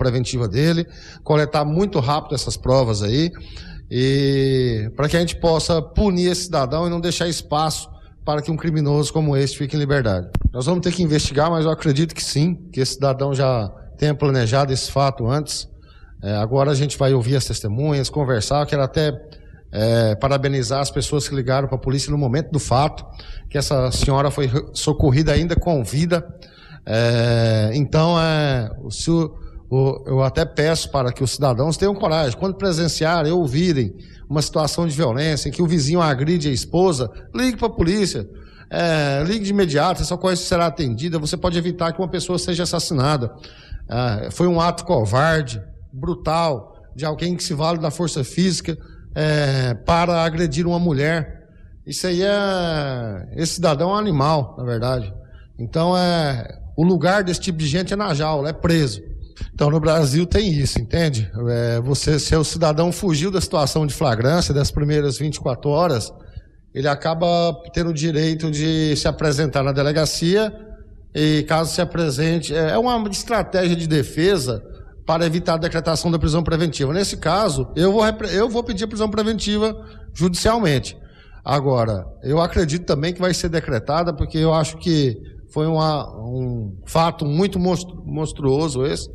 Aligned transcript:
preventiva 0.00 0.48
dele, 0.48 0.86
coletar 1.22 1.64
muito 1.64 2.00
rápido 2.00 2.34
essas 2.34 2.56
provas 2.56 3.02
aí, 3.02 3.30
e 3.90 4.90
para 4.96 5.08
que 5.08 5.16
a 5.16 5.20
gente 5.20 5.36
possa 5.36 5.82
punir 5.82 6.30
esse 6.30 6.44
cidadão 6.44 6.86
e 6.86 6.90
não 6.90 7.00
deixar 7.00 7.28
espaço 7.28 7.88
para 8.24 8.40
que 8.40 8.50
um 8.50 8.56
criminoso 8.56 9.12
como 9.12 9.36
esse 9.36 9.56
fique 9.56 9.76
em 9.76 9.78
liberdade. 9.78 10.28
Nós 10.52 10.66
vamos 10.66 10.80
ter 10.82 10.92
que 10.92 11.02
investigar, 11.02 11.50
mas 11.50 11.64
eu 11.64 11.70
acredito 11.70 12.14
que 12.14 12.22
sim, 12.22 12.54
que 12.72 12.80
esse 12.80 12.94
cidadão 12.94 13.34
já 13.34 13.68
tenha 13.98 14.14
planejado 14.14 14.72
esse 14.72 14.90
fato 14.90 15.28
antes. 15.28 15.68
É, 16.22 16.36
agora 16.36 16.70
a 16.70 16.74
gente 16.74 16.96
vai 16.96 17.12
ouvir 17.12 17.36
as 17.36 17.44
testemunhas, 17.44 18.08
conversar. 18.08 18.60
Eu 18.60 18.66
quero 18.66 18.82
até 18.82 19.12
é, 19.72 20.14
parabenizar 20.16 20.80
as 20.80 20.90
pessoas 20.90 21.28
que 21.28 21.34
ligaram 21.34 21.66
para 21.68 21.76
a 21.76 21.80
polícia 21.80 22.10
no 22.10 22.18
momento 22.18 22.50
do 22.50 22.58
fato, 22.58 23.04
que 23.48 23.58
essa 23.58 23.90
senhora 23.90 24.30
foi 24.30 24.50
socorrida 24.72 25.32
ainda 25.32 25.56
com 25.56 25.82
vida. 25.82 26.26
É, 26.86 27.70
então, 27.74 28.20
é, 28.20 28.70
o, 28.78 28.88
o, 28.88 29.30
eu 30.06 30.22
até 30.22 30.44
peço 30.44 30.90
para 30.90 31.12
que 31.12 31.22
os 31.22 31.32
cidadãos 31.32 31.76
tenham 31.76 31.94
coragem, 31.94 32.36
quando 32.36 32.56
presenciarem 32.56 33.30
ou 33.30 33.40
ouvirem 33.40 33.94
uma 34.28 34.42
situação 34.42 34.86
de 34.86 34.96
violência 34.96 35.48
em 35.48 35.52
que 35.52 35.62
o 35.62 35.66
vizinho 35.66 36.00
agride 36.00 36.48
a 36.48 36.52
esposa, 36.52 37.10
ligue 37.34 37.56
para 37.56 37.68
a 37.68 37.70
polícia. 37.70 38.28
É, 38.68 39.22
ligue 39.24 39.44
de 39.44 39.50
imediato, 39.50 40.02
essa 40.02 40.16
coisa 40.16 40.40
será 40.40 40.66
atendida. 40.66 41.18
Você 41.18 41.36
pode 41.36 41.58
evitar 41.58 41.92
que 41.92 42.00
uma 42.00 42.08
pessoa 42.08 42.38
seja 42.38 42.62
assassinada. 42.62 43.32
É, 43.88 44.30
foi 44.30 44.46
um 44.46 44.60
ato 44.60 44.84
covarde, 44.84 45.62
brutal, 45.92 46.74
de 46.94 47.04
alguém 47.04 47.36
que 47.36 47.42
se 47.42 47.54
vale 47.54 47.78
da 47.78 47.90
força 47.90 48.22
física 48.22 48.76
é, 49.14 49.74
para 49.74 50.22
agredir 50.22 50.66
uma 50.66 50.78
mulher. 50.78 51.48
Isso 51.86 52.06
aí 52.06 52.22
é. 52.22 53.28
Esse 53.34 53.54
cidadão 53.54 53.90
é 53.90 53.94
um 53.94 53.96
animal, 53.96 54.54
na 54.58 54.64
verdade. 54.64 55.12
Então, 55.58 55.96
é, 55.96 56.58
o 56.76 56.84
lugar 56.84 57.24
desse 57.24 57.40
tipo 57.40 57.58
de 57.58 57.66
gente 57.66 57.92
é 57.92 57.96
na 57.96 58.14
jaula, 58.14 58.50
é 58.50 58.52
preso. 58.52 59.09
Então, 59.54 59.70
no 59.70 59.80
Brasil 59.80 60.26
tem 60.26 60.52
isso, 60.52 60.80
entende? 60.80 61.30
É, 61.48 61.80
você, 61.80 62.18
se 62.18 62.34
o 62.36 62.44
cidadão 62.44 62.92
fugiu 62.92 63.30
da 63.30 63.40
situação 63.40 63.86
de 63.86 63.94
flagrância 63.94 64.52
das 64.52 64.70
primeiras 64.70 65.18
24 65.18 65.68
horas, 65.70 66.12
ele 66.74 66.88
acaba 66.88 67.54
tendo 67.72 67.90
o 67.90 67.94
direito 67.94 68.50
de 68.50 68.94
se 68.96 69.08
apresentar 69.08 69.62
na 69.62 69.72
delegacia 69.72 70.52
e, 71.14 71.42
caso 71.48 71.72
se 71.72 71.80
apresente, 71.80 72.54
é, 72.54 72.70
é 72.70 72.78
uma 72.78 73.08
estratégia 73.08 73.74
de 73.74 73.86
defesa 73.86 74.62
para 75.04 75.26
evitar 75.26 75.54
a 75.54 75.58
decretação 75.58 76.10
da 76.10 76.18
prisão 76.18 76.42
preventiva. 76.42 76.92
Nesse 76.92 77.16
caso, 77.16 77.68
eu 77.74 77.92
vou, 77.92 78.04
eu 78.32 78.48
vou 78.48 78.62
pedir 78.62 78.86
prisão 78.86 79.10
preventiva 79.10 79.74
judicialmente. 80.14 80.96
Agora, 81.44 82.04
eu 82.22 82.40
acredito 82.40 82.84
também 82.84 83.12
que 83.12 83.20
vai 83.20 83.34
ser 83.34 83.48
decretada, 83.48 84.14
porque 84.14 84.38
eu 84.38 84.52
acho 84.52 84.76
que 84.78 85.16
foi 85.50 85.66
uma, 85.66 86.08
um 86.16 86.76
fato 86.86 87.24
muito 87.24 87.58
monstruoso 87.58 88.84
esse. 88.84 89.08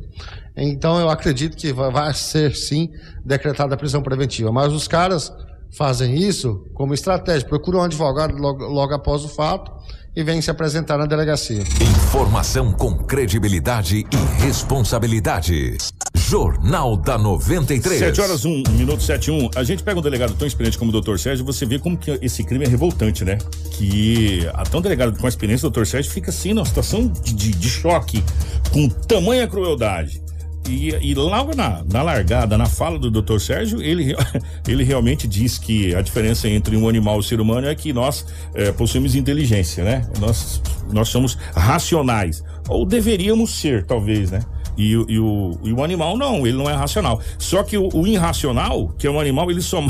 Então, 0.56 0.98
eu 0.98 1.08
acredito 1.10 1.56
que 1.56 1.72
vai 1.72 2.12
ser 2.14 2.54
sim 2.54 2.90
decretada 3.24 3.74
a 3.74 3.78
prisão 3.78 4.02
preventiva. 4.02 4.52
Mas 4.52 4.72
os 4.72 4.88
caras 4.88 5.32
fazem 5.76 6.14
isso 6.14 6.64
como 6.74 6.94
estratégia, 6.94 7.48
procuram 7.48 7.80
um 7.80 7.84
advogado 7.84 8.34
logo, 8.36 8.64
logo 8.64 8.94
após 8.94 9.24
o 9.24 9.28
fato 9.28 9.70
e 10.16 10.22
vem 10.24 10.40
se 10.40 10.50
apresentar 10.50 10.96
na 10.96 11.04
delegacia. 11.04 11.62
Informação 12.06 12.72
com 12.72 12.96
credibilidade 12.96 13.98
e 14.10 14.42
responsabilidade. 14.42 15.76
Jornal 16.16 16.96
da 16.96 17.18
93. 17.18 17.98
7 18.00 18.20
horas 18.22 18.44
1, 18.46 18.62
minuto 18.70 19.02
7 19.02 19.30
1. 19.30 19.50
A 19.54 19.62
gente 19.62 19.82
pega 19.82 20.00
um 20.00 20.02
delegado 20.02 20.34
tão 20.34 20.48
experiente 20.48 20.78
como 20.78 20.88
o 20.88 20.92
doutor 20.92 21.20
Sérgio, 21.20 21.44
você 21.44 21.66
vê 21.66 21.78
como 21.78 21.98
que 21.98 22.18
esse 22.22 22.42
crime 22.42 22.64
é 22.64 22.68
revoltante, 22.68 23.24
né? 23.24 23.36
Que 23.72 24.48
a 24.54 24.64
tão 24.64 24.80
delegado 24.80 25.16
com 25.16 25.26
a 25.26 25.28
experiência, 25.28 25.68
o 25.68 25.70
doutor 25.70 25.86
Sérgio, 25.86 26.10
fica 26.10 26.30
assim 26.30 26.54
numa 26.54 26.64
situação 26.64 27.06
de, 27.06 27.34
de, 27.34 27.50
de 27.50 27.68
choque, 27.68 28.24
com 28.72 28.88
tamanha 28.88 29.46
crueldade. 29.46 30.25
E, 30.68 30.90
e 31.00 31.14
logo 31.14 31.54
na, 31.54 31.84
na 31.90 32.02
largada, 32.02 32.58
na 32.58 32.66
fala 32.66 32.98
do 32.98 33.10
Dr. 33.10 33.38
Sérgio, 33.38 33.82
ele, 33.82 34.14
ele 34.66 34.84
realmente 34.84 35.26
diz 35.26 35.58
que 35.58 35.94
a 35.94 36.02
diferença 36.02 36.48
entre 36.48 36.76
um 36.76 36.88
animal 36.88 37.16
e 37.16 37.18
um 37.18 37.22
ser 37.22 37.40
humano 37.40 37.66
é 37.66 37.74
que 37.74 37.92
nós 37.92 38.26
é, 38.54 38.72
possuímos 38.72 39.14
inteligência, 39.14 39.84
né? 39.84 40.08
Nós, 40.20 40.60
nós 40.92 41.08
somos 41.08 41.36
racionais. 41.54 42.42
Ou 42.68 42.84
deveríamos 42.84 43.50
ser, 43.58 43.84
talvez, 43.84 44.30
né? 44.30 44.40
E, 44.76 44.92
e, 44.92 45.18
o, 45.18 45.58
e 45.64 45.72
o 45.72 45.82
animal 45.82 46.16
não, 46.16 46.46
ele 46.46 46.56
não 46.56 46.68
é 46.68 46.74
racional. 46.74 47.20
Só 47.38 47.62
que 47.62 47.78
o, 47.78 47.88
o 47.94 48.06
irracional, 48.06 48.88
que 48.98 49.06
é 49.06 49.10
um 49.10 49.18
animal, 49.18 49.50
ele 49.50 49.62
só, 49.62 49.80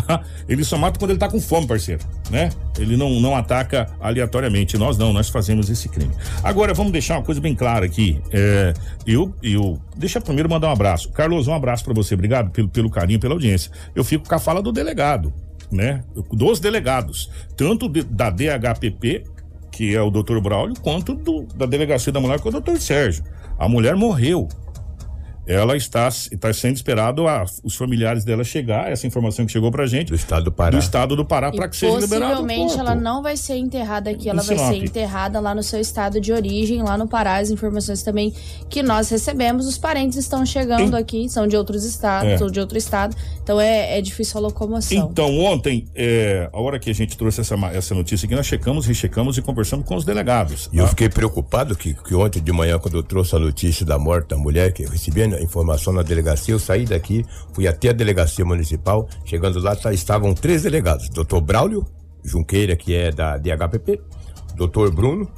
ele 0.49 0.63
só 0.65 0.79
mata 0.79 0.99
quando 0.99 1.11
ele 1.11 1.19
tá 1.19 1.29
com 1.29 1.41
fome, 1.41 1.67
parceiro, 1.67 2.05
né? 2.31 2.51
Ele 2.79 2.97
não, 2.97 3.21
não 3.21 3.35
ataca 3.35 3.89
aleatoriamente. 4.01 4.79
Nós 4.79 4.97
não, 4.97 5.13
nós 5.13 5.29
fazemos 5.29 5.69
esse 5.71 5.89
crime. 5.89 6.13
Agora, 6.43 6.73
vamos 6.73 6.93
deixar 6.93 7.17
uma 7.17 7.25
coisa 7.25 7.41
bem 7.41 7.55
clara 7.55 7.85
aqui. 7.85 8.21
É, 8.31 8.75
eu, 9.07 9.35
eu, 9.43 9.79
deixa 9.97 10.21
primeiro 10.21 10.49
mandar 10.49 10.69
um 10.69 10.73
abraço. 10.73 11.11
Carlos, 11.11 11.49
um 11.49 11.55
abraço 11.55 11.85
para 11.85 11.95
você. 11.95 12.15
Obrigado 12.15 12.51
pelo, 12.51 12.69
pelo 12.69 12.91
carinho, 12.91 13.19
pela 13.19 13.35
audiência. 13.35 13.71
Eu 13.95 14.05
fico 14.05 14.29
com 14.29 14.35
a 14.35 14.39
fala 14.39 14.63
do 14.63 14.71
delegado, 14.71 15.33
né? 15.71 16.05
Dos 16.33 16.61
delegados, 16.61 17.31
tanto 17.57 17.89
de, 17.89 18.03
da 18.03 18.31
DHPP, 18.31 19.25
que 19.73 19.95
é 19.95 20.01
o 20.01 20.11
doutor 20.11 20.41
Braulio, 20.41 20.77
quanto 20.81 21.15
do, 21.15 21.43
da 21.55 21.67
delegacia 21.67 22.13
da 22.13 22.21
mulher, 22.21 22.41
que 22.41 22.47
é 22.47 22.51
o 22.51 22.53
doutor 22.53 22.79
Sérgio. 22.79 23.25
A 23.59 23.69
mulher 23.69 23.97
morreu 23.97 24.49
ela 25.47 25.77
está, 25.77 26.09
está 26.09 26.53
sendo 26.53 26.75
esperado 26.75 27.29
a, 27.29 27.45
os 27.63 27.77
familiares 27.77 28.25
dela 28.25 28.43
chegar, 28.43 28.91
essa 28.91 29.07
informação 29.07 29.47
que 29.47 29.53
chegou 29.53 29.71
pra 29.71 29.87
gente. 29.87 30.09
Do 30.09 30.17
estado 30.17 30.45
do 30.45 30.53
Pará. 30.53 30.71
Do 30.71 30.79
estado 30.79 31.17
do 31.17 31.25
Pará, 31.25 31.53
para 31.53 31.69
que 31.69 31.77
seja 31.77 31.99
liberado. 31.99 32.43
Possivelmente 32.43 32.79
ela 32.79 32.95
não 32.95 33.23
vai 33.23 33.37
ser 33.37 33.57
enterrada 33.57 34.11
aqui, 34.11 34.29
ela 34.29 34.43
vai 34.43 34.59
ser 34.59 34.77
enterrada 34.77 35.39
lá 35.39 35.55
no 35.55 35.63
seu 35.63 35.81
estado 35.81 36.21
de 36.21 36.33
origem, 36.33 36.83
lá 36.83 36.99
no 36.99 37.07
Pará. 37.07 37.37
As 37.37 37.51
informações 37.51 38.03
também 38.03 38.35
que 38.69 38.83
nós 38.83 39.09
recebemos, 39.09 39.67
os 39.67 39.79
parentes 39.79 40.19
estão 40.19 40.45
chegando 40.45 40.97
em... 40.97 41.01
aqui, 41.01 41.29
são 41.29 41.47
de 41.47 41.57
outros 41.57 41.85
estados, 41.85 42.41
é. 42.41 42.45
ou 42.45 42.51
de 42.51 42.59
outro 42.59 42.77
estado, 42.77 43.17
então 43.43 43.61
é, 43.61 43.99
é 43.99 44.01
difícil 44.01 44.39
a 44.39 44.41
locomoção. 44.41 45.09
Então, 45.11 45.39
ontem, 45.39 45.87
é, 45.95 46.51
a 46.53 46.61
hora 46.61 46.79
que 46.79 46.91
a 46.91 46.95
gente 46.95 47.17
trouxe 47.17 47.41
essa, 47.41 47.55
essa 47.73 47.95
notícia 47.95 48.27
aqui, 48.27 48.35
nós 48.35 48.47
checamos, 48.47 48.87
rechecamos 48.87 49.39
e 49.39 49.43
conversamos 49.43 49.87
com 49.87 49.95
os 49.95 50.05
delegados. 50.05 50.69
E 50.73 50.77
tá? 50.77 50.83
eu 50.83 50.89
fiquei 50.89 51.09
preocupado 51.09 51.77
que, 51.77 51.95
que 51.95 52.15
ontem 52.15 52.43
de 52.43 52.53
manhã, 52.53 52.79
quando 52.79 52.97
eu 52.97 53.03
trouxe 53.03 53.37
a 53.37 53.39
notícia 53.39 53.87
da 53.87 53.99
morte 53.99 54.29
da 54.29 54.37
mulher, 54.37 54.73
que 54.73 54.83
eu 54.83 54.91
recebi 54.91 55.23
informação 55.41 55.93
na 55.93 56.03
delegacia, 56.03 56.55
eu 56.55 56.59
saí 56.59 56.85
daqui, 56.85 57.25
fui 57.53 57.67
até 57.67 57.91
a 57.91 57.93
delegacia 57.93 58.45
municipal, 58.45 59.09
chegando 59.25 59.61
lá 59.61 59.75
tá, 59.75 59.93
estavam 59.93 60.35
três 60.35 60.63
delegados, 60.63 61.09
doutor 61.09 61.41
Braulio 61.41 61.87
Junqueira, 62.25 62.77
que 62.77 62.95
é 62.95 63.11
da 63.11 63.37
DHPP, 63.37 64.01
doutor 64.57 64.91
Bruno, 64.91 65.29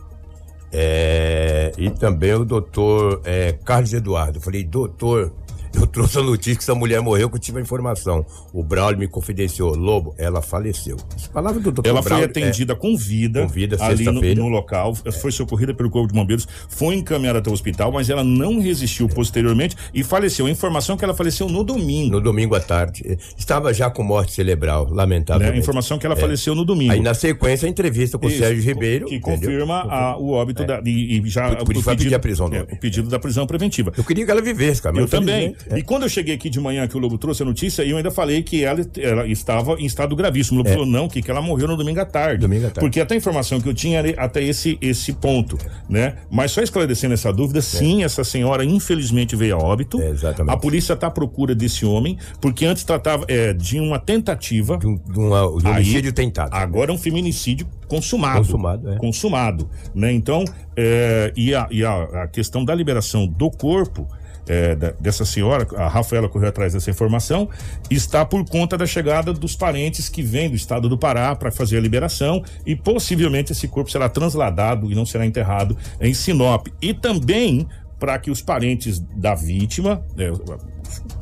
é, 0.73 1.73
e 1.79 1.91
também 1.91 2.35
o 2.35 2.45
doutor 2.45 3.21
é, 3.25 3.53
Carlos 3.65 3.93
Eduardo. 3.93 4.41
Falei, 4.41 4.65
doutor, 4.65 5.33
eu 5.75 5.87
trouxe 5.87 6.19
a 6.19 6.23
notícia 6.23 6.57
que 6.57 6.63
essa 6.63 6.75
mulher 6.75 7.01
morreu, 7.01 7.29
que 7.29 7.37
eu 7.37 7.41
tive 7.41 7.59
a 7.59 7.61
informação. 7.61 8.25
O 8.53 8.63
Braulio 8.63 8.99
me 8.99 9.09
confidenciou, 9.09 9.75
Lobo, 9.75 10.15
ela 10.19 10.43
faleceu. 10.43 10.97
Essa 11.17 11.29
palavra 11.29 11.61
do 11.61 11.71
doutor 11.71 11.89
Ela 11.89 12.03
Braulio 12.03 12.29
foi 12.33 12.43
atendida 12.43 12.73
é, 12.73 12.77
com 12.77 12.97
vida, 12.97 13.43
com 13.43 13.49
vida 13.49 13.77
ali 13.81 14.05
no, 14.05 14.21
no, 14.21 14.49
local, 14.49 14.97
é. 15.05 15.11
foi 15.11 15.31
socorrida 15.31 15.75
pelo 15.75 15.91
Corpo 15.91 16.09
de 16.09 16.15
Bombeiros, 16.15 16.47
foi 16.69 16.95
encaminhada 16.95 17.39
até 17.39 17.51
o 17.51 17.53
hospital, 17.53 17.93
mas 17.93 18.11
ela 18.11 18.25
não 18.25 18.61
resistiu 18.61 19.07
é. 19.07 19.15
posteriormente 19.15 19.77
e 19.93 20.03
faleceu. 20.03 20.47
A 20.47 20.51
informação 20.51 20.95
é 20.95 20.99
que 20.99 21.05
ela 21.05 21.15
faleceu 21.15 21.49
no 21.49 21.63
domingo. 21.63 22.13
No 22.13 22.21
domingo 22.21 22.55
à 22.55 22.61
tarde. 22.61 23.19
Estava 23.37 23.73
já 23.73 23.91
com 23.91 24.03
morte 24.03 24.33
cerebral, 24.33 24.89
lamentável. 24.91 25.47
Né? 25.47 25.55
A 25.55 25.57
informação 25.57 25.97
é 25.97 26.01
que 26.01 26.07
ela 26.07 26.17
é. 26.17 26.21
faleceu 26.21 26.55
no 26.55 26.65
domingo. 26.65 26.93
Aí 26.93 27.01
na 27.01 27.15
sequência 27.15 27.67
a 27.67 27.71
entrevista 27.71 28.19
com 28.19 28.27
o 28.27 28.31
Sérgio 28.31 28.63
Ribeiro. 28.63 29.07
Que 29.07 29.21
confirma 29.21 29.83
a, 29.83 30.17
o 30.17 30.31
óbito 30.31 30.65
da. 30.65 30.81
E, 30.85 31.19
e 31.19 31.29
já. 31.29 31.55
Por, 31.57 31.67
por 31.67 31.77
o, 31.77 31.83
pedido, 31.83 32.15
a 32.15 32.19
prisão, 32.19 32.47
o 32.47 32.77
pedido 32.77 33.09
da 33.09 33.19
prisão 33.19 33.47
preventiva. 33.47 33.93
Eu 33.97 34.05
queria 34.05 34.25
que 34.25 34.31
ela 34.31 34.43
vivesse, 34.43 34.83
cara. 34.83 34.99
Eu 34.99 35.09
também. 35.09 35.55
E 35.75 35.83
quando 35.83 36.05
eu 36.05 36.09
cheguei 36.09 36.35
aqui 36.35 36.49
de 36.49 36.61
manhã 36.61 36.87
que 36.87 36.97
o 36.97 37.01
Lobo 37.01 37.19
trouxe 37.19 37.43
a 37.43 37.47
notícia, 37.47 37.83
eu 37.83 37.97
ainda 37.97 38.11
falei 38.11 38.43
que 38.43 38.65
ela, 38.65 38.81
ela 38.99 39.27
estava 39.27 39.75
em 39.75 39.87
estado 39.87 40.15
gravíssimo. 40.17 40.57
O 40.57 40.59
Lobo 40.59 40.71
é. 40.71 40.73
falou, 40.73 40.87
não, 40.87 41.09
que, 41.09 41.23
que 41.23 41.31
ela 41.31 41.43
morreu 41.43 41.69
no 41.69 41.77
domingo 41.77 42.01
à 42.01 42.05
tarde. 42.05 42.41
Domingo 42.41 42.67
à 42.67 42.71
tarde. 42.71 42.81
Porque 42.81 43.01
até 43.01 43.15
a 43.15 43.17
informação 43.17 43.61
que 43.61 43.69
eu 43.69 43.75
tinha 43.75 43.99
era 43.99 44.23
até 44.23 44.43
esse, 44.43 44.79
esse 44.81 45.13
ponto, 45.13 45.59
né? 45.89 46.17
Mas 46.31 46.53
só 46.53 46.63
esclarecendo 46.63 47.15
essa 47.15 47.33
dúvida, 47.33 47.59
é. 47.59 47.63
sim, 47.63 48.05
essa 48.05 48.25
senhora 48.25 48.65
infelizmente 48.65 49.37
veio 49.37 49.57
a 49.57 49.59
óbito. 49.59 50.01
É, 50.01 50.11
exatamente. 50.11 50.55
A 50.55 50.57
polícia 50.57 50.93
está 50.93 51.09
à 51.09 51.11
procura 51.11 51.55
desse 51.55 51.85
homem, 51.85 52.19
porque 52.41 52.65
antes 52.65 52.85
tratava 52.85 53.25
é, 53.29 53.53
de 53.53 53.79
uma 53.81 53.99
tentativa. 53.99 54.79
De 54.79 54.87
um, 54.87 54.97
de 54.97 55.19
uma, 55.19 55.41
de 55.61 55.67
um 55.67 55.71
homicídio 55.71 56.13
tentado. 56.13 56.55
Agora 56.55 56.91
é 56.91 56.95
um 56.95 56.99
feminicídio 56.99 57.67
consumado. 57.89 58.39
Consumado, 58.39 58.91
é. 58.91 58.97
Consumado, 58.97 59.71
né? 59.95 60.13
Então, 60.13 60.45
é, 60.77 61.33
e, 61.37 61.55
a, 61.55 61.67
e 61.71 61.85
a, 61.85 62.03
a 62.23 62.29
questão 62.29 62.65
da 62.65 62.75
liberação 62.75 63.27
do 63.27 63.51
corpo 63.51 64.07
é, 64.49 64.75
dessa 64.99 65.25
senhora, 65.25 65.67
a 65.77 65.89
Rafaela 65.89 66.29
correu 66.29 66.49
atrás 66.49 66.73
dessa 66.73 66.91
informação, 66.91 67.49
está 67.91 68.25
por 68.25 68.45
conta 68.45 68.77
da 68.77 68.87
chegada 68.87 69.33
dos 69.33 69.55
parentes 69.55 70.09
que 70.09 70.23
vêm 70.23 70.49
do 70.49 70.57
estado 70.57 70.89
do 70.89 70.97
Pará 70.99 71.35
para 71.37 71.51
fazer 71.51 71.79
a 71.79 71.81
liberação 71.81 72.43
e 72.65 72.75
possivelmente 72.75 73.53
esse 73.53 73.69
corpo 73.69 73.91
será 73.91 74.09
transladado 74.09 74.91
e 74.91 74.95
não 74.95 75.05
será 75.05 75.27
enterrado 75.27 75.77
em 76.01 76.15
Sinop. 76.15 76.69
E 76.81 76.95
também 76.95 77.67
para 77.99 78.19
que 78.19 78.31
os 78.31 78.41
parentes 78.41 79.01
da 79.01 79.35
vítima, 79.35 80.05
é, 80.17 80.31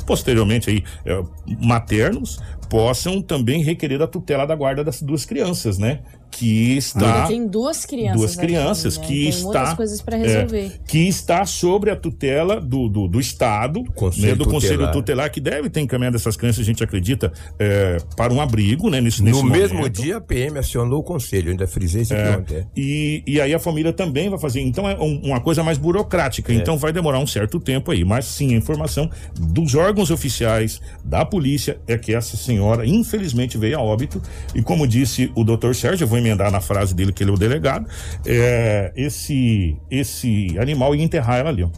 posteriormente 0.07 0.71
aí, 0.71 0.85
é, 1.05 1.23
maternos, 1.65 2.39
possam 2.69 3.21
também 3.23 3.63
requerer 3.63 4.01
a 4.03 4.07
tutela 4.07 4.47
da 4.47 4.55
guarda 4.55 4.83
das 4.85 5.01
duas 5.03 5.25
crianças, 5.25 5.79
né? 5.79 6.01
que 6.29 6.77
está 6.77 7.21
Ele 7.21 7.29
tem 7.29 7.47
duas 7.47 7.87
crianças 7.87 8.19
duas 8.19 8.37
crianças 8.37 8.99
aqui, 8.99 9.07
né? 9.27 9.31
que 9.31 9.31
tem 9.31 9.47
está 9.49 9.77
coisas 9.77 10.03
para 10.03 10.17
resolver 10.19 10.67
é, 10.67 10.71
que 10.87 10.99
está 11.09 11.47
sobre 11.47 11.89
a 11.89 11.97
tutela 11.97 12.61
do, 12.61 12.89
do, 12.89 13.07
do 13.07 13.21
estado 13.21 13.83
conselho 13.95 14.27
né, 14.27 14.35
do 14.35 14.45
tutelar. 14.45 14.53
conselho 14.61 14.93
tutelar 14.93 15.31
que 15.31 15.41
deve 15.41 15.71
ter 15.71 15.81
encaminhado 15.81 16.17
essas 16.17 16.37
crianças 16.37 16.61
a 16.63 16.65
gente 16.65 16.83
acredita 16.83 17.33
é, 17.61 17.97
para 18.17 18.35
um 18.35 18.41
abrigo 18.41 18.91
né 18.91 19.01
nesse, 19.01 19.23
nesse 19.23 19.41
No 19.41 19.49
mesmo 19.49 19.79
momento. 19.79 20.03
dia 20.03 20.17
a 20.17 20.21
PM 20.21 20.59
acionou 20.59 20.99
o 20.99 21.03
conselho, 21.03 21.53
ainda 21.53 21.67
frisei 21.67 22.03
isso 22.03 22.13
aqui 22.13 22.23
É, 22.23 22.37
ontem. 22.37 22.67
e, 22.77 23.23
e 23.25 23.41
aí 23.41 23.55
a 23.55 23.59
família 23.61 23.93
também 23.93 24.29
vai 24.29 24.39
fazer. 24.39 24.61
Então 24.61 24.87
é 24.87 24.97
um- 24.99 25.21
uma 25.27 25.41
coisa 25.41 25.63
mais 25.63 25.79
burocrática. 25.79 26.53
É. 26.53 26.57
Então 26.57 26.77
vai 26.77 26.93
demorar 26.93 27.21
um 27.21 27.27
certo 27.27 27.59
tempo 27.61 27.93
aí. 27.93 28.05
Mas 28.05 28.25
sim, 28.27 28.53
a 28.53 28.59
informação 28.59 29.09
dos 29.41 29.75
órgãos 29.77 30.11
oficiais, 30.11 30.81
da 31.05 31.25
polícia, 31.25 31.79
é 31.87 31.97
que 31.97 32.13
essa 32.13 32.37
senhora, 32.57 32.87
infelizmente, 32.87 33.59
veio 33.59 33.79
a 33.79 33.83
óbito. 33.83 34.21
E 34.55 34.63
como 34.63 34.87
disse 34.87 35.31
o 35.35 35.45
doutor 35.45 35.75
Sérgio, 35.75 36.05
eu 36.05 36.09
vou 36.09 36.19
emendar 36.19 36.51
na 36.51 36.61
frase 36.61 36.95
dele 36.95 37.13
que 37.13 37.23
ele 37.23 37.31
é 37.31 37.35
o 37.35 37.37
delegado, 37.37 37.87
é, 38.25 38.93
esse, 38.97 39.77
esse 39.91 40.59
animal 40.59 40.95
ia 40.95 41.03
enterrar 41.05 41.39
ela 41.39 41.51
ali. 41.51 41.63
ó. 41.65 41.69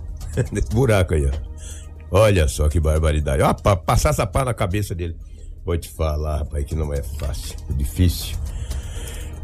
Nesse 0.52 0.68
buraco 0.72 1.14
aí, 1.14 1.26
ó. 1.26 1.48
Olha 2.10 2.48
só 2.48 2.68
que 2.68 2.80
barbaridade. 2.80 3.42
Ó, 3.42 3.52
pa- 3.52 3.76
passar 3.76 4.10
essa 4.10 4.26
pá 4.26 4.44
na 4.44 4.54
cabeça 4.54 4.94
dele. 4.94 5.14
Vou 5.64 5.76
te 5.76 5.90
falar, 5.90 6.38
rapaz, 6.38 6.64
que 6.64 6.74
não 6.74 6.94
é 6.94 7.02
fácil, 7.02 7.54
é 7.68 7.72
difícil. 7.74 8.36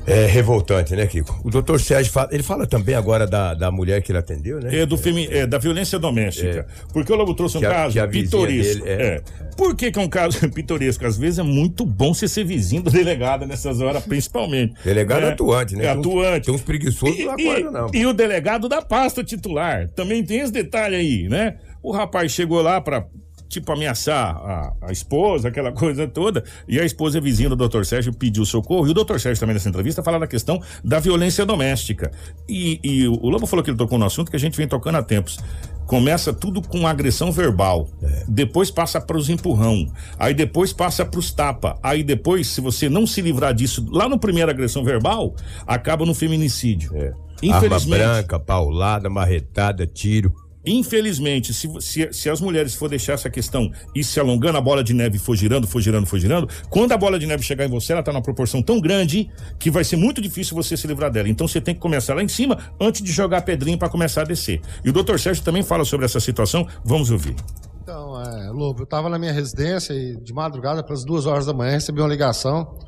É 0.06 0.26
revoltante, 0.26 0.94
né, 0.94 1.06
Kiko? 1.06 1.40
O 1.42 1.50
doutor 1.50 1.80
Sérgio 1.80 2.12
fala, 2.12 2.28
ele 2.30 2.42
fala 2.42 2.66
também 2.66 2.94
agora 2.94 3.26
da, 3.26 3.54
da 3.54 3.70
mulher 3.70 4.02
que 4.02 4.12
ele 4.12 4.18
atendeu, 4.18 4.60
né? 4.60 4.80
É, 4.80 4.84
do 4.86 4.98
femi- 4.98 5.28
é, 5.30 5.46
da 5.46 5.56
violência 5.56 5.98
doméstica. 5.98 6.66
Porque 6.92 7.10
o 7.10 7.16
Lobo 7.16 7.34
trouxe 7.34 7.56
um 7.56 7.60
Que 7.60 7.66
caso 7.66 7.98
a 8.00 8.06
pitoresco. 8.06 8.84
dele, 8.84 9.02
é. 9.02 9.06
é. 9.06 9.22
Por 9.56 9.74
que, 9.74 9.90
que 9.90 9.98
é 9.98 10.02
um 10.02 10.08
caso 10.08 10.38
pitoresco? 10.52 11.06
Às 11.06 11.16
vezes 11.16 11.38
é 11.38 11.42
muito 11.42 11.86
bom 11.86 12.12
você 12.12 12.28
ser 12.28 12.44
vizinho 12.44 12.82
do 12.82 12.90
delegado 12.90 13.46
nessas 13.46 13.80
horas, 13.80 14.02
principalmente. 14.06 14.74
Delegado 14.84 15.24
É, 15.24 15.30
atuante, 15.32 15.74
né? 15.74 15.86
É 15.86 15.88
Tem 15.92 15.98
uns- 16.00 16.06
atuante. 16.06 16.46
Tem 16.46 16.54
uns 16.54 16.60
preguiçosos 16.62 17.16
que 17.16 17.24
não 17.62 17.72
não. 17.72 17.90
E, 17.94 17.98
e 18.00 18.06
o 18.06 18.12
delegado 18.12 18.68
da 18.68 18.82
pasta 18.82 19.24
titular. 19.24 19.88
Também 19.96 20.22
tem 20.22 20.40
esse 20.40 20.52
detalhe 20.52 20.96
aí, 20.96 21.28
né? 21.30 21.56
O 21.82 21.92
rapaz 21.92 22.30
chegou 22.32 22.60
lá 22.60 22.78
pra, 22.80 23.06
tipo, 23.48 23.70
ameaçar 23.72 24.36
a, 24.36 24.72
a 24.82 24.92
esposa, 24.92 25.48
aquela 25.48 25.70
coisa 25.72 26.06
toda, 26.06 26.44
e 26.66 26.78
a 26.78 26.84
esposa 26.84 27.20
vizinha 27.20 27.48
do 27.48 27.56
doutor 27.56 27.86
Sérgio 27.86 28.12
pediu 28.12 28.44
socorro, 28.44 28.86
e 28.86 28.90
o 28.90 28.94
doutor 28.94 29.20
Sérgio 29.20 29.40
também 29.40 29.54
nessa 29.54 29.68
entrevista 29.68 30.02
fala 30.02 30.18
da 30.18 30.26
questão 30.26 30.60
da 30.82 30.98
violência 30.98 31.44
doméstica. 31.44 32.10
E, 32.48 32.80
e 32.82 33.08
o, 33.08 33.28
Lobo 33.28 33.46
falou 33.46 33.62
que 33.62 33.70
ele 33.70 33.78
tocou 33.78 33.98
no 33.98 34.04
assunto 34.06 34.30
que 34.30 34.36
a 34.36 34.40
gente 34.40 34.56
vem 34.56 34.68
tocando 34.68 34.96
há 34.96 35.02
tempos. 35.02 35.38
Começa 35.86 36.32
tudo 36.32 36.62
com 36.62 36.86
agressão 36.86 37.30
verbal, 37.30 37.88
depois 38.26 38.70
passa 38.70 38.98
para 39.00 39.18
os 39.18 39.28
empurrão, 39.28 39.92
aí 40.18 40.32
depois 40.32 40.72
passa 40.72 41.04
para 41.04 41.20
os 41.20 41.30
tapa, 41.30 41.78
aí 41.82 42.02
depois, 42.02 42.46
se 42.46 42.60
você 42.62 42.88
não 42.88 43.06
se 43.06 43.20
livrar 43.20 43.52
disso 43.52 43.84
lá 43.90 44.08
no 44.08 44.18
primeiro 44.18 44.50
agressão 44.50 44.82
verbal, 44.82 45.34
acaba 45.66 46.06
no 46.06 46.14
feminicídio. 46.14 46.90
É. 46.94 47.12
Arma 47.42 47.66
Infelizmente, 47.66 47.98
branca, 47.98 48.38
paulada, 48.38 49.10
marretada, 49.10 49.86
tiro. 49.86 50.34
Infelizmente, 50.66 51.52
se, 51.52 51.68
se, 51.80 52.08
se 52.12 52.30
as 52.30 52.40
mulheres 52.40 52.74
for 52.74 52.88
deixar 52.88 53.14
essa 53.14 53.28
questão 53.28 53.70
e 53.94 54.02
se 54.02 54.18
alongando, 54.18 54.58
a 54.58 54.60
bola 54.60 54.82
de 54.82 54.94
neve 54.94 55.18
for 55.18 55.36
girando, 55.36 55.66
for 55.66 55.80
girando, 55.80 56.06
for 56.06 56.18
girando, 56.18 56.48
quando 56.70 56.92
a 56.92 56.96
bola 56.96 57.18
de 57.18 57.26
neve 57.26 57.42
chegar 57.42 57.64
em 57.64 57.68
você, 57.68 57.92
ela 57.92 58.02
tá 58.02 58.12
numa 58.12 58.22
proporção 58.22 58.62
tão 58.62 58.80
grande 58.80 59.30
que 59.58 59.70
vai 59.70 59.84
ser 59.84 59.96
muito 59.96 60.20
difícil 60.20 60.54
você 60.54 60.76
se 60.76 60.86
livrar 60.86 61.10
dela. 61.10 61.28
Então 61.28 61.46
você 61.46 61.60
tem 61.60 61.74
que 61.74 61.80
começar 61.80 62.14
lá 62.14 62.22
em 62.22 62.28
cima 62.28 62.58
antes 62.80 63.02
de 63.02 63.12
jogar 63.12 63.38
a 63.38 63.42
pedrinha 63.42 63.76
para 63.76 63.88
começar 63.88 64.22
a 64.22 64.24
descer. 64.24 64.60
E 64.84 64.90
o 64.90 64.92
doutor 64.92 65.18
Sérgio 65.18 65.44
também 65.44 65.62
fala 65.62 65.84
sobre 65.84 66.06
essa 66.06 66.20
situação. 66.20 66.66
Vamos 66.84 67.10
ouvir. 67.10 67.36
Então, 67.82 68.18
é, 68.22 68.50
Lobo, 68.50 68.80
eu 68.80 68.84
estava 68.84 69.10
na 69.10 69.18
minha 69.18 69.32
residência 69.32 69.92
e 69.92 70.16
de 70.16 70.32
madrugada, 70.32 70.82
pelas 70.82 71.04
duas 71.04 71.26
horas 71.26 71.44
da 71.44 71.52
manhã, 71.52 71.72
recebi 71.72 72.00
uma 72.00 72.08
ligação 72.08 72.78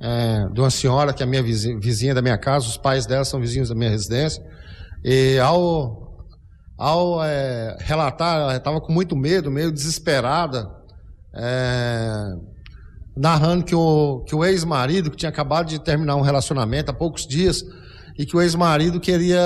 é, 0.00 0.48
de 0.52 0.60
uma 0.60 0.70
senhora 0.70 1.12
que 1.12 1.22
é 1.22 1.26
minha 1.26 1.42
vizinha, 1.42 1.78
vizinha 1.78 2.14
da 2.14 2.22
minha 2.22 2.38
casa, 2.38 2.66
os 2.66 2.76
pais 2.76 3.06
dela 3.06 3.24
são 3.24 3.40
vizinhos 3.40 3.68
da 3.68 3.74
minha 3.74 3.90
residência. 3.90 4.42
E 5.04 5.38
ao, 5.38 6.05
ao 6.76 7.24
é, 7.24 7.76
relatar, 7.80 8.40
ela 8.40 8.56
estava 8.56 8.80
com 8.80 8.92
muito 8.92 9.16
medo, 9.16 9.50
meio 9.50 9.72
desesperada, 9.72 10.70
é, 11.34 12.34
narrando 13.16 13.64
que 13.64 13.74
o, 13.74 14.22
que 14.26 14.34
o 14.34 14.44
ex-marido, 14.44 15.10
que 15.10 15.16
tinha 15.16 15.30
acabado 15.30 15.68
de 15.68 15.78
terminar 15.78 16.16
um 16.16 16.20
relacionamento 16.20 16.90
há 16.90 16.94
poucos 16.94 17.26
dias, 17.26 17.64
e 18.18 18.24
que 18.24 18.36
o 18.36 18.40
ex-marido 18.40 19.00
queria 19.00 19.42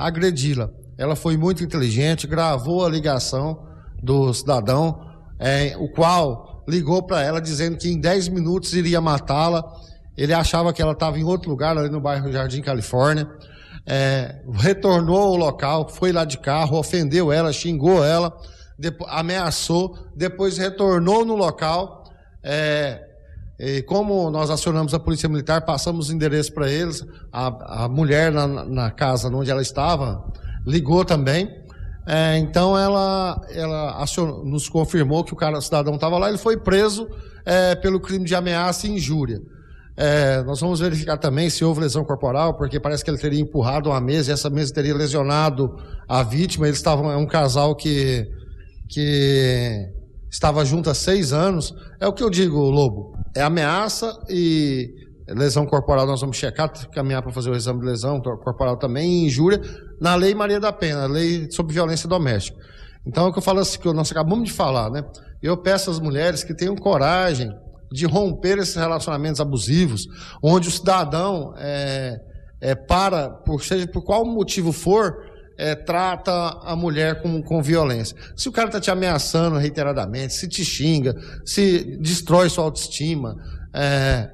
agredi-la. 0.00 0.70
Ela 0.96 1.16
foi 1.16 1.36
muito 1.36 1.64
inteligente, 1.64 2.26
gravou 2.26 2.84
a 2.84 2.88
ligação 2.88 3.66
do 4.02 4.32
cidadão, 4.32 5.00
é, 5.38 5.74
o 5.78 5.88
qual 5.88 6.62
ligou 6.68 7.02
para 7.02 7.22
ela 7.22 7.40
dizendo 7.40 7.76
que 7.76 7.88
em 7.88 8.00
10 8.00 8.28
minutos 8.28 8.72
iria 8.74 9.00
matá-la. 9.00 9.64
Ele 10.16 10.32
achava 10.32 10.72
que 10.72 10.80
ela 10.80 10.92
estava 10.92 11.18
em 11.18 11.24
outro 11.24 11.50
lugar, 11.50 11.76
ali 11.76 11.88
no 11.88 12.00
bairro 12.00 12.30
Jardim 12.30 12.62
Califórnia. 12.62 13.28
É, 13.86 14.36
retornou 14.54 15.18
ao 15.18 15.36
local, 15.36 15.88
foi 15.88 16.10
lá 16.12 16.24
de 16.24 16.38
carro, 16.38 16.78
ofendeu 16.78 17.30
ela, 17.30 17.52
xingou 17.52 18.02
ela, 18.04 18.34
depo- 18.78 19.06
ameaçou, 19.08 19.94
depois 20.16 20.56
retornou 20.58 21.24
no 21.24 21.34
local. 21.34 22.04
É, 22.42 23.02
como 23.86 24.30
nós 24.30 24.50
acionamos 24.50 24.92
a 24.94 24.98
Polícia 24.98 25.28
Militar, 25.28 25.64
passamos 25.64 26.08
o 26.08 26.12
endereço 26.12 26.52
para 26.52 26.70
eles, 26.70 27.04
a, 27.32 27.84
a 27.84 27.88
mulher 27.88 28.32
na, 28.32 28.46
na 28.46 28.90
casa 28.90 29.28
onde 29.28 29.50
ela 29.50 29.62
estava 29.62 30.24
ligou 30.66 31.04
também. 31.04 31.48
É, 32.06 32.36
então 32.38 32.76
ela, 32.76 33.40
ela 33.50 34.02
acionou- 34.02 34.44
nos 34.44 34.68
confirmou 34.68 35.24
que 35.24 35.32
o 35.32 35.36
cara, 35.36 35.56
o 35.58 35.62
cidadão 35.62 35.94
estava 35.94 36.18
lá, 36.18 36.28
ele 36.28 36.36
foi 36.38 36.56
preso 36.56 37.08
é, 37.46 37.74
pelo 37.74 38.00
crime 38.00 38.24
de 38.24 38.34
ameaça 38.34 38.86
e 38.86 38.90
injúria. 38.90 39.40
É, 39.96 40.42
nós 40.42 40.60
vamos 40.60 40.80
verificar 40.80 41.16
também 41.16 41.48
se 41.48 41.64
houve 41.64 41.80
lesão 41.80 42.04
corporal, 42.04 42.56
porque 42.56 42.80
parece 42.80 43.04
que 43.04 43.10
ele 43.10 43.18
teria 43.18 43.40
empurrado 43.40 43.90
uma 43.90 44.00
mesa 44.00 44.30
e 44.30 44.34
essa 44.34 44.50
mesa 44.50 44.74
teria 44.74 44.94
lesionado 44.94 45.76
a 46.08 46.22
vítima. 46.22 46.66
Eles 46.66 46.78
estavam, 46.78 47.10
é 47.10 47.16
um 47.16 47.26
casal 47.26 47.76
que, 47.76 48.26
que 48.88 49.88
estava 50.30 50.64
junto 50.64 50.90
há 50.90 50.94
seis 50.94 51.32
anos. 51.32 51.72
É 52.00 52.08
o 52.08 52.12
que 52.12 52.22
eu 52.22 52.30
digo, 52.30 52.58
Lobo. 52.58 53.12
É 53.36 53.42
ameaça 53.42 54.12
e 54.28 54.88
lesão 55.28 55.64
corporal 55.64 56.06
nós 56.06 56.20
vamos 56.20 56.36
checar, 56.36 56.70
caminhar 56.90 57.22
para 57.22 57.32
fazer 57.32 57.50
o 57.50 57.56
exame 57.56 57.80
de 57.80 57.86
lesão 57.86 58.20
corporal 58.20 58.76
também, 58.76 59.24
injúria, 59.24 59.60
na 60.00 60.14
Lei 60.14 60.34
Maria 60.34 60.60
da 60.60 60.72
Pena, 60.72 61.06
Lei 61.06 61.50
sobre 61.50 61.72
Violência 61.72 62.08
Doméstica. 62.08 62.58
Então 63.06 63.26
é 63.26 63.28
o 63.28 63.32
que 63.32 63.38
eu 63.38 63.42
falo 63.42 63.60
assim, 63.60 63.78
que 63.78 63.92
nós 63.92 64.10
acabamos 64.10 64.48
de 64.48 64.52
falar, 64.52 64.90
né? 64.90 65.02
Eu 65.42 65.56
peço 65.56 65.90
às 65.90 66.00
mulheres 66.00 66.42
que 66.42 66.54
tenham 66.54 66.74
coragem 66.74 67.50
de 67.94 68.06
romper 68.06 68.58
esses 68.58 68.74
relacionamentos 68.74 69.40
abusivos, 69.40 70.08
onde 70.42 70.66
o 70.66 70.70
cidadão 70.70 71.54
é, 71.56 72.20
é, 72.60 72.74
para, 72.74 73.30
por 73.30 73.62
seja 73.62 73.86
por 73.86 74.02
qual 74.02 74.24
motivo 74.24 74.72
for, 74.72 75.14
é, 75.56 75.76
trata 75.76 76.32
a 76.64 76.74
mulher 76.74 77.22
com, 77.22 77.40
com 77.40 77.62
violência. 77.62 78.16
Se 78.34 78.48
o 78.48 78.52
cara 78.52 78.66
está 78.66 78.80
te 78.80 78.90
ameaçando 78.90 79.58
reiteradamente, 79.58 80.34
se 80.34 80.48
te 80.48 80.64
xinga, 80.64 81.14
se 81.44 81.96
destrói 82.00 82.50
sua 82.50 82.64
autoestima, 82.64 83.36
é, 83.72 84.28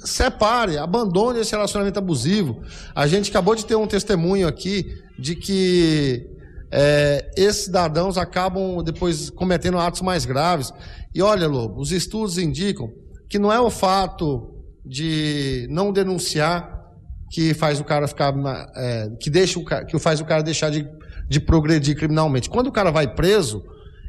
separe, 0.00 0.76
abandone 0.76 1.38
esse 1.38 1.52
relacionamento 1.52 2.00
abusivo. 2.00 2.62
A 2.96 3.06
gente 3.06 3.30
acabou 3.30 3.54
de 3.54 3.64
ter 3.64 3.76
um 3.76 3.86
testemunho 3.86 4.48
aqui 4.48 4.92
de 5.16 5.36
que 5.36 6.28
é, 6.72 7.30
esses 7.36 7.66
cidadãos 7.66 8.18
acabam 8.18 8.82
depois 8.82 9.30
cometendo 9.30 9.78
atos 9.78 10.00
mais 10.00 10.24
graves. 10.24 10.72
E 11.14 11.22
olha, 11.22 11.46
Lobo, 11.46 11.80
os 11.80 11.92
estudos 11.92 12.38
indicam 12.38 12.90
que 13.34 13.38
não 13.40 13.52
é 13.52 13.60
o 13.60 13.68
fato 13.68 14.48
de 14.86 15.66
não 15.68 15.92
denunciar 15.92 16.84
que 17.32 17.52
faz 17.52 17.80
o 17.80 17.84
cara 17.84 18.06
ficar 18.06 18.32
é, 18.76 19.10
que 19.18 19.28
deixa 19.28 19.58
o 19.58 19.64
que 19.64 19.98
faz 19.98 20.20
o 20.20 20.24
cara 20.24 20.40
deixar 20.40 20.70
de, 20.70 20.88
de 21.28 21.40
progredir 21.40 21.96
criminalmente. 21.96 22.48
Quando 22.48 22.68
o 22.68 22.72
cara 22.72 22.92
vai 22.92 23.12
preso, 23.12 23.64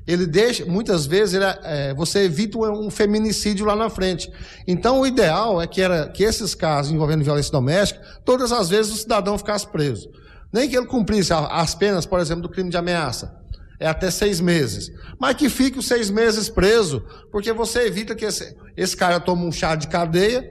ele 0.05 0.27
deixa, 0.27 0.63
muitas 0.63 1.07
vezes 1.07 1.33
ele, 1.33 1.45
é, 1.63 1.91
você 1.95 2.19
evita 2.19 2.59
um 2.59 2.91
feminicídio 2.91 3.65
lá 3.65 3.75
na 3.75 3.89
frente. 3.89 4.31
Então 4.67 4.99
o 4.99 5.07
ideal 5.07 5.59
é 5.59 5.65
que 5.65 5.81
era 5.81 6.07
que 6.07 6.23
esses 6.23 6.53
casos 6.53 6.91
envolvendo 6.91 7.23
violência 7.23 7.51
doméstica, 7.51 7.99
todas 8.23 8.51
as 8.51 8.69
vezes 8.69 8.93
o 8.93 8.97
cidadão 8.97 9.39
ficasse 9.39 9.65
preso. 9.65 10.07
Nem 10.53 10.69
que 10.69 10.77
ele 10.77 10.85
cumprisse 10.85 11.33
as 11.33 11.73
penas, 11.73 12.05
por 12.05 12.19
exemplo, 12.19 12.43
do 12.43 12.49
crime 12.49 12.69
de 12.69 12.77
ameaça. 12.77 13.35
É 13.79 13.87
até 13.87 14.09
seis 14.09 14.39
meses. 14.39 14.91
Mas 15.19 15.35
que 15.35 15.49
fique 15.49 15.79
os 15.79 15.87
seis 15.87 16.09
meses 16.09 16.49
preso, 16.49 17.03
porque 17.31 17.51
você 17.51 17.87
evita 17.87 18.15
que 18.15 18.25
esse, 18.25 18.55
esse 18.75 18.95
cara 18.95 19.19
tome 19.19 19.45
um 19.45 19.51
chá 19.51 19.75
de 19.75 19.87
cadeia, 19.87 20.49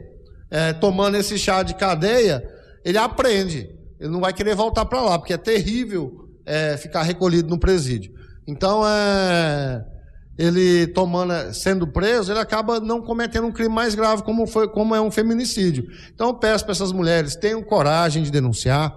é, 0.50 0.72
tomando 0.72 1.16
esse 1.16 1.38
chá 1.38 1.62
de 1.62 1.74
cadeia, 1.74 2.42
ele 2.84 2.98
aprende. 2.98 3.68
Ele 3.98 4.10
não 4.10 4.20
vai 4.20 4.32
querer 4.32 4.54
voltar 4.54 4.84
para 4.84 5.00
lá, 5.00 5.18
porque 5.18 5.32
é 5.32 5.38
terrível 5.38 6.28
é, 6.44 6.76
ficar 6.76 7.02
recolhido 7.02 7.48
no 7.48 7.58
presídio. 7.58 8.12
Então, 8.46 8.86
é, 8.86 9.84
ele 10.36 10.86
tomando, 10.88 11.54
sendo 11.54 11.86
preso, 11.86 12.30
ele 12.30 12.40
acaba 12.40 12.80
não 12.80 13.00
cometendo 13.00 13.46
um 13.46 13.52
crime 13.52 13.74
mais 13.74 13.94
grave, 13.94 14.22
como, 14.22 14.46
foi, 14.46 14.68
como 14.68 14.94
é 14.94 15.00
um 15.00 15.10
feminicídio. 15.10 15.86
Então, 16.12 16.28
eu 16.28 16.34
peço 16.34 16.64
para 16.64 16.72
essas 16.72 16.92
mulheres, 16.92 17.36
tenham 17.36 17.62
coragem 17.62 18.22
de 18.22 18.30
denunciar. 18.30 18.96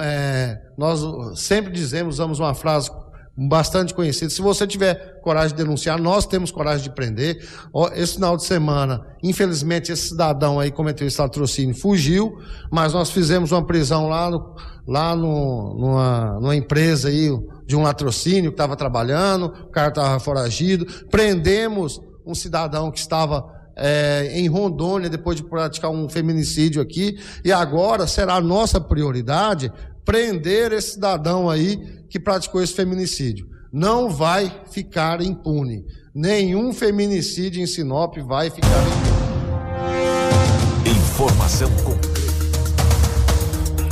É, 0.00 0.58
nós 0.78 1.38
sempre 1.38 1.72
dizemos, 1.72 2.14
usamos 2.14 2.38
uma 2.38 2.54
frase 2.54 2.90
bastante 3.36 3.94
conhecido. 3.94 4.30
Se 4.30 4.42
você 4.42 4.66
tiver 4.66 5.20
coragem 5.22 5.56
de 5.56 5.62
denunciar, 5.62 5.98
nós 5.98 6.26
temos 6.26 6.50
coragem 6.50 6.82
de 6.82 6.94
prender. 6.94 7.46
Esse 7.94 8.14
final 8.14 8.36
de 8.36 8.44
semana, 8.44 9.06
infelizmente, 9.22 9.90
esse 9.90 10.08
cidadão 10.08 10.60
aí 10.60 10.70
cometeu 10.70 11.06
esse 11.06 11.20
latrocínio, 11.20 11.74
fugiu, 11.74 12.38
mas 12.70 12.92
nós 12.92 13.10
fizemos 13.10 13.50
uma 13.52 13.64
prisão 13.64 14.08
lá, 14.08 14.30
no, 14.30 14.54
lá 14.86 15.16
no, 15.16 15.74
numa, 15.74 16.40
numa 16.40 16.56
empresa 16.56 17.08
aí 17.08 17.30
de 17.66 17.74
um 17.74 17.82
latrocínio 17.82 18.50
que 18.50 18.54
estava 18.54 18.76
trabalhando, 18.76 19.46
o 19.46 19.70
cara 19.70 19.88
estava 19.88 20.20
foragido. 20.20 20.86
Prendemos 21.10 22.00
um 22.26 22.34
cidadão 22.34 22.90
que 22.90 22.98
estava 22.98 23.44
é, 23.76 24.30
em 24.34 24.48
Rondônia 24.48 25.08
depois 25.08 25.36
de 25.36 25.42
praticar 25.42 25.90
um 25.90 26.08
feminicídio 26.08 26.82
aqui. 26.82 27.18
E 27.44 27.50
agora 27.50 28.06
será 28.06 28.34
a 28.34 28.40
nossa 28.40 28.80
prioridade 28.80 29.72
prender 30.04 30.72
esse 30.72 30.92
cidadão 30.92 31.48
aí 31.48 32.04
que 32.08 32.20
praticou 32.20 32.62
esse 32.62 32.74
feminicídio. 32.74 33.48
Não 33.72 34.10
vai 34.10 34.52
ficar 34.70 35.22
impune. 35.22 35.84
Nenhum 36.14 36.72
feminicídio 36.72 37.62
em 37.62 37.66
Sinop 37.66 38.18
vai 38.18 38.50
ficar 38.50 38.68
impune. 38.68 39.12
Informação 40.98 41.70
com 41.84 41.92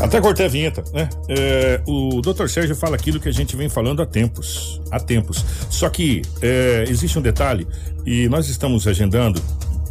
até 0.00 0.18
cortei 0.18 0.46
a 0.46 0.48
vinheta, 0.48 0.82
né? 0.94 1.10
É, 1.28 1.82
o 1.86 2.22
doutor 2.22 2.48
Sérgio 2.48 2.74
fala 2.74 2.96
aquilo 2.96 3.20
que 3.20 3.28
a 3.28 3.32
gente 3.32 3.54
vem 3.54 3.68
falando 3.68 4.00
há 4.00 4.06
tempos. 4.06 4.80
Há 4.90 4.98
tempos. 4.98 5.44
Só 5.68 5.90
que 5.90 6.22
é, 6.40 6.86
existe 6.88 7.18
um 7.18 7.22
detalhe, 7.22 7.68
e 8.06 8.26
nós 8.28 8.48
estamos 8.48 8.86
agendando 8.86 9.42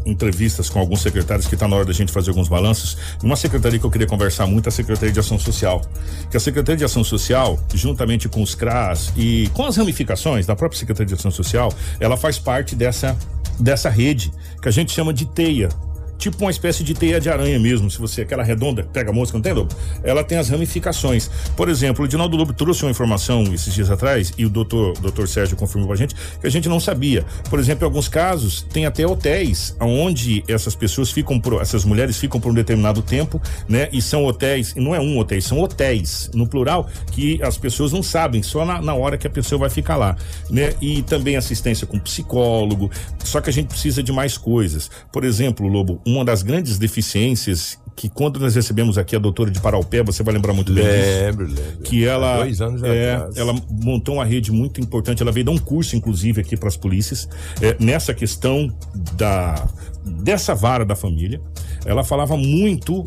entrevistas 0.10 0.70
com 0.70 0.80
alguns 0.80 1.01
secretários 1.01 1.48
que 1.48 1.56
está 1.56 1.68
na 1.68 1.75
hora 1.75 1.86
da 1.86 1.94
gente 1.94 2.12
fazer 2.12 2.30
alguns 2.30 2.48
balanços. 2.48 2.98
Uma 3.24 3.36
secretaria 3.36 3.80
que 3.80 3.86
eu 3.86 3.92
queria 3.92 4.08
conversar 4.08 4.46
muito 4.48 4.68
é 4.68 4.70
a 4.70 4.72
Secretaria 4.72 5.13
de 5.13 5.20
Ação 5.20 5.39
Social. 5.39 5.82
Que 6.30 6.38
a 6.38 6.39
Secretaria 6.39 6.78
de 6.78 6.86
Ação 6.86 7.04
Social, 7.04 7.60
juntamente 7.74 8.28
com 8.28 8.42
os 8.42 8.56
CRAS 8.56 9.12
e 9.16 9.50
com 9.54 9.66
as 9.66 9.78
ramificações 9.78 10.46
da 10.46 10.56
própria 10.56 10.80
Secretaria 10.80 11.08
de 11.08 11.13
Ação 11.13 11.32
Social, 11.32 11.74
ela 12.00 12.18
faz 12.18 12.39
parte 12.39 12.75
dessa, 12.75 13.18
dessa 13.60 13.89
rede 13.89 14.32
que 14.62 14.68
a 14.68 14.72
gente 14.72 14.92
chama 14.92 15.13
de 15.13 15.25
teia 15.25 15.70
tipo 16.19 16.43
uma 16.43 16.51
espécie 16.51 16.83
de 16.83 16.93
teia 16.93 17.19
de 17.19 17.29
aranha 17.29 17.57
mesmo, 17.57 17.89
se 17.89 17.97
você, 17.97 18.21
aquela 18.21 18.43
redonda, 18.43 18.83
pega 18.83 19.09
a 19.09 19.13
mosca, 19.13 19.38
não 19.38 19.41
tem, 19.41 19.53
Lobo? 19.53 19.73
Ela 20.03 20.21
tem 20.21 20.38
as 20.38 20.49
ramificações. 20.49 21.31
Por 21.55 21.69
exemplo, 21.69 22.03
o 22.03 22.05
Edinaldo 22.05 22.35
Lobo 22.35 22.53
trouxe 22.53 22.83
uma 22.83 22.91
informação 22.91 23.43
esses 23.53 23.73
dias 23.73 23.89
atrás, 23.89 24.33
e 24.38 24.45
o 24.45 24.49
doutor, 24.49 24.93
doutor 24.99 25.27
Sérgio 25.29 25.55
confirmou 25.55 25.88
pra 25.88 25.95
gente, 25.95 26.13
que 26.13 26.45
a 26.45 26.49
gente 26.49 26.67
não 26.67 26.79
sabia. 26.79 27.25
Por 27.49 27.57
exemplo, 27.57 27.85
em 27.85 27.88
alguns 27.88 28.09
casos, 28.09 28.61
tem 28.61 28.85
até 28.85 29.07
hotéis 29.07 29.75
onde 29.79 30.43
essas 30.47 30.75
pessoas 30.75 31.09
ficam, 31.09 31.39
por, 31.39 31.61
essas 31.61 31.85
mulheres 31.85 32.17
ficam 32.17 32.39
por 32.39 32.51
um 32.51 32.55
determinado 32.55 33.01
tempo, 33.01 33.41
né? 33.67 33.88
E 33.93 34.01
são 34.01 34.25
hotéis, 34.25 34.73
e 34.75 34.81
não 34.81 34.93
é 34.93 34.99
um 34.99 35.17
hotel, 35.17 35.41
são 35.41 35.61
hotéis, 35.61 36.29
no 36.33 36.45
plural, 36.45 36.89
que 37.11 37.41
as 37.41 37.57
pessoas 37.57 37.93
não 37.93 38.03
sabem, 38.03 38.43
só 38.43 38.65
na, 38.65 38.81
na 38.81 38.93
hora 38.93 39.17
que 39.17 39.25
a 39.25 39.29
pessoa 39.29 39.59
vai 39.59 39.69
ficar 39.69 39.95
lá, 39.95 40.17
né? 40.49 40.73
E 40.81 41.01
também 41.01 41.38
assistência 41.38 41.88
com 41.88 41.97
psicólogo, 41.97 42.91
só 43.23 43.39
que 43.39 43.49
a 43.49 43.53
gente 43.53 43.67
precisa 43.67 44.03
de 44.03 44.11
mais 44.11 44.38
coisas. 44.38 44.91
Por 45.13 45.23
exemplo, 45.23 45.67
Lobo, 45.67 46.01
uma 46.16 46.25
das 46.25 46.42
grandes 46.44 46.78
deficiências 46.78 47.78
que 47.96 48.08
quando 48.08 48.39
nós 48.39 48.56
recebemos 48.56 48.98
aqui 48.98 49.13
a 49.16 49.20
doutora 49.20 49.51
de 49.51 49.60
Paraupé, 49.60 50.01
você 50.01 50.24
vai 50.24 50.34
lembrar 50.34 50.54
muito 50.54 50.72
bem 50.72 50.86
lembro, 50.86 51.48
disso. 51.48 51.62
Lembro, 51.62 51.82
Que 51.84 52.06
ela, 52.06 52.38
dois 52.38 52.62
anos 52.62 52.82
é, 52.82 53.16
atrás. 53.16 53.36
ela 53.36 53.54
montou 53.70 54.16
uma 54.16 54.25
rede 54.25 54.54
muito 54.54 54.80
importante. 54.80 55.22
Ela 55.22 55.34
veio 55.34 55.46
dar 55.46 55.51
um 55.51 55.58
curso, 55.58 55.98
inclusive, 55.98 56.39
aqui 56.39 56.56
para 56.56 56.70
as 56.70 56.78
polícias 56.78 57.28
é, 57.62 57.75
nessa 57.78 58.13
questão 58.13 58.74
da 59.13 59.68
dessa 60.06 60.56
vara 60.56 60.86
da 60.86 60.96
família. 60.96 61.42
Ela 61.86 62.04
falava 62.04 62.38
muito 62.38 63.04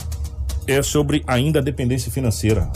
é 0.66 0.82
sobre 0.82 1.24
ainda 1.26 1.58
a 1.58 1.62
dependência 1.62 2.12
financeira, 2.12 2.70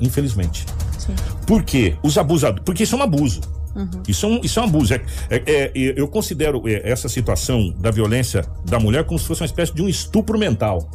infelizmente. 0.00 0.64
Sim. 0.98 1.14
Por 1.46 1.62
quê? 1.62 1.94
Os 2.02 2.16
abusadores, 2.18 2.64
porque 2.64 2.84
isso 2.84 2.94
é 2.94 2.98
um 2.98 3.02
abuso. 3.02 3.40
Uhum. 3.74 4.02
Isso, 4.08 4.26
é 4.26 4.28
um, 4.28 4.40
isso 4.42 4.58
é 4.58 4.62
um 4.62 4.66
abuso. 4.66 4.94
É, 4.94 5.00
é, 5.30 5.40
é, 5.46 5.72
eu 5.74 6.08
considero 6.08 6.66
é, 6.68 6.90
essa 6.90 7.08
situação 7.08 7.72
da 7.78 7.90
violência 7.90 8.44
da 8.64 8.78
mulher 8.78 9.04
como 9.04 9.18
se 9.18 9.26
fosse 9.26 9.42
uma 9.42 9.46
espécie 9.46 9.74
de 9.74 9.82
um 9.82 9.88
estupro 9.88 10.38
mental. 10.38 10.90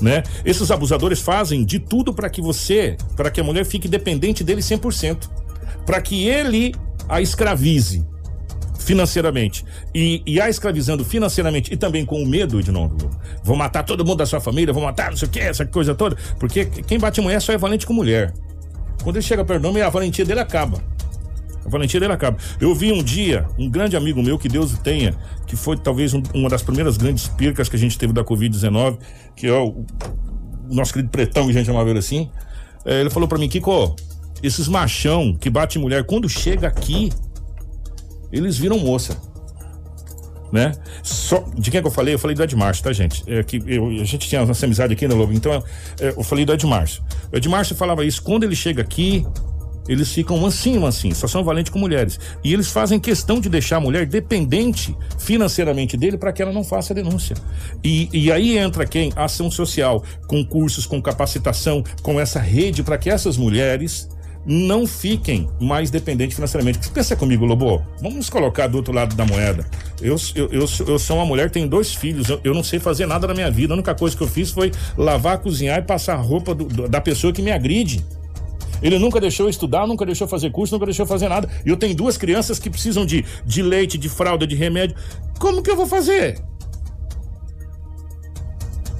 Né? 0.00 0.22
Esses 0.44 0.70
abusadores 0.70 1.20
fazem 1.20 1.64
de 1.64 1.78
tudo 1.78 2.12
para 2.12 2.28
que 2.28 2.40
você, 2.40 2.96
para 3.16 3.30
que 3.30 3.40
a 3.40 3.44
mulher 3.44 3.64
fique 3.64 3.86
dependente 3.86 4.42
dele 4.42 4.60
100%, 4.60 5.28
para 5.86 6.00
que 6.00 6.26
ele 6.26 6.74
a 7.08 7.20
escravize 7.20 8.04
financeiramente 8.78 9.64
e, 9.94 10.22
e 10.26 10.40
a 10.40 10.50
escravizando 10.50 11.04
financeiramente 11.04 11.72
e 11.72 11.76
também 11.76 12.04
com 12.04 12.20
o 12.20 12.26
medo 12.26 12.60
de 12.60 12.72
não 12.72 12.90
vou 13.44 13.56
matar 13.56 13.84
todo 13.84 14.04
mundo 14.04 14.18
da 14.18 14.26
sua 14.26 14.40
família, 14.40 14.72
vou 14.72 14.82
matar 14.82 15.10
não 15.10 15.16
sei 15.16 15.28
o 15.28 15.30
que, 15.30 15.38
essa 15.38 15.64
coisa 15.64 15.94
toda, 15.94 16.16
porque 16.38 16.64
quem 16.64 16.98
bate 16.98 17.20
mulher 17.20 17.40
só 17.40 17.52
é 17.52 17.58
valente 17.58 17.86
com 17.86 17.92
mulher. 17.92 18.34
Quando 19.02 19.16
ele 19.16 19.24
chega 19.24 19.44
perto 19.44 19.62
do 19.62 19.68
homem, 19.68 19.82
a 19.82 19.88
valentia 19.88 20.24
dele 20.24 20.40
acaba. 20.40 20.78
A 21.64 21.68
valentia 21.68 22.00
dele 22.00 22.12
acaba. 22.12 22.36
Eu 22.60 22.74
vi 22.74 22.92
um 22.92 23.02
dia 23.02 23.46
um 23.58 23.68
grande 23.68 23.96
amigo 23.96 24.22
meu, 24.22 24.38
que 24.38 24.48
Deus 24.48 24.72
o 24.72 24.78
tenha, 24.78 25.14
que 25.46 25.56
foi 25.56 25.76
talvez 25.76 26.12
um, 26.12 26.22
uma 26.34 26.48
das 26.48 26.62
primeiras 26.62 26.96
grandes 26.96 27.28
percas 27.28 27.68
que 27.68 27.76
a 27.76 27.78
gente 27.78 27.98
teve 27.98 28.12
da 28.12 28.24
Covid-19, 28.24 28.98
que 29.36 29.46
é 29.46 29.52
o, 29.52 29.84
o, 30.68 30.74
nosso 30.74 30.92
querido 30.92 31.10
pretão, 31.10 31.44
que 31.44 31.50
a 31.50 31.54
gente 31.54 31.66
chamava 31.66 31.88
ele 31.88 31.98
assim. 31.98 32.30
É, 32.84 33.00
ele 33.00 33.10
falou 33.10 33.28
para 33.28 33.38
mim, 33.38 33.48
Kiko, 33.48 33.94
esses 34.42 34.66
machão 34.66 35.36
que 35.38 35.48
bate 35.48 35.78
mulher, 35.78 36.04
quando 36.04 36.28
chega 36.28 36.66
aqui, 36.66 37.10
eles 38.32 38.58
viram 38.58 38.78
moça. 38.78 39.16
Né? 40.50 40.72
Só, 41.02 41.42
de 41.56 41.70
quem 41.70 41.78
é 41.78 41.80
que 41.80 41.86
eu 41.86 41.92
falei? 41.92 42.12
Eu 42.12 42.18
falei 42.18 42.36
do 42.36 42.42
Edmárcio, 42.42 42.84
tá, 42.84 42.92
gente? 42.92 43.22
É, 43.26 43.42
que 43.42 43.62
eu, 43.66 43.88
a 43.88 44.04
gente 44.04 44.28
tinha 44.28 44.44
nossa 44.44 44.66
amizade 44.66 44.92
aqui, 44.92 45.08
né, 45.08 45.14
Lobo? 45.14 45.32
Então, 45.32 45.50
é, 45.98 46.08
eu 46.10 46.22
falei 46.22 46.44
do 46.44 46.52
Edmárcio. 46.52 47.02
O 47.32 47.36
Edmárcio 47.36 47.74
falava 47.74 48.04
isso, 48.04 48.22
quando 48.22 48.44
ele 48.44 48.54
chega 48.54 48.82
aqui, 48.82 49.26
eles 49.88 50.12
ficam 50.12 50.38
mansinho, 50.38 50.80
mansinho, 50.80 51.14
só 51.14 51.26
são 51.26 51.42
valentes 51.42 51.72
com 51.72 51.78
mulheres. 51.78 52.18
E 52.42 52.52
eles 52.52 52.70
fazem 52.70 53.00
questão 53.00 53.40
de 53.40 53.48
deixar 53.48 53.76
a 53.76 53.80
mulher 53.80 54.06
dependente 54.06 54.96
financeiramente 55.18 55.96
dele 55.96 56.16
para 56.16 56.32
que 56.32 56.42
ela 56.42 56.52
não 56.52 56.64
faça 56.64 56.92
a 56.92 56.96
denúncia. 56.96 57.36
E, 57.82 58.08
e 58.12 58.30
aí 58.30 58.58
entra 58.58 58.86
quem? 58.86 59.12
Ação 59.16 59.50
social, 59.50 60.02
com 60.26 60.44
cursos, 60.44 60.86
com 60.86 61.00
capacitação, 61.00 61.82
com 62.02 62.20
essa 62.20 62.38
rede 62.38 62.82
para 62.82 62.98
que 62.98 63.10
essas 63.10 63.36
mulheres 63.36 64.08
não 64.44 64.86
fiquem 64.86 65.48
mais 65.60 65.90
dependentes 65.90 66.34
financeiramente. 66.34 66.90
Pensa 66.90 67.14
comigo, 67.14 67.44
Lobo. 67.44 67.84
Vamos 68.00 68.28
colocar 68.28 68.66
do 68.66 68.76
outro 68.76 68.92
lado 68.92 69.14
da 69.14 69.24
moeda. 69.24 69.64
Eu, 70.00 70.16
eu, 70.34 70.48
eu, 70.50 70.66
eu 70.86 70.98
sou 70.98 71.16
uma 71.16 71.24
mulher, 71.24 71.50
tenho 71.50 71.68
dois 71.68 71.94
filhos, 71.94 72.28
eu, 72.28 72.40
eu, 72.42 72.54
não 72.54 72.64
sei 72.64 72.78
fazer 72.78 73.06
nada 73.06 73.26
na 73.26 73.34
minha 73.34 73.50
vida. 73.50 73.72
A 73.72 73.76
única 73.76 73.94
coisa 73.94 74.16
que 74.16 74.22
eu 74.22 74.28
fiz 74.28 74.50
foi 74.50 74.72
lavar, 74.96 75.38
cozinhar 75.38 75.78
e 75.78 75.82
passar 75.82 76.14
a 76.14 76.20
roupa 76.20 76.54
do, 76.54 76.64
do, 76.64 76.88
da 76.88 77.00
pessoa 77.00 77.32
que 77.32 77.42
me 77.42 77.52
agride. 77.52 78.04
Ele 78.82 78.98
nunca 78.98 79.20
deixou 79.20 79.48
estudar, 79.48 79.86
nunca 79.86 80.04
deixou 80.04 80.26
fazer 80.26 80.50
curso, 80.50 80.74
nunca 80.74 80.86
deixou 80.86 81.06
fazer 81.06 81.28
nada. 81.28 81.48
E 81.64 81.68
eu 81.68 81.76
tenho 81.76 81.94
duas 81.94 82.16
crianças 82.16 82.58
que 82.58 82.68
precisam 82.68 83.06
de, 83.06 83.24
de 83.44 83.62
leite, 83.62 83.96
de 83.96 84.08
fralda, 84.08 84.46
de 84.46 84.54
remédio. 84.54 84.96
Como 85.38 85.62
que 85.62 85.70
eu 85.70 85.76
vou 85.76 85.86
fazer? 85.86 86.42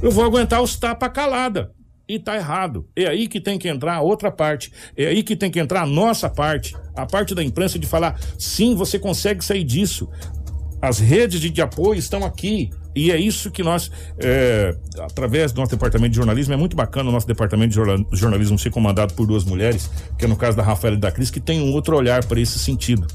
Eu 0.03 0.11
vou 0.11 0.25
aguentar 0.25 0.63
os 0.63 0.77
tapa 0.77 1.09
calada. 1.09 1.73
E 2.09 2.19
tá 2.19 2.37
errado. 2.37 2.89
É 2.97 3.07
aí 3.07 3.29
que 3.29 3.41
tem 3.41 3.59
que 3.59 3.69
entrar 3.69 3.95
a 3.95 4.01
outra 4.03 4.31
parte. 4.31 4.73
É 4.97 5.07
aí 5.07 5.23
que 5.23 5.37
tem 5.37 5.51
que 5.51 5.61
entrar 5.61 5.83
a 5.83 5.87
nossa 5.87 6.29
parte. 6.29 6.77
A 6.95 7.07
parte 7.07 7.35
da 7.35 7.43
imprensa 7.43 7.79
de 7.79 7.87
falar: 7.87 8.21
sim, 8.39 8.75
você 8.75 8.99
consegue 8.99 9.45
sair 9.45 9.65
disso. 9.65 10.09
As 10.83 10.99
redes 10.99 11.41
de, 11.41 11.63
apoio 11.63 11.97
estão 11.97 12.25
aqui. 12.25 12.71
E 12.95 13.13
é 13.13 13.17
isso 13.17 13.51
que 13.51 13.63
nós, 13.63 13.91
é, 14.19 14.77
através 14.99 15.53
do 15.53 15.61
nosso 15.61 15.71
departamento 15.71 16.11
de 16.11 16.17
jornalismo, 16.17 16.53
é 16.53 16.57
muito 16.57 16.77
bacana 16.77 17.09
o 17.09 17.13
nosso 17.13 17.27
departamento 17.27 17.71
de 17.71 18.19
jornalismo 18.19 18.59
ser 18.59 18.71
comandado 18.71 19.15
por 19.15 19.25
duas 19.27 19.45
mulheres, 19.45 19.89
que 20.19 20.25
é 20.25 20.29
no 20.29 20.37
caso 20.37 20.57
da 20.57 20.63
Rafaela 20.63 20.97
e 20.97 21.01
da 21.01 21.11
Cris, 21.11 21.31
que 21.31 21.41
tem 21.41 21.63
um 21.63 21.73
outro 21.73 21.97
olhar 21.97 22.25
para 22.27 22.41
esse 22.41 22.59
sentido 22.59 23.07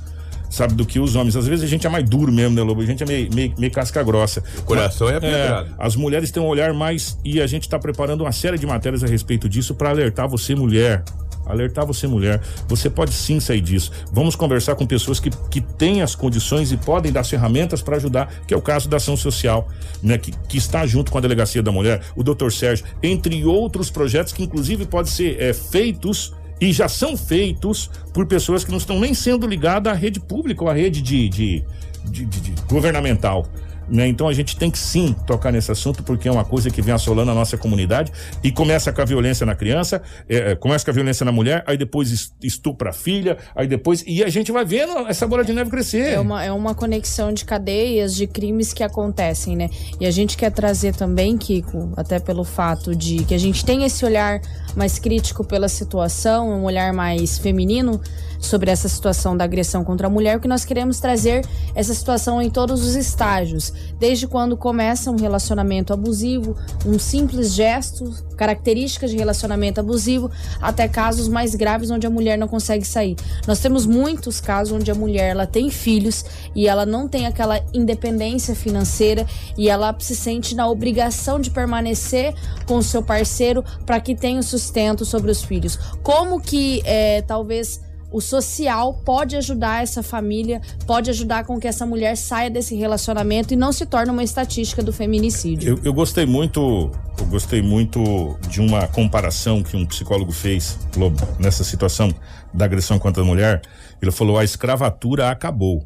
sabe, 0.49 0.73
do 0.73 0.85
que 0.85 0.99
os 0.99 1.15
homens. 1.15 1.35
Às 1.35 1.45
vezes 1.45 1.63
a 1.63 1.67
gente 1.67 1.85
é 1.85 1.89
mais 1.89 2.07
duro 2.09 2.31
mesmo, 2.31 2.55
né, 2.55 2.61
Lobo? 2.61 2.81
A 2.81 2.85
gente 2.85 3.03
é 3.03 3.05
meio, 3.05 3.33
meio, 3.33 3.53
meio 3.57 3.71
casca 3.71 4.01
grossa. 4.01 4.41
O 4.57 4.63
coração 4.63 5.07
Mas, 5.07 5.15
é 5.15 5.17
apertado. 5.17 5.69
É, 5.69 5.73
as 5.77 5.95
mulheres 5.95 6.31
têm 6.31 6.41
um 6.41 6.47
olhar 6.47 6.73
mais. 6.73 7.17
E 7.23 7.41
a 7.41 7.47
gente 7.47 7.63
está 7.63 7.77
preparando 7.77 8.21
uma 8.21 8.31
série 8.31 8.57
de 8.57 8.65
matérias 8.65 9.03
a 9.03 9.07
respeito 9.07 9.47
disso 9.49 9.75
para 9.75 9.89
alertar 9.89 10.27
você, 10.27 10.55
mulher, 10.55 11.03
alertar 11.47 11.85
você, 11.85 12.07
mulher. 12.07 12.41
Você 12.67 12.89
pode 12.89 13.13
sim 13.13 13.39
sair 13.39 13.61
disso. 13.61 13.91
Vamos 14.11 14.35
conversar 14.35 14.75
com 14.75 14.85
pessoas 14.85 15.19
que, 15.19 15.29
que 15.49 15.61
têm 15.61 16.01
as 16.01 16.15
condições 16.15 16.71
e 16.71 16.77
podem 16.77 17.11
dar 17.11 17.23
ferramentas 17.23 17.81
para 17.81 17.97
ajudar, 17.97 18.31
que 18.47 18.53
é 18.53 18.57
o 18.57 18.61
caso 18.61 18.89
da 18.89 18.97
ação 18.97 19.17
social, 19.17 19.67
né? 20.01 20.17
Que, 20.17 20.31
que 20.31 20.57
está 20.57 20.85
junto 20.85 21.11
com 21.11 21.17
a 21.17 21.21
Delegacia 21.21 21.61
da 21.63 21.71
Mulher, 21.71 22.01
o 22.15 22.23
doutor 22.23 22.51
Sérgio, 22.51 22.85
entre 23.01 23.45
outros 23.45 23.89
projetos 23.89 24.33
que, 24.33 24.43
inclusive, 24.43 24.85
podem 24.85 25.11
ser 25.11 25.41
é, 25.41 25.53
feitos 25.53 26.33
e 26.59 26.71
já 26.71 26.87
são 26.87 27.15
feitos 27.15 27.89
por 28.13 28.25
pessoas 28.25 28.63
que 28.63 28.71
não 28.71 28.77
estão 28.77 28.99
nem 28.99 29.13
sendo 29.13 29.47
ligadas 29.47 29.93
à 29.93 29.95
rede 29.95 30.19
pública 30.19 30.63
ou 30.63 30.69
à 30.69 30.73
rede 30.73 31.01
de, 31.01 31.29
de, 31.29 31.63
de, 32.05 32.25
de 32.25 32.53
governamental. 32.67 33.47
Né? 33.89 34.07
Então 34.07 34.27
a 34.27 34.33
gente 34.33 34.57
tem 34.57 34.69
que 34.69 34.77
sim 34.77 35.15
tocar 35.25 35.51
nesse 35.51 35.71
assunto 35.71 36.03
porque 36.03 36.27
é 36.27 36.31
uma 36.31 36.43
coisa 36.43 36.69
que 36.69 36.81
vem 36.81 36.93
assolando 36.93 37.31
a 37.31 37.33
nossa 37.33 37.57
comunidade 37.57 38.11
e 38.43 38.51
começa 38.51 38.91
com 38.91 39.01
a 39.01 39.05
violência 39.05 39.45
na 39.45 39.55
criança, 39.55 40.01
é, 40.27 40.51
é 40.51 40.55
começa 40.55 40.83
com 40.83 40.91
a 40.91 40.93
violência 40.93 41.23
na 41.23 41.31
mulher, 41.31 41.63
aí 41.65 41.77
depois 41.77 42.33
estupra 42.43 42.89
a 42.89 42.93
filha, 42.93 43.37
aí 43.55 43.65
depois 43.67 44.03
e 44.05 44.23
a 44.23 44.29
gente 44.29 44.51
vai 44.51 44.65
vendo 44.65 45.07
essa 45.07 45.25
bola 45.25 45.43
de 45.43 45.53
neve 45.53 45.69
crescer. 45.69 46.13
É 46.13 46.19
uma, 46.19 46.43
é 46.43 46.51
uma 46.51 46.75
conexão 46.75 47.31
de 47.31 47.45
cadeias 47.45 48.15
de 48.15 48.27
crimes 48.27 48.73
que 48.73 48.83
acontecem, 48.83 49.55
né? 49.55 49.69
E 49.99 50.05
a 50.05 50.11
gente 50.11 50.35
quer 50.35 50.51
trazer 50.51 50.93
também, 50.93 51.37
Kiko, 51.37 51.93
até 51.95 52.19
pelo 52.19 52.43
fato 52.43 52.95
de 52.95 53.23
que 53.23 53.33
a 53.33 53.37
gente 53.37 53.63
tem 53.63 53.83
esse 53.85 54.03
olhar 54.03 54.41
mais 54.75 54.99
crítico 54.99 55.43
pela 55.43 55.69
situação, 55.69 56.49
um 56.49 56.63
olhar 56.65 56.93
mais 56.93 57.37
feminino 57.37 58.01
sobre 58.39 58.71
essa 58.71 58.87
situação 58.87 59.35
da 59.35 59.43
agressão 59.43 59.83
contra 59.83 60.07
a 60.07 60.09
mulher, 60.09 60.39
que 60.39 60.47
nós 60.47 60.65
queremos 60.65 60.99
trazer 60.99 61.45
essa 61.75 61.93
situação 61.93 62.41
em 62.41 62.49
todos 62.49 62.83
os 62.85 62.95
estágios, 62.95 63.73
desde 63.99 64.27
quando 64.27 64.55
começa 64.55 65.11
um 65.11 65.17
relacionamento 65.17 65.93
abusivo, 65.93 66.55
um 66.85 66.97
simples 66.99 67.53
gesto, 67.53 68.13
características 68.35 69.11
de 69.11 69.17
relacionamento 69.17 69.79
abusivo, 69.79 70.29
até 70.61 70.87
casos 70.87 71.27
mais 71.27 71.55
graves 71.55 71.89
onde 71.89 72.05
a 72.05 72.09
mulher 72.09 72.37
não 72.37 72.47
consegue 72.47 72.85
sair. 72.85 73.15
Nós 73.47 73.59
temos 73.59 73.85
muitos 73.85 74.39
casos 74.39 74.73
onde 74.73 74.91
a 74.91 74.95
mulher 74.95 75.31
ela 75.31 75.47
tem 75.47 75.69
filhos 75.69 76.25
e 76.55 76.67
ela 76.67 76.85
não 76.85 77.07
tem 77.07 77.25
aquela 77.25 77.59
independência 77.73 78.55
financeira 78.55 79.25
e 79.57 79.69
ela 79.69 79.95
se 79.99 80.15
sente 80.15 80.55
na 80.55 80.67
obrigação 80.67 81.39
de 81.39 81.49
permanecer 81.49 82.33
com 82.65 82.77
o 82.77 82.83
seu 82.83 83.01
parceiro 83.01 83.63
para 83.85 83.99
que 83.99 84.15
tenha 84.15 84.39
o 84.39 84.43
sustento 84.43 85.05
sobre 85.05 85.31
os 85.31 85.43
filhos. 85.43 85.77
Como 86.03 86.39
que 86.39 86.81
é, 86.85 87.21
talvez 87.21 87.86
o 88.11 88.21
social 88.21 88.93
pode 89.05 89.35
ajudar 89.35 89.83
essa 89.83 90.01
família, 90.01 90.61
pode 90.85 91.09
ajudar 91.09 91.45
com 91.45 91.59
que 91.59 91.67
essa 91.67 91.85
mulher 91.85 92.15
saia 92.15 92.49
desse 92.49 92.75
relacionamento 92.75 93.53
e 93.53 93.57
não 93.57 93.71
se 93.71 93.85
torne 93.85 94.11
uma 94.11 94.23
estatística 94.23 94.81
do 94.81 94.93
feminicídio. 94.93 95.69
Eu, 95.69 95.79
eu 95.83 95.93
gostei 95.93 96.25
muito, 96.25 96.91
eu 97.17 97.25
gostei 97.25 97.61
muito 97.61 98.37
de 98.49 98.61
uma 98.61 98.87
comparação 98.87 99.61
que 99.61 99.75
um 99.75 99.85
psicólogo 99.85 100.31
fez, 100.31 100.77
Lobo, 100.95 101.17
nessa 101.39 101.63
situação 101.63 102.13
da 102.53 102.65
agressão 102.65 102.97
contra 102.97 103.21
a 103.21 103.25
mulher. 103.25 103.61
Ele 104.01 104.11
falou: 104.11 104.37
a 104.37 104.43
escravatura 104.43 105.29
acabou. 105.29 105.85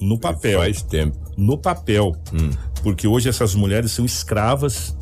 No 0.00 0.18
papel. 0.18 0.58
Faz 0.58 0.82
tempo. 0.82 1.16
No 1.36 1.56
papel. 1.56 2.12
Hum. 2.32 2.50
Porque 2.82 3.06
hoje 3.06 3.28
essas 3.28 3.54
mulheres 3.54 3.92
são 3.92 4.04
escravas 4.04 4.94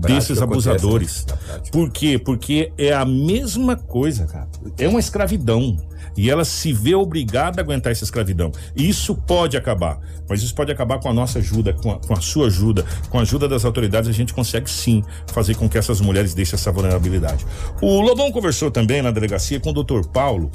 desses 0.00 0.40
abusadores. 0.40 1.26
Por 1.70 1.90
quê? 1.90 2.18
Porque 2.18 2.72
é 2.78 2.92
a 2.92 3.04
mesma 3.04 3.76
coisa, 3.76 4.26
cara. 4.26 4.48
É 4.78 4.88
uma 4.88 5.00
escravidão. 5.00 5.76
E 6.16 6.30
ela 6.30 6.44
se 6.44 6.72
vê 6.72 6.94
obrigada 6.94 7.60
a 7.60 7.64
aguentar 7.64 7.92
essa 7.92 8.04
escravidão. 8.04 8.50
E 8.74 8.88
isso 8.88 9.14
pode 9.14 9.56
acabar. 9.56 9.98
Mas 10.28 10.42
isso 10.42 10.54
pode 10.54 10.72
acabar 10.72 10.98
com 10.98 11.08
a 11.08 11.12
nossa 11.12 11.38
ajuda, 11.38 11.72
com 11.72 11.92
a, 11.92 11.98
com 11.98 12.14
a 12.14 12.20
sua 12.20 12.46
ajuda, 12.46 12.84
com 13.10 13.18
a 13.18 13.22
ajuda 13.22 13.48
das 13.48 13.64
autoridades. 13.64 14.08
A 14.08 14.12
gente 14.12 14.32
consegue 14.32 14.70
sim 14.70 15.04
fazer 15.28 15.54
com 15.54 15.68
que 15.68 15.78
essas 15.78 16.00
mulheres 16.00 16.34
deixem 16.34 16.56
essa 16.56 16.72
vulnerabilidade. 16.72 17.46
O 17.80 18.00
Lobão 18.00 18.32
conversou 18.32 18.70
também 18.70 19.02
na 19.02 19.10
delegacia 19.10 19.60
com 19.60 19.70
o 19.70 19.72
doutor 19.72 20.06
Paulo. 20.06 20.50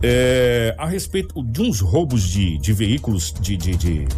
É, 0.00 0.74
a 0.78 0.86
respeito 0.86 1.42
de 1.42 1.60
uns 1.60 1.80
roubos 1.80 2.22
de, 2.22 2.56
de 2.58 2.72
veículos 2.72 3.34
de, 3.40 3.56
de, 3.56 3.76
de 3.76 4.08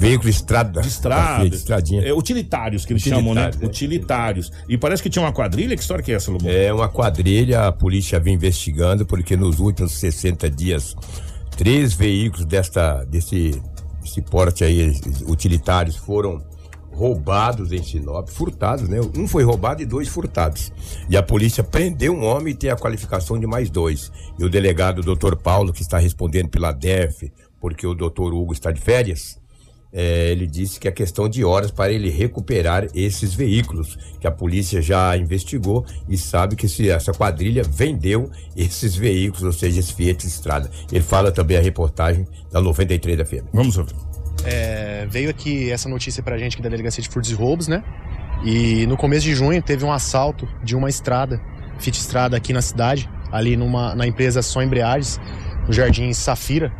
Veículo 0.00 0.30
estrada. 0.30 0.80
De 0.80 0.88
estrada. 0.88 1.46
Estradinha. 1.46 2.02
É, 2.02 2.14
utilitários, 2.14 2.86
que 2.86 2.94
eles 2.94 3.02
chamam, 3.02 3.34
né? 3.34 3.50
É. 3.60 3.66
Utilitários. 3.66 4.50
E 4.66 4.78
parece 4.78 5.02
que 5.02 5.10
tinha 5.10 5.22
uma 5.22 5.32
quadrilha. 5.32 5.76
Que 5.76 5.82
história 5.82 6.02
que 6.02 6.10
é 6.10 6.14
essa, 6.14 6.30
Lobão? 6.30 6.50
É 6.50 6.72
uma 6.72 6.88
quadrilha, 6.88 7.66
a 7.66 7.72
polícia 7.72 8.18
vem 8.18 8.34
investigando, 8.34 9.04
porque 9.04 9.36
nos 9.36 9.60
últimos 9.60 9.92
60 9.92 10.48
dias, 10.48 10.96
três 11.54 11.92
veículos 11.92 12.46
desta, 12.46 13.04
desse, 13.04 13.60
desse 14.00 14.22
porte 14.22 14.64
aí, 14.64 14.98
utilitários, 15.26 15.96
foram 15.96 16.42
roubados 16.90 17.70
em 17.70 17.82
Sinop, 17.82 18.26
furtados, 18.28 18.88
né? 18.88 18.98
Um 19.14 19.28
foi 19.28 19.44
roubado 19.44 19.82
e 19.82 19.86
dois 19.86 20.08
furtados. 20.08 20.72
E 21.10 21.16
a 21.16 21.22
polícia 21.22 21.62
prendeu 21.62 22.14
um 22.14 22.24
homem 22.24 22.54
e 22.54 22.56
tem 22.56 22.70
a 22.70 22.76
qualificação 22.76 23.38
de 23.38 23.46
mais 23.46 23.68
dois. 23.68 24.10
E 24.38 24.44
o 24.44 24.48
delegado, 24.48 25.00
o 25.00 25.02
doutor 25.02 25.36
Paulo, 25.36 25.74
que 25.74 25.82
está 25.82 25.98
respondendo 25.98 26.48
pela 26.48 26.72
DEF, 26.72 27.30
porque 27.60 27.86
o 27.86 27.94
doutor 27.94 28.32
Hugo 28.32 28.54
está 28.54 28.70
de 28.70 28.80
férias, 28.80 29.39
é, 29.92 30.30
ele 30.30 30.46
disse 30.46 30.78
que 30.78 30.86
é 30.86 30.92
questão 30.92 31.28
de 31.28 31.44
horas 31.44 31.70
para 31.70 31.92
ele 31.92 32.10
recuperar 32.10 32.86
esses 32.94 33.34
veículos, 33.34 33.98
que 34.20 34.26
a 34.26 34.30
polícia 34.30 34.80
já 34.80 35.16
investigou 35.16 35.84
e 36.08 36.16
sabe 36.16 36.54
que 36.56 36.68
se 36.68 36.88
essa 36.88 37.12
quadrilha 37.12 37.62
vendeu 37.64 38.30
esses 38.56 38.94
veículos, 38.94 39.42
ou 39.42 39.52
seja, 39.52 39.80
esse 39.80 39.92
Fiat 39.92 40.26
Estrada. 40.26 40.70
Ele 40.90 41.02
fala 41.02 41.32
também 41.32 41.56
a 41.56 41.60
reportagem 41.60 42.26
da 42.50 42.60
93 42.60 43.18
da 43.18 43.24
FM. 43.24 43.46
Vamos 43.52 43.76
ouvir. 43.78 43.94
É, 44.44 45.06
veio 45.10 45.28
aqui 45.28 45.70
essa 45.70 45.88
notícia 45.88 46.22
pra 46.22 46.38
gente 46.38 46.54
aqui 46.54 46.62
da 46.62 46.68
Delegacia 46.68 47.02
de 47.02 47.08
Furtos 47.08 47.30
e 47.30 47.34
Roubos, 47.34 47.68
né? 47.68 47.82
E 48.44 48.86
no 48.86 48.96
começo 48.96 49.24
de 49.24 49.34
junho 49.34 49.60
teve 49.60 49.84
um 49.84 49.92
assalto 49.92 50.48
de 50.64 50.74
uma 50.74 50.88
estrada, 50.88 51.40
Fiat 51.78 51.98
Estrada 51.98 52.36
aqui 52.36 52.52
na 52.52 52.62
cidade, 52.62 53.10
ali 53.30 53.56
numa, 53.56 53.94
na 53.94 54.06
empresa 54.06 54.40
Só 54.40 54.62
Embreagens, 54.62 55.20
no 55.66 55.72
Jardim 55.72 56.12
Safira, 56.12 56.72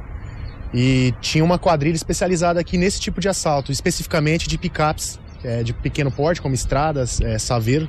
e 0.72 1.12
tinha 1.20 1.44
uma 1.44 1.58
quadrilha 1.58 1.96
especializada 1.96 2.60
aqui 2.60 2.78
nesse 2.78 3.00
tipo 3.00 3.20
de 3.20 3.28
assalto, 3.28 3.72
especificamente 3.72 4.48
de 4.48 4.56
picapes 4.56 5.18
é, 5.44 5.62
de 5.62 5.72
pequeno 5.72 6.10
porte, 6.10 6.40
como 6.40 6.54
estradas, 6.54 7.20
é, 7.20 7.38
saveiro. 7.38 7.88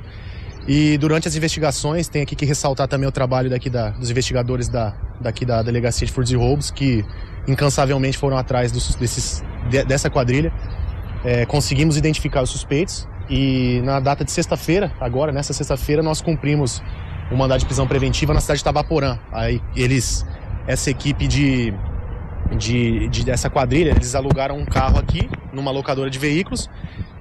E 0.66 0.96
durante 0.98 1.26
as 1.26 1.34
investigações, 1.34 2.08
tem 2.08 2.22
aqui 2.22 2.36
que 2.36 2.44
ressaltar 2.44 2.86
também 2.86 3.08
o 3.08 3.12
trabalho 3.12 3.50
daqui 3.50 3.68
da, 3.68 3.90
dos 3.90 4.10
investigadores 4.10 4.68
da, 4.68 4.94
daqui 5.20 5.44
da 5.44 5.62
Delegacia 5.62 6.06
de 6.06 6.12
Furtos 6.12 6.32
e 6.32 6.36
Roubos, 6.36 6.70
que 6.70 7.04
incansavelmente 7.48 8.16
foram 8.16 8.36
atrás 8.36 8.70
dos, 8.70 8.94
desses, 8.94 9.42
de, 9.68 9.84
dessa 9.84 10.08
quadrilha. 10.08 10.52
É, 11.24 11.46
conseguimos 11.46 11.96
identificar 11.96 12.42
os 12.42 12.50
suspeitos 12.50 13.08
e 13.28 13.80
na 13.84 14.00
data 14.00 14.24
de 14.24 14.30
sexta-feira, 14.30 14.92
agora, 15.00 15.32
nessa 15.32 15.52
sexta-feira, 15.52 16.02
nós 16.02 16.20
cumprimos 16.20 16.82
o 17.30 17.36
mandado 17.36 17.60
de 17.60 17.66
prisão 17.66 17.86
preventiva 17.86 18.34
na 18.34 18.40
cidade 18.40 18.58
de 18.58 18.64
Tabaporã. 18.64 19.18
Aí 19.32 19.60
eles, 19.74 20.24
essa 20.66 20.90
equipe 20.90 21.26
de 21.26 21.74
de, 22.56 23.08
de, 23.08 23.24
dessa 23.24 23.48
quadrilha, 23.50 23.90
eles 23.90 24.14
alugaram 24.14 24.58
um 24.58 24.64
carro 24.64 24.98
aqui 24.98 25.28
numa 25.52 25.70
locadora 25.70 26.10
de 26.10 26.18
veículos 26.18 26.68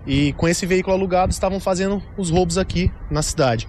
e 0.05 0.33
com 0.33 0.47
esse 0.47 0.65
veículo 0.65 0.95
alugado 0.95 1.31
estavam 1.31 1.59
fazendo 1.59 2.01
os 2.17 2.29
roubos 2.29 2.57
aqui 2.57 2.91
na 3.09 3.21
cidade. 3.21 3.67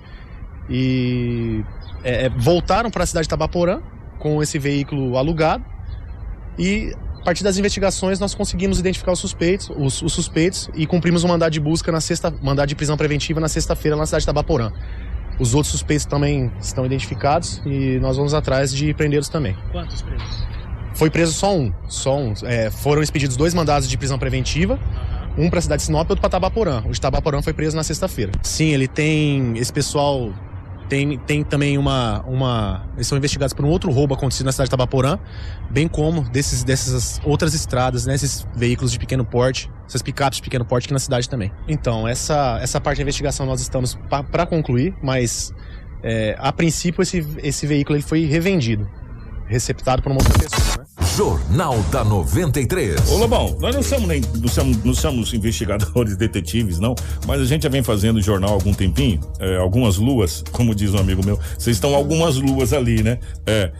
E 0.68 1.64
é, 2.04 2.26
é 2.26 2.28
voltaram 2.28 2.90
para 2.90 3.04
a 3.04 3.06
cidade 3.06 3.24
de 3.24 3.28
Tabaporã 3.28 3.80
com 4.18 4.42
esse 4.42 4.58
veículo 4.58 5.16
alugado 5.16 5.64
e 6.58 6.92
a 7.20 7.24
partir 7.24 7.44
das 7.44 7.56
investigações 7.56 8.18
nós 8.18 8.34
conseguimos 8.34 8.80
identificar 8.80 9.12
os 9.12 9.20
suspeitos, 9.20 9.70
os, 9.76 10.02
os 10.02 10.12
suspeitos 10.12 10.68
e 10.74 10.86
cumprimos 10.86 11.22
um 11.22 11.28
mandado 11.28 11.52
de 11.52 11.60
busca 11.60 11.92
na 11.92 12.00
sexta, 12.00 12.32
mandado 12.42 12.68
de 12.68 12.74
prisão 12.74 12.96
preventiva 12.96 13.40
na 13.40 13.48
sexta-feira 13.48 13.96
na 13.96 14.06
cidade 14.06 14.22
de 14.22 14.26
Tabaporã. 14.26 14.72
Os 15.38 15.54
outros 15.54 15.72
suspeitos 15.72 16.04
também 16.04 16.52
estão 16.60 16.84
identificados 16.84 17.62
e 17.64 17.98
nós 18.00 18.16
vamos 18.16 18.34
atrás 18.34 18.72
de 18.72 18.92
prendê-los 18.94 19.28
também. 19.28 19.56
Quantos 19.70 20.02
presos? 20.02 20.61
Foi 20.94 21.10
preso 21.10 21.32
só 21.32 21.56
um. 21.56 21.72
Só 21.88 22.18
um. 22.18 22.34
É, 22.44 22.70
foram 22.70 23.02
expedidos 23.02 23.36
dois 23.36 23.54
mandados 23.54 23.88
de 23.88 23.96
prisão 23.96 24.18
preventiva. 24.18 24.78
Um 25.36 25.48
para 25.48 25.60
a 25.60 25.62
cidade 25.62 25.80
de 25.80 25.86
Sinop 25.86 26.08
e 26.08 26.12
outro 26.12 26.20
para 26.20 26.30
Tabaporã. 26.30 26.82
O 26.86 26.90
de 26.90 27.00
Tabaporã 27.00 27.40
foi 27.40 27.52
preso 27.52 27.74
na 27.76 27.82
sexta-feira. 27.82 28.32
Sim, 28.42 28.66
ele 28.66 28.86
tem. 28.86 29.56
Esse 29.56 29.72
pessoal 29.72 30.30
tem, 30.92 31.18
tem 31.20 31.42
também 31.42 31.78
uma, 31.78 32.22
uma. 32.26 32.86
Eles 32.94 33.06
são 33.06 33.16
investigados 33.16 33.54
por 33.54 33.64
um 33.64 33.68
outro 33.68 33.90
roubo 33.90 34.12
acontecido 34.12 34.44
na 34.44 34.52
cidade 34.52 34.66
de 34.66 34.72
Tabaporã, 34.72 35.18
bem 35.70 35.88
como 35.88 36.20
desses, 36.28 36.64
dessas 36.64 37.18
outras 37.24 37.54
estradas, 37.54 38.04
né? 38.04 38.14
Esses 38.14 38.46
veículos 38.54 38.92
de 38.92 38.98
pequeno 38.98 39.24
porte, 39.24 39.70
essas 39.86 40.02
picapes 40.02 40.36
de 40.36 40.42
pequeno 40.42 40.66
porte 40.66 40.84
aqui 40.84 40.92
na 40.92 40.98
cidade 40.98 41.30
também. 41.30 41.50
Então, 41.66 42.06
essa, 42.06 42.58
essa 42.60 42.78
parte 42.78 42.98
da 42.98 43.02
investigação 43.04 43.46
nós 43.46 43.62
estamos 43.62 43.98
para 44.30 44.44
concluir, 44.44 44.94
mas 45.02 45.50
é, 46.02 46.36
a 46.38 46.52
princípio 46.52 47.00
esse, 47.00 47.26
esse 47.38 47.66
veículo 47.66 47.96
ele 47.96 48.04
foi 48.04 48.26
revendido 48.26 48.86
receptado 49.52 50.02
por 50.02 50.10
uma 50.10 50.20
outra 50.20 50.38
pessoa, 50.38 50.78
né? 50.78 51.06
Jornal 51.16 51.78
da 51.90 52.02
93. 52.02 53.10
Ô 53.10 53.18
Lobão, 53.18 53.56
nós 53.60 53.74
não 53.74 53.82
somos, 53.82 54.08
nem, 54.08 54.20
não 54.20 54.48
somos, 54.48 54.84
não 54.84 54.94
somos 54.94 55.34
investigadores, 55.34 56.16
detetives, 56.18 56.78
não, 56.78 56.94
mas 57.26 57.40
a 57.40 57.44
gente 57.44 57.62
já 57.62 57.68
vem 57.68 57.82
fazendo 57.82 58.20
jornal 58.20 58.50
há 58.50 58.54
algum 58.54 58.72
tempinho, 58.72 59.20
é, 59.38 59.56
algumas 59.56 59.96
luas, 59.96 60.42
como 60.52 60.74
diz 60.74 60.94
um 60.94 60.98
amigo 60.98 61.24
meu, 61.24 61.38
vocês 61.58 61.76
estão 61.76 61.94
algumas 61.94 62.36
luas 62.36 62.72
ali, 62.72 63.02
né? 63.02 63.18
É, 63.46 63.70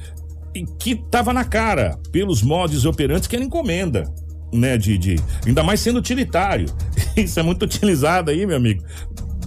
e 0.55 0.67
que 0.79 0.95
tava 0.95 1.33
na 1.33 1.45
cara, 1.45 1.99
pelos 2.13 2.43
modos 2.43 2.85
operantes 2.85 3.27
que 3.27 3.35
era 3.35 3.45
encomenda 3.45 4.05
né, 4.53 4.77
de, 4.77 4.99
de, 4.99 5.17
ainda 5.47 5.63
mais 5.63 5.81
sendo 5.81 5.99
utilitário. 5.99 6.67
Isso 7.17 7.41
é 7.41 7.43
muito 7.43 7.65
utilizado 7.65 8.31
aí, 8.31 8.45
meu 8.47 8.57
amigo 8.57 8.85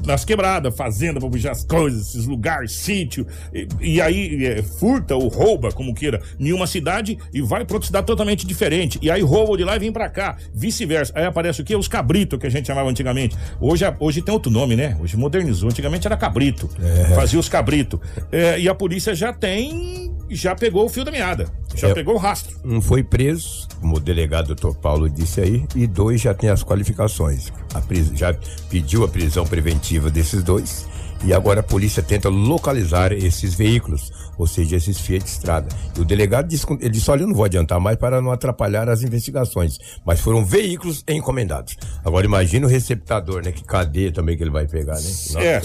nas 0.05 0.25
quebradas, 0.25 0.75
fazenda 0.75 1.19
pra 1.19 1.29
puxar 1.29 1.51
as 1.51 1.63
coisas, 1.63 2.09
esses 2.09 2.25
lugares, 2.25 2.73
sítio, 2.73 3.25
e, 3.53 3.67
e 3.81 4.01
aí 4.01 4.45
é, 4.45 4.61
furta 4.61 5.15
ou 5.15 5.27
rouba, 5.27 5.71
como 5.71 5.93
queira, 5.93 6.21
em 6.39 6.51
uma 6.51 6.67
cidade 6.67 7.17
e 7.33 7.41
vai 7.41 7.65
pra 7.65 7.75
outra 7.75 7.87
cidade 7.87 8.05
totalmente 8.05 8.45
diferente. 8.45 8.99
E 9.01 9.09
aí 9.09 9.21
rouba 9.21 9.57
de 9.57 9.63
lá 9.63 9.75
e 9.75 9.79
vem 9.79 9.91
pra 9.91 10.09
cá, 10.09 10.37
vice-versa. 10.53 11.13
Aí 11.15 11.25
aparece 11.25 11.61
o 11.61 11.65
quê? 11.65 11.75
Os 11.75 11.87
cabritos 11.87 12.39
que 12.39 12.47
a 12.47 12.49
gente 12.49 12.67
chamava 12.67 12.89
antigamente. 12.89 13.35
Hoje, 13.59 13.85
hoje 13.99 14.21
tem 14.21 14.33
outro 14.33 14.51
nome, 14.51 14.75
né? 14.75 14.97
Hoje 14.99 15.17
modernizou. 15.17 15.69
Antigamente 15.69 16.07
era 16.07 16.17
cabrito. 16.17 16.69
É. 16.81 17.15
Fazia 17.15 17.39
os 17.39 17.49
cabritos. 17.49 17.99
É, 18.31 18.59
e 18.59 18.69
a 18.69 18.75
polícia 18.75 19.13
já 19.15 19.33
tem 19.33 20.13
já 20.29 20.55
pegou 20.55 20.85
o 20.85 20.89
fio 20.89 21.03
da 21.03 21.11
meada, 21.11 21.47
já 21.75 21.89
é, 21.89 21.93
pegou 21.93 22.15
o 22.15 22.17
rastro. 22.17 22.57
Um 22.63 22.81
foi 22.81 23.03
preso, 23.03 23.67
como 23.79 23.97
o 23.97 23.99
delegado 23.99 24.47
doutor 24.47 24.75
Paulo 24.75 25.09
disse 25.09 25.41
aí, 25.41 25.65
e 25.75 25.85
dois 25.85 26.21
já 26.21 26.33
tem 26.33 26.49
as 26.49 26.63
qualificações. 26.63 27.51
Já 28.13 28.33
pediu 28.69 29.03
a 29.03 29.07
prisão 29.07 29.45
preventiva 29.45 30.09
desses 30.09 30.43
dois 30.43 30.85
E 31.25 31.33
agora 31.33 31.61
a 31.61 31.63
polícia 31.63 32.03
tenta 32.03 32.29
localizar 32.29 33.11
esses 33.11 33.55
veículos, 33.55 34.11
ou 34.37 34.45
seja, 34.45 34.75
esses 34.75 34.99
Fiat 34.99 35.25
Estrada. 35.25 35.67
E 35.97 36.01
o 36.01 36.05
delegado 36.05 36.47
disse, 36.47 36.65
ele 36.79 36.89
disse, 36.89 37.09
olha, 37.09 37.21
eu 37.23 37.27
não 37.27 37.33
vou 37.33 37.45
adiantar 37.45 37.79
mais 37.79 37.97
para 37.97 38.21
não 38.21 38.31
atrapalhar 38.31 38.87
as 38.89 39.01
investigações, 39.01 39.79
mas 40.05 40.19
foram 40.19 40.45
veículos 40.45 41.03
encomendados. 41.07 41.77
Agora 42.03 42.25
imagina 42.25 42.67
o 42.67 42.69
receptador, 42.69 43.43
né? 43.43 43.51
Que 43.51 43.63
cadeia 43.63 44.11
também 44.11 44.37
que 44.37 44.43
ele 44.43 44.51
vai 44.51 44.67
pegar, 44.67 44.95
né? 44.95 45.01
Nossa. 45.01 45.39
É, 45.39 45.61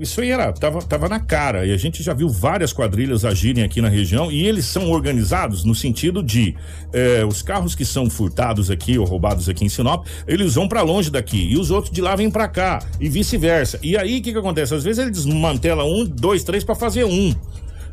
isso 0.00 0.20
aí 0.20 0.30
era, 0.30 0.52
tava, 0.52 0.82
tava 0.82 1.08
na 1.08 1.20
cara, 1.20 1.64
e 1.64 1.72
a 1.72 1.76
gente 1.76 2.02
já 2.02 2.12
viu 2.12 2.28
várias 2.28 2.72
quadrilhas 2.72 3.24
agirem 3.24 3.62
aqui 3.62 3.80
na 3.80 3.88
região, 3.88 4.32
e 4.32 4.44
eles 4.46 4.64
são 4.64 4.90
organizados 4.90 5.64
no 5.64 5.74
sentido 5.74 6.22
de 6.22 6.56
é, 6.92 7.24
os 7.24 7.42
carros 7.42 7.74
que 7.74 7.84
são 7.84 8.10
furtados 8.10 8.70
aqui 8.70 8.98
ou 8.98 9.04
roubados 9.04 9.48
aqui 9.48 9.64
em 9.64 9.68
Sinop, 9.68 10.06
eles 10.26 10.54
vão 10.54 10.66
para 10.66 10.82
longe 10.82 11.10
daqui, 11.10 11.52
e 11.52 11.56
os 11.56 11.70
outros 11.70 11.92
de 11.92 12.00
lá 12.00 12.16
vêm 12.16 12.30
para 12.30 12.48
cá, 12.48 12.80
e 12.98 13.08
vice-versa. 13.08 13.78
E 13.82 13.96
aí, 13.96 14.18
o 14.18 14.22
que 14.22 14.32
que 14.32 14.38
acontece? 14.38 14.63
Às 14.72 14.84
vezes 14.84 14.98
ele 14.98 15.10
desmantela 15.10 15.84
um, 15.84 16.04
dois, 16.04 16.44
três 16.44 16.64
para 16.64 16.74
fazer 16.74 17.04
um. 17.04 17.34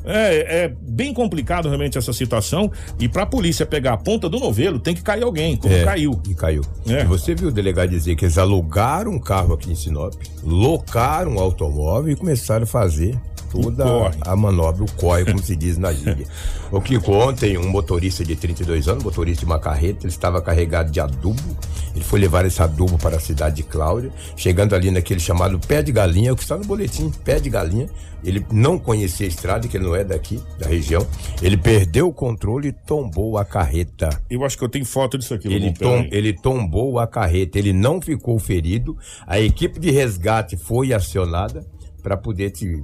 É, 0.03 0.63
é, 0.63 0.73
bem 0.81 1.13
complicado 1.13 1.67
realmente 1.67 1.97
essa 1.97 2.13
situação. 2.13 2.71
E 2.99 3.07
pra 3.07 3.25
polícia 3.25 3.65
pegar 3.65 3.93
a 3.93 3.97
ponta 3.97 4.27
do 4.27 4.39
novelo, 4.39 4.79
tem 4.79 4.95
que 4.95 5.01
cair 5.01 5.23
alguém, 5.23 5.55
como 5.55 5.73
é, 5.73 5.84
caiu. 5.84 6.19
E 6.27 6.34
caiu. 6.34 6.63
É. 6.88 7.01
E 7.01 7.05
você 7.05 7.36
viu 7.36 7.49
o 7.49 7.51
delegado 7.51 7.89
dizer 7.89 8.15
que 8.15 8.25
eles 8.25 8.38
alugaram 8.38 9.12
um 9.12 9.19
carro 9.19 9.53
aqui 9.53 9.71
em 9.71 9.75
Sinop, 9.75 10.13
locaram 10.43 11.34
um 11.34 11.39
automóvel 11.39 12.12
e 12.12 12.15
começaram 12.15 12.63
a 12.63 12.67
fazer 12.67 13.19
toda 13.52 14.12
a 14.22 14.36
manobra, 14.36 14.84
o 14.84 14.92
corre, 14.94 15.26
como 15.26 15.44
se 15.44 15.56
diz 15.56 15.78
na 15.78 15.92
gíria. 15.92 16.26
O 16.72 16.80
que 16.80 16.98
ontem, 16.98 17.58
um 17.58 17.70
motorista 17.70 18.24
de 18.24 18.34
32 18.34 18.88
anos, 18.88 19.04
motorista 19.04 19.42
de 19.42 19.46
uma 19.46 19.60
carreta, 19.60 20.06
ele 20.06 20.14
estava 20.14 20.42
carregado 20.42 20.90
de 20.90 21.02
adubo. 21.02 21.58
Ele 21.94 22.04
foi 22.04 22.18
levar 22.18 22.46
esse 22.46 22.62
adubo 22.62 22.98
para 22.98 23.18
a 23.18 23.20
cidade 23.20 23.58
de 23.58 23.64
Cláudia, 23.64 24.10
chegando 24.38 24.74
ali 24.74 24.90
naquele 24.90 25.20
chamado 25.20 25.60
pé 25.60 25.84
de 25.84 25.92
galinha, 25.92 26.32
o 26.32 26.36
que 26.36 26.44
está 26.44 26.56
no 26.56 26.64
boletim, 26.64 27.12
pé 27.26 27.42
de 27.42 27.50
galinha. 27.50 27.90
Ele 28.24 28.46
não 28.50 28.80
conhecia 28.80 29.26
a 29.26 29.30
estrada, 29.30 29.68
que 29.68 29.76
ele 29.76 29.84
não 29.84 29.94
é 29.94 30.06
daqui, 30.06 30.42
da 30.58 30.66
região. 30.66 31.06
Ele 31.42 31.58
perdeu 31.58 32.08
o 32.08 32.14
controle 32.14 32.70
e 32.70 32.72
tombou 32.72 33.38
a 33.38 33.44
carreta. 33.44 34.10
Eu 34.30 34.46
acho 34.46 34.58
que 34.58 34.64
eu 34.64 34.70
tenho 34.70 34.86
foto 34.86 35.18
disso 35.18 35.34
aqui. 35.34 35.52
Ele, 35.52 35.74
tom, 35.74 36.08
ele 36.10 36.32
tombou 36.32 37.00
a 37.00 37.08
carreta, 37.08 37.60
ele 37.60 37.74
não 37.74 38.00
ficou 38.00 38.40
ferido. 38.40 38.98
A 39.28 39.42
equipe 39.42 39.78
de 39.78 39.92
resgate 39.92 40.56
foi 40.56 40.94
acionada 40.94 41.66
para 42.02 42.18
poder 42.18 42.52
te, 42.52 42.84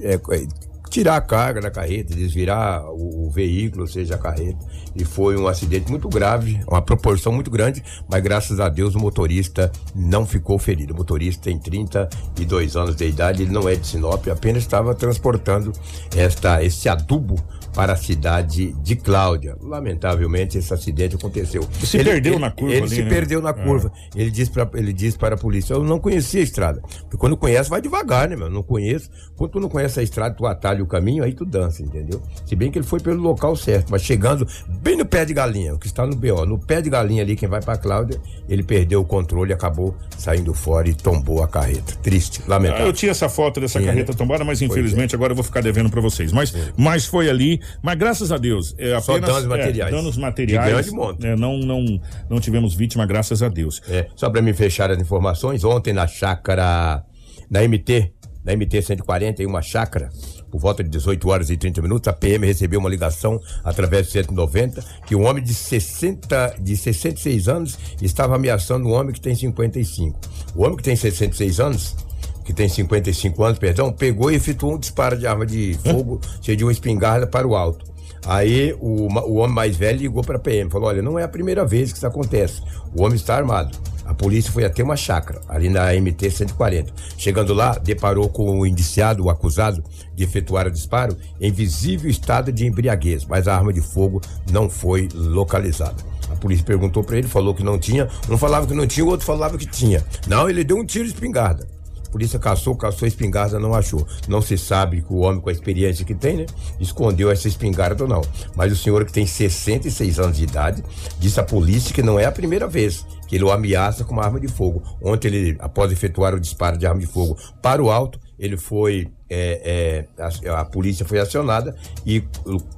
é, 0.00 0.14
é, 0.14 0.46
tirar 0.90 1.16
a 1.16 1.20
carga 1.20 1.60
da 1.60 1.70
carreta, 1.70 2.14
desvirar 2.14 2.84
o, 2.86 3.26
o, 3.26 3.30
veículo, 3.30 3.82
ou 3.82 3.88
seja, 3.88 4.14
a 4.14 4.18
carreta. 4.18 4.58
E 4.94 5.04
foi 5.04 5.36
um 5.36 5.48
acidente 5.48 5.90
muito 5.90 6.08
grave, 6.08 6.60
uma 6.68 6.80
proporção 6.80 7.32
muito 7.32 7.50
grande, 7.50 7.82
mas 8.08 8.22
graças 8.22 8.60
a 8.60 8.68
Deus 8.68 8.94
o 8.94 9.00
motorista 9.00 9.72
não 9.94 10.24
ficou 10.24 10.56
ferido. 10.58 10.94
O 10.94 10.96
motorista 10.96 11.44
tem 11.44 11.58
32 11.58 12.76
anos 12.76 12.94
de 12.94 13.08
idade, 13.08 13.42
ele 13.42 13.52
não 13.52 13.68
é 13.68 13.74
de 13.74 13.86
Sinop, 13.86 14.28
apenas 14.28 14.62
estava 14.62 14.94
transportando 14.94 15.72
esta, 16.16 16.62
esse 16.62 16.88
adubo 16.88 17.42
para 17.74 17.94
a 17.94 17.96
cidade 17.96 18.72
de 18.82 18.96
Cláudia. 18.96 19.56
Lamentavelmente, 19.60 20.56
esse 20.56 20.72
acidente 20.72 21.16
aconteceu. 21.16 21.62
Ele 21.62 21.86
se 21.86 21.96
ele, 21.96 22.10
perdeu 22.10 22.32
ele, 22.34 22.40
na 22.40 22.50
curva. 22.50 22.72
Ele 22.72 22.82
ali, 22.82 22.94
se 22.94 23.02
né? 23.02 23.08
perdeu 23.08 23.42
na 23.42 23.50
é. 23.50 23.52
curva. 23.52 23.92
Ele 24.14 24.30
disse 24.30 24.50
para 24.50 24.68
ele 24.74 24.92
disse 24.92 25.18
para 25.18 25.34
a 25.34 25.38
polícia: 25.38 25.74
Eu 25.74 25.82
não 25.82 25.98
conhecia 25.98 26.40
a 26.40 26.44
estrada. 26.44 26.80
Porque 27.02 27.16
quando 27.16 27.36
conhece, 27.36 27.68
vai 27.68 27.80
devagar, 27.80 28.28
né, 28.28 28.36
meu? 28.36 28.48
Não 28.48 28.62
conheço. 28.62 29.10
Quando 29.36 29.50
tu 29.52 29.60
não 29.60 29.68
conhece 29.68 29.98
a 29.98 30.02
estrada, 30.02 30.34
tu 30.34 30.46
atalha 30.46 30.82
o 30.82 30.86
caminho, 30.86 31.24
aí 31.24 31.32
tu 31.32 31.44
dança, 31.44 31.82
entendeu? 31.82 32.22
Se 32.46 32.54
bem 32.54 32.70
que 32.70 32.78
ele 32.78 32.86
foi 32.86 33.00
pelo 33.00 33.20
local 33.20 33.56
certo, 33.56 33.90
mas 33.90 34.02
chegando 34.02 34.46
bem 34.80 34.96
no 34.96 35.04
pé 35.04 35.24
de 35.24 35.34
galinha, 35.34 35.74
o 35.74 35.78
que 35.78 35.86
está 35.86 36.06
no 36.06 36.14
BO, 36.14 36.46
no 36.46 36.58
pé 36.58 36.80
de 36.80 36.88
galinha 36.88 37.22
ali, 37.22 37.34
quem 37.34 37.48
vai 37.48 37.60
para 37.60 37.76
Cláudia, 37.76 38.20
ele 38.48 38.62
perdeu 38.62 39.00
o 39.00 39.04
controle 39.04 39.52
acabou 39.52 39.94
saindo 40.16 40.54
fora 40.54 40.88
e 40.88 40.94
tombou 40.94 41.42
a 41.42 41.48
carreta. 41.48 41.94
Triste, 42.02 42.42
lamentável. 42.46 42.86
Ah, 42.86 42.88
eu 42.88 42.92
tinha 42.92 43.10
essa 43.10 43.28
foto 43.28 43.60
dessa 43.60 43.78
Sim, 43.80 43.86
carreta 43.86 44.12
né? 44.12 44.18
tombada, 44.18 44.44
mas 44.44 44.62
infelizmente 44.62 45.14
é. 45.14 45.16
agora 45.16 45.32
eu 45.32 45.36
vou 45.36 45.44
ficar 45.44 45.62
devendo 45.62 45.90
para 45.90 46.00
vocês. 46.00 46.32
Mas, 46.32 46.54
mas 46.76 47.06
foi 47.06 47.28
ali 47.28 47.60
mas 47.82 47.98
graças 47.98 48.32
a 48.32 48.38
Deus, 48.38 48.74
é 48.78 48.94
apenas, 48.94 49.04
Só 49.04 49.18
danos 49.18 49.46
materiais. 49.46 49.92
É, 49.92 49.96
danos 49.96 50.16
materiais. 50.16 50.88
É, 51.22 51.36
não, 51.36 51.58
não, 51.58 52.00
não 52.28 52.40
tivemos 52.40 52.74
vítima, 52.74 53.06
graças 53.06 53.42
a 53.42 53.48
Deus. 53.48 53.80
É, 53.88 54.08
só 54.16 54.30
para 54.30 54.42
me 54.42 54.52
fechar 54.52 54.90
as 54.90 54.98
informações, 54.98 55.64
ontem 55.64 55.92
na 55.92 56.06
chácara, 56.06 57.04
na 57.50 57.62
MT, 57.62 58.12
na 58.44 58.54
MT 58.54 58.82
140, 58.82 59.42
em 59.42 59.46
uma 59.46 59.62
chácara, 59.62 60.10
por 60.50 60.60
volta 60.60 60.84
de 60.84 60.90
18 60.90 61.28
horas 61.28 61.50
e 61.50 61.56
30 61.56 61.82
minutos, 61.82 62.06
a 62.06 62.12
PM 62.12 62.46
recebeu 62.46 62.78
uma 62.78 62.88
ligação 62.88 63.40
através 63.64 64.06
do 64.06 64.12
190 64.12 64.84
que 65.06 65.16
um 65.16 65.26
homem 65.26 65.42
de 65.42 65.54
60, 65.54 66.56
de 66.60 66.76
66 66.76 67.48
anos 67.48 67.78
estava 68.00 68.36
ameaçando 68.36 68.86
um 68.86 68.92
homem 68.92 69.12
que 69.12 69.20
tem 69.20 69.34
55. 69.34 70.20
O 70.54 70.62
homem 70.62 70.76
que 70.76 70.82
tem 70.82 70.94
66 70.94 71.58
anos 71.58 71.96
que 72.44 72.52
tem 72.52 72.68
55 72.68 73.42
anos, 73.42 73.58
perdão, 73.58 73.90
pegou 73.90 74.30
e 74.30 74.34
efetuou 74.36 74.74
um 74.74 74.78
disparo 74.78 75.18
de 75.18 75.26
arma 75.26 75.46
de 75.46 75.78
fogo, 75.82 76.20
cheio 76.42 76.56
de 76.56 76.64
uma 76.64 76.72
espingarda 76.72 77.26
para 77.26 77.46
o 77.46 77.56
alto. 77.56 77.94
Aí 78.26 78.74
o, 78.80 79.08
o 79.08 79.34
homem 79.34 79.54
mais 79.54 79.76
velho 79.76 79.98
ligou 79.98 80.22
para 80.22 80.36
a 80.36 80.40
PM, 80.40 80.70
falou: 80.70 80.88
Olha, 80.88 81.02
não 81.02 81.18
é 81.18 81.22
a 81.22 81.28
primeira 81.28 81.64
vez 81.64 81.90
que 81.90 81.98
isso 81.98 82.06
acontece. 82.06 82.62
O 82.94 83.02
homem 83.02 83.16
está 83.16 83.36
armado. 83.36 83.76
A 84.04 84.12
polícia 84.12 84.52
foi 84.52 84.64
até 84.64 84.82
uma 84.82 84.96
chácara, 84.96 85.40
ali 85.48 85.70
na 85.70 85.92
MT 85.94 86.30
140. 86.30 86.92
Chegando 87.16 87.54
lá, 87.54 87.78
deparou 87.78 88.28
com 88.28 88.60
o 88.60 88.66
indiciado, 88.66 89.24
o 89.24 89.30
acusado, 89.30 89.82
de 90.14 90.24
efetuar 90.24 90.66
o 90.66 90.70
disparo 90.70 91.16
em 91.40 91.50
visível 91.50 92.10
estado 92.10 92.52
de 92.52 92.66
embriaguez, 92.66 93.24
mas 93.24 93.48
a 93.48 93.56
arma 93.56 93.72
de 93.72 93.80
fogo 93.80 94.20
não 94.52 94.68
foi 94.68 95.08
localizada. 95.14 95.96
A 96.30 96.36
polícia 96.36 96.64
perguntou 96.64 97.02
para 97.02 97.16
ele, 97.16 97.28
falou 97.28 97.54
que 97.54 97.62
não 97.62 97.78
tinha. 97.78 98.08
Um 98.28 98.36
falava 98.36 98.66
que 98.66 98.74
não 98.74 98.86
tinha, 98.86 99.06
o 99.06 99.08
outro 99.08 99.24
falava 99.24 99.56
que 99.56 99.66
tinha. 99.66 100.04
Não, 100.26 100.48
ele 100.48 100.64
deu 100.64 100.76
um 100.76 100.84
tiro 100.84 101.04
de 101.04 101.14
espingarda 101.14 101.73
polícia 102.14 102.38
caçou, 102.38 102.76
caçou 102.76 103.06
a 103.06 103.08
espingarda, 103.08 103.58
não 103.58 103.74
achou. 103.74 104.06
Não 104.28 104.40
se 104.40 104.56
sabe 104.56 105.02
que 105.02 105.12
o 105.12 105.16
homem 105.16 105.40
com 105.40 105.48
a 105.48 105.52
experiência 105.52 106.04
que 106.04 106.14
tem, 106.14 106.36
né, 106.36 106.46
escondeu 106.78 107.28
essa 107.28 107.48
espingarda 107.48 108.04
ou 108.04 108.08
não. 108.08 108.22
Mas 108.54 108.72
o 108.72 108.76
senhor 108.76 109.04
que 109.04 109.12
tem 109.12 109.26
66 109.26 110.20
anos 110.20 110.36
de 110.36 110.44
idade 110.44 110.84
disse 111.18 111.40
à 111.40 111.42
polícia 111.42 111.92
que 111.92 112.04
não 112.04 112.16
é 112.16 112.24
a 112.24 112.30
primeira 112.30 112.68
vez 112.68 113.04
que 113.26 113.34
ele 113.34 113.42
o 113.42 113.50
ameaça 113.50 114.04
com 114.04 114.12
uma 114.12 114.24
arma 114.24 114.38
de 114.38 114.46
fogo. 114.46 114.80
Ontem 115.02 115.26
ele, 115.26 115.56
após 115.58 115.90
efetuar 115.90 116.34
o 116.34 116.40
disparo 116.40 116.78
de 116.78 116.86
arma 116.86 117.00
de 117.00 117.06
fogo 117.06 117.36
para 117.60 117.82
o 117.82 117.90
alto, 117.90 118.20
ele 118.38 118.56
foi 118.56 119.08
é, 119.28 120.06
é, 120.16 120.48
a, 120.48 120.60
a, 120.60 120.64
polícia 120.64 121.04
foi 121.04 121.18
acionada 121.18 121.74
e 122.06 122.22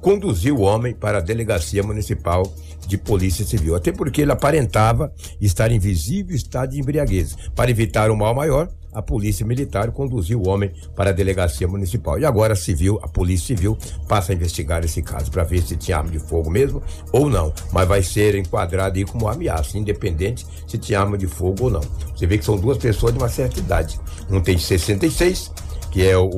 conduziu 0.01 0.57
o 0.57 0.61
homem 0.61 0.95
para 0.95 1.19
a 1.19 1.21
delegacia 1.21 1.83
municipal 1.83 2.51
de 2.87 2.97
polícia 2.97 3.45
civil. 3.45 3.75
Até 3.75 3.91
porque 3.91 4.21
ele 4.21 4.31
aparentava 4.31 5.13
estar 5.39 5.71
em 5.71 5.77
visível 5.77 6.35
estado 6.35 6.71
de 6.71 6.79
embriaguez. 6.79 7.35
Para 7.55 7.69
evitar 7.69 8.09
um 8.09 8.15
mal 8.15 8.33
maior, 8.33 8.69
a 8.97 9.01
polícia 9.03 9.45
militar 9.45 9.91
conduziu 9.91 10.41
o 10.41 10.47
homem 10.47 10.71
para 10.95 11.11
a 11.11 11.13
delegacia 11.13 11.67
municipal. 11.67 12.17
E 12.19 12.25
agora 12.25 12.53
a 12.53 12.55
civil, 12.55 12.99
a 13.03 13.07
polícia 13.07 13.55
civil 13.55 13.77
passa 14.07 14.31
a 14.31 14.35
investigar 14.35 14.83
esse 14.83 15.03
caso 15.03 15.29
para 15.29 15.43
ver 15.43 15.61
se 15.61 15.77
tinha 15.77 15.97
arma 15.97 16.09
de 16.09 16.17
fogo 16.17 16.49
mesmo 16.49 16.81
ou 17.11 17.29
não. 17.29 17.53
Mas 17.71 17.87
vai 17.87 18.01
ser 18.01 18.33
enquadrado 18.33 18.97
aí 18.97 19.05
como 19.05 19.27
ameaça, 19.27 19.77
independente 19.77 20.47
se 20.65 20.79
tinha 20.79 20.99
arma 20.99 21.15
de 21.15 21.27
fogo 21.27 21.65
ou 21.65 21.69
não. 21.69 21.81
Você 22.15 22.25
vê 22.25 22.39
que 22.39 22.45
são 22.45 22.57
duas 22.57 22.79
pessoas 22.79 23.13
de 23.13 23.19
uma 23.19 23.29
certa 23.29 23.59
idade. 23.59 23.99
Um 24.31 24.41
tem 24.41 24.57
66 24.57 25.51
que 25.91 26.05
é 26.05 26.17
o, 26.17 26.29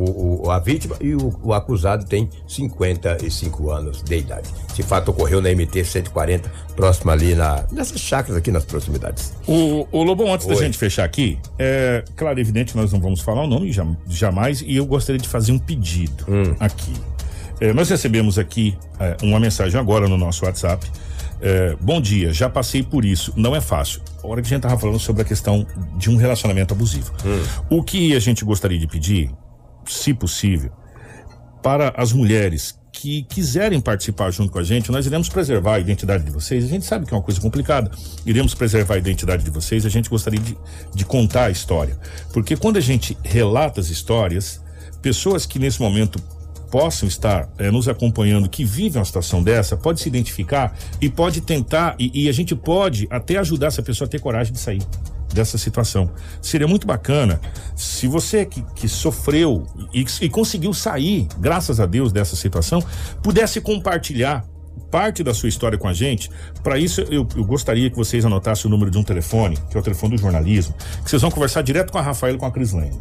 o, 0.43 0.51
a 0.51 0.59
vítima, 0.59 0.95
e 1.01 1.15
o, 1.15 1.33
o, 1.43 1.53
acusado 1.53 2.05
tem 2.05 2.29
55 2.47 3.71
anos 3.71 4.03
de 4.03 4.17
idade. 4.17 4.49
Esse 4.71 4.83
fato 4.83 5.09
ocorreu 5.11 5.41
na 5.41 5.49
MT 5.49 5.83
140, 5.83 6.51
próximo 6.75 7.11
ali 7.11 7.35
na, 7.35 7.65
nessas 7.71 7.99
chácaras 7.99 8.37
aqui 8.37 8.51
nas 8.51 8.63
proximidades. 8.65 9.33
O, 9.47 9.87
o 9.91 10.03
Lobão, 10.03 10.33
antes 10.33 10.47
Oi. 10.47 10.55
da 10.55 10.61
gente 10.61 10.77
fechar 10.77 11.03
aqui, 11.03 11.37
é 11.57 12.03
claro, 12.15 12.39
evidente, 12.39 12.75
nós 12.75 12.91
não 12.93 12.99
vamos 12.99 13.21
falar 13.21 13.43
o 13.43 13.47
nome 13.47 13.71
jamais, 14.07 14.61
e 14.61 14.75
eu 14.75 14.85
gostaria 14.85 15.19
de 15.19 15.27
fazer 15.27 15.51
um 15.51 15.59
pedido 15.59 16.25
hum. 16.27 16.55
aqui. 16.59 16.93
É, 17.59 17.73
nós 17.73 17.89
recebemos 17.89 18.39
aqui 18.39 18.77
é, 18.99 19.17
uma 19.21 19.39
mensagem 19.39 19.79
agora 19.79 20.07
no 20.07 20.17
nosso 20.17 20.45
WhatsApp. 20.45 20.89
É, 21.41 21.75
bom 21.79 22.01
dia, 22.01 22.33
já 22.33 22.49
passei 22.49 22.83
por 22.83 23.05
isso, 23.05 23.33
não 23.35 23.55
é 23.55 23.61
fácil. 23.61 24.01
A 24.21 24.27
hora 24.27 24.41
que 24.41 24.47
a 24.47 24.49
gente 24.49 24.59
estava 24.59 24.77
falando 24.77 24.99
sobre 24.99 25.21
a 25.21 25.25
questão 25.25 25.65
de 25.97 26.09
um 26.09 26.17
relacionamento 26.17 26.73
abusivo. 26.73 27.13
Hum. 27.25 27.77
O 27.77 27.83
que 27.83 28.15
a 28.15 28.19
gente 28.19 28.43
gostaria 28.43 28.77
de 28.77 28.87
pedir 28.87 29.31
se 29.85 30.13
possível, 30.13 30.71
para 31.63 31.93
as 31.97 32.11
mulheres 32.13 32.77
que 32.91 33.23
quiserem 33.23 33.79
participar 33.79 34.31
junto 34.31 34.51
com 34.51 34.59
a 34.59 34.63
gente, 34.63 34.91
nós 34.91 35.05
iremos 35.05 35.29
preservar 35.29 35.75
a 35.75 35.79
identidade 35.79 36.23
de 36.23 36.31
vocês. 36.31 36.65
A 36.65 36.67
gente 36.67 36.85
sabe 36.85 37.05
que 37.05 37.13
é 37.13 37.17
uma 37.17 37.23
coisa 37.23 37.39
complicada. 37.39 37.91
Iremos 38.25 38.53
preservar 38.53 38.95
a 38.95 38.97
identidade 38.97 39.43
de 39.43 39.49
vocês. 39.49 39.85
A 39.85 39.89
gente 39.89 40.09
gostaria 40.09 40.39
de, 40.39 40.57
de 40.93 41.05
contar 41.05 41.45
a 41.45 41.49
história. 41.49 41.97
Porque 42.33 42.57
quando 42.57 42.77
a 42.77 42.81
gente 42.81 43.17
relata 43.23 43.79
as 43.79 43.89
histórias, 43.89 44.61
pessoas 45.01 45.45
que 45.45 45.59
nesse 45.59 45.81
momento 45.81 46.21
possam 46.69 47.07
estar 47.07 47.49
é, 47.57 47.71
nos 47.71 47.87
acompanhando, 47.87 48.49
que 48.49 48.63
vivem 48.63 48.99
uma 48.99 49.05
situação 49.05 49.43
dessa, 49.43 49.75
pode 49.75 49.99
se 49.99 50.07
identificar 50.07 50.77
e 51.01 51.09
pode 51.09 51.41
tentar, 51.41 51.95
e, 51.99 52.25
e 52.25 52.29
a 52.29 52.31
gente 52.31 52.55
pode 52.55 53.07
até 53.09 53.37
ajudar 53.37 53.67
essa 53.67 53.81
pessoa 53.81 54.07
a 54.07 54.09
ter 54.09 54.19
coragem 54.19 54.53
de 54.53 54.59
sair 54.59 54.81
dessa 55.33 55.57
situação. 55.57 56.09
Seria 56.41 56.67
muito 56.67 56.87
bacana 56.87 57.39
se 57.75 58.07
você 58.07 58.45
que, 58.45 58.61
que 58.75 58.87
sofreu 58.87 59.65
e, 59.93 60.05
e 60.21 60.29
conseguiu 60.29 60.73
sair, 60.73 61.27
graças 61.39 61.79
a 61.79 61.85
Deus, 61.85 62.11
dessa 62.11 62.35
situação, 62.35 62.83
pudesse 63.21 63.61
compartilhar 63.61 64.45
parte 64.89 65.23
da 65.23 65.33
sua 65.33 65.49
história 65.49 65.77
com 65.77 65.87
a 65.87 65.93
gente. 65.93 66.29
Para 66.63 66.77
isso, 66.77 67.01
eu, 67.01 67.27
eu, 67.35 67.43
gostaria 67.43 67.89
que 67.89 67.95
vocês 67.95 68.25
anotassem 68.25 68.67
o 68.67 68.69
número 68.69 68.89
de 68.89 68.97
um 68.97 69.03
telefone, 69.03 69.57
que 69.69 69.77
é 69.77 69.79
o 69.79 69.83
telefone 69.83 70.15
do 70.15 70.21
jornalismo, 70.21 70.73
que 71.03 71.09
vocês 71.09 71.21
vão 71.21 71.29
conversar 71.29 71.61
direto 71.61 71.91
com 71.91 71.97
a 71.97 72.01
Rafaela 72.01 72.37
e 72.37 72.39
com 72.39 72.45
a 72.45 72.51
Crislane. 72.51 72.99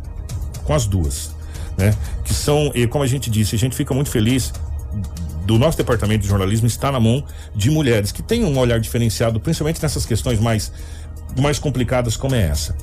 com 0.64 0.74
as 0.74 0.87
duas, 0.87 1.35
né? 1.79 1.95
Que 2.25 2.35
são, 2.35 2.71
e 2.75 2.87
como 2.87 3.05
a 3.05 3.07
gente 3.07 3.31
disse, 3.31 3.55
a 3.55 3.59
gente 3.59 3.75
fica 3.75 3.95
muito 3.95 4.11
feliz 4.11 4.53
do 5.47 5.59
nosso 5.59 5.79
departamento 5.79 6.23
de 6.23 6.29
jornalismo 6.29 6.67
está 6.67 6.93
na 6.93 7.01
mão 7.01 7.25
de 7.55 7.71
mulheres 7.71 8.12
que 8.12 8.23
têm 8.23 8.45
um 8.45 8.59
olhar 8.59 8.79
diferenciado, 8.79 9.41
principalmente 9.41 9.83
nessas 9.83 10.05
questões 10.05 10.38
mais 10.38 10.71
mais 11.41 11.59
complicadas 11.59 12.17
como 12.17 12.35
é 12.35 12.43
essa. 12.43 12.77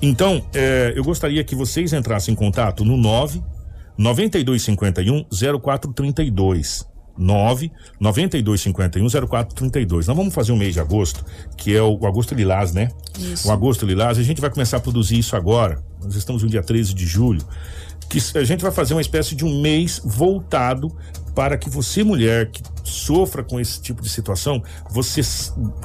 Então, 0.00 0.44
é, 0.52 0.92
eu 0.94 1.02
gostaria 1.02 1.42
que 1.42 1.54
vocês 1.54 1.92
entrassem 1.92 2.32
em 2.32 2.36
contato 2.36 2.84
no 2.84 2.96
9 2.96 3.42
9251 3.96 5.26
0432. 5.60 6.86
9 7.16 7.70
9251 8.00 9.26
0432. 9.28 10.06
Nós 10.06 10.16
vamos 10.16 10.34
fazer 10.34 10.52
um 10.52 10.56
mês 10.56 10.74
de 10.74 10.80
agosto, 10.80 11.24
que 11.56 11.74
é 11.74 11.82
o, 11.82 11.98
o 11.98 12.06
agosto 12.06 12.34
lilás, 12.34 12.72
né? 12.72 12.88
Isso. 13.18 13.48
O 13.48 13.52
agosto 13.52 13.86
lilás, 13.86 14.18
a 14.18 14.22
gente 14.22 14.40
vai 14.40 14.50
começar 14.50 14.78
a 14.78 14.80
produzir 14.80 15.18
isso 15.18 15.36
agora. 15.36 15.82
Nós 16.02 16.14
estamos 16.14 16.42
no 16.42 16.48
dia 16.48 16.62
13 16.62 16.94
de 16.94 17.06
julho. 17.06 17.42
Que 18.08 18.18
a 18.36 18.44
gente 18.44 18.62
vai 18.62 18.72
fazer 18.72 18.94
uma 18.94 19.00
espécie 19.00 19.34
de 19.34 19.44
um 19.44 19.60
mês 19.60 20.00
voltado 20.04 20.94
para 21.34 21.56
que 21.56 21.70
você, 21.70 22.04
mulher, 22.04 22.50
que 22.50 22.62
sofra 22.84 23.42
com 23.42 23.58
esse 23.58 23.80
tipo 23.80 24.02
de 24.02 24.08
situação, 24.08 24.62
você, 24.90 25.22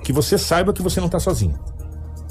que 0.04 0.12
você 0.12 0.38
saiba 0.38 0.74
que 0.74 0.82
você 0.82 1.00
não 1.00 1.08
está 1.08 1.20
sozinha 1.20 1.58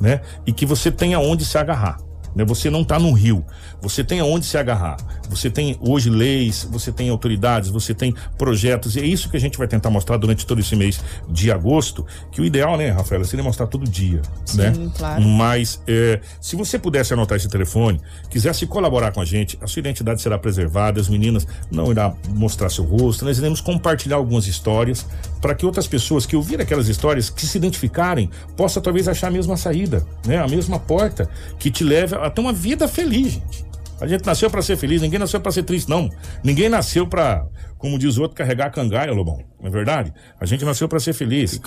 né? 0.01 0.20
E 0.46 0.53
que 0.53 0.66
você 0.66 0.90
tenha 0.90 1.18
onde 1.18 1.44
se 1.44 1.57
agarrar. 1.59 1.99
Né? 2.35 2.44
Você 2.44 2.68
não 2.68 2.83
está 2.83 2.99
no 2.99 3.12
rio, 3.12 3.44
você 3.81 4.05
tem 4.05 4.20
aonde 4.20 4.46
se 4.46 4.59
agarrar. 4.59 4.96
Você 5.28 5.50
tem 5.50 5.76
hoje 5.80 6.10
leis, 6.10 6.66
você 6.70 6.92
tem 6.92 7.08
autoridades, 7.08 7.70
você 7.70 7.94
tem 7.94 8.14
projetos, 8.38 8.96
e 8.96 9.00
é 9.00 9.04
isso 9.04 9.28
que 9.28 9.36
a 9.36 9.40
gente 9.40 9.58
vai 9.58 9.66
tentar 9.66 9.90
mostrar 9.90 10.16
durante 10.16 10.46
todo 10.46 10.60
esse 10.60 10.74
mês 10.76 11.00
de 11.28 11.50
agosto. 11.50 12.06
Que 12.30 12.40
o 12.40 12.44
ideal, 12.44 12.76
né, 12.76 12.90
Rafaela, 12.90 13.24
seria 13.24 13.44
mostrar 13.44 13.66
todo 13.66 13.88
dia. 13.88 14.22
Sim, 14.44 14.58
né? 14.58 14.90
claro. 14.96 15.22
Mas 15.22 15.80
é, 15.86 16.20
se 16.40 16.56
você 16.56 16.78
pudesse 16.78 17.12
anotar 17.12 17.36
esse 17.36 17.48
telefone, 17.48 18.00
quisesse 18.30 18.66
colaborar 18.66 19.12
com 19.12 19.20
a 19.20 19.24
gente, 19.24 19.58
a 19.60 19.66
sua 19.66 19.80
identidade 19.80 20.20
será 20.20 20.38
preservada, 20.38 21.00
as 21.00 21.08
meninas 21.08 21.46
não 21.70 21.90
irão 21.90 22.16
mostrar 22.28 22.68
seu 22.68 22.84
rosto, 22.84 23.24
nós 23.24 23.38
iremos 23.38 23.60
compartilhar 23.60 24.16
algumas 24.16 24.46
histórias 24.46 25.06
para 25.40 25.54
que 25.54 25.66
outras 25.66 25.86
pessoas 25.86 26.26
que 26.26 26.36
ouviram 26.36 26.62
aquelas 26.62 26.88
histórias, 26.88 27.30
que 27.30 27.46
se 27.46 27.58
identificarem, 27.58 28.30
possam 28.56 28.82
talvez 28.82 29.08
achar 29.08 29.28
a 29.28 29.30
mesma 29.30 29.56
saída, 29.56 30.04
né? 30.26 30.38
A 30.38 30.48
mesma 30.48 30.78
porta 30.78 31.28
que 31.58 31.70
te 31.70 31.84
leve 31.84 32.14
a 32.14 32.30
ter 32.30 32.40
uma 32.40 32.52
vida 32.52 32.88
feliz, 32.88 33.34
gente. 33.34 33.65
A 34.00 34.06
gente 34.06 34.24
nasceu 34.26 34.50
para 34.50 34.62
ser 34.62 34.76
feliz, 34.76 35.00
ninguém 35.00 35.18
nasceu 35.18 35.40
para 35.40 35.52
ser 35.52 35.62
triste, 35.62 35.88
não. 35.88 36.11
Ninguém 36.44 36.68
nasceu 36.68 37.06
para, 37.06 37.46
como 37.78 37.98
diz 37.98 38.16
o 38.16 38.22
outro, 38.22 38.37
carregar 38.37 38.70
cangaia, 38.70 39.12
Lobão. 39.12 39.42
Não 39.59 39.68
é 39.68 39.70
verdade? 39.70 40.12
A 40.38 40.44
gente 40.44 40.64
nasceu 40.64 40.88
para 40.88 41.00
ser 41.00 41.14
feliz. 41.14 41.59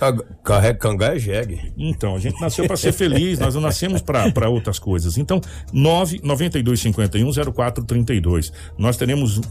Carrega 0.43 0.77
cangaia 0.77 1.15
é 1.15 1.19
jegue. 1.19 1.73
Então, 1.77 2.15
a 2.15 2.19
gente 2.19 2.39
nasceu 2.39 2.65
para 2.67 2.77
ser 2.77 2.91
feliz, 2.91 3.39
nós 3.39 3.55
não 3.55 3.61
nascemos 3.61 4.01
para 4.01 4.49
outras 4.49 4.77
coisas. 4.77 5.17
Então, 5.17 5.41
99251 5.73 7.51
0432. 7.51 8.53
Nós 8.77 8.95
teremos 8.95 9.41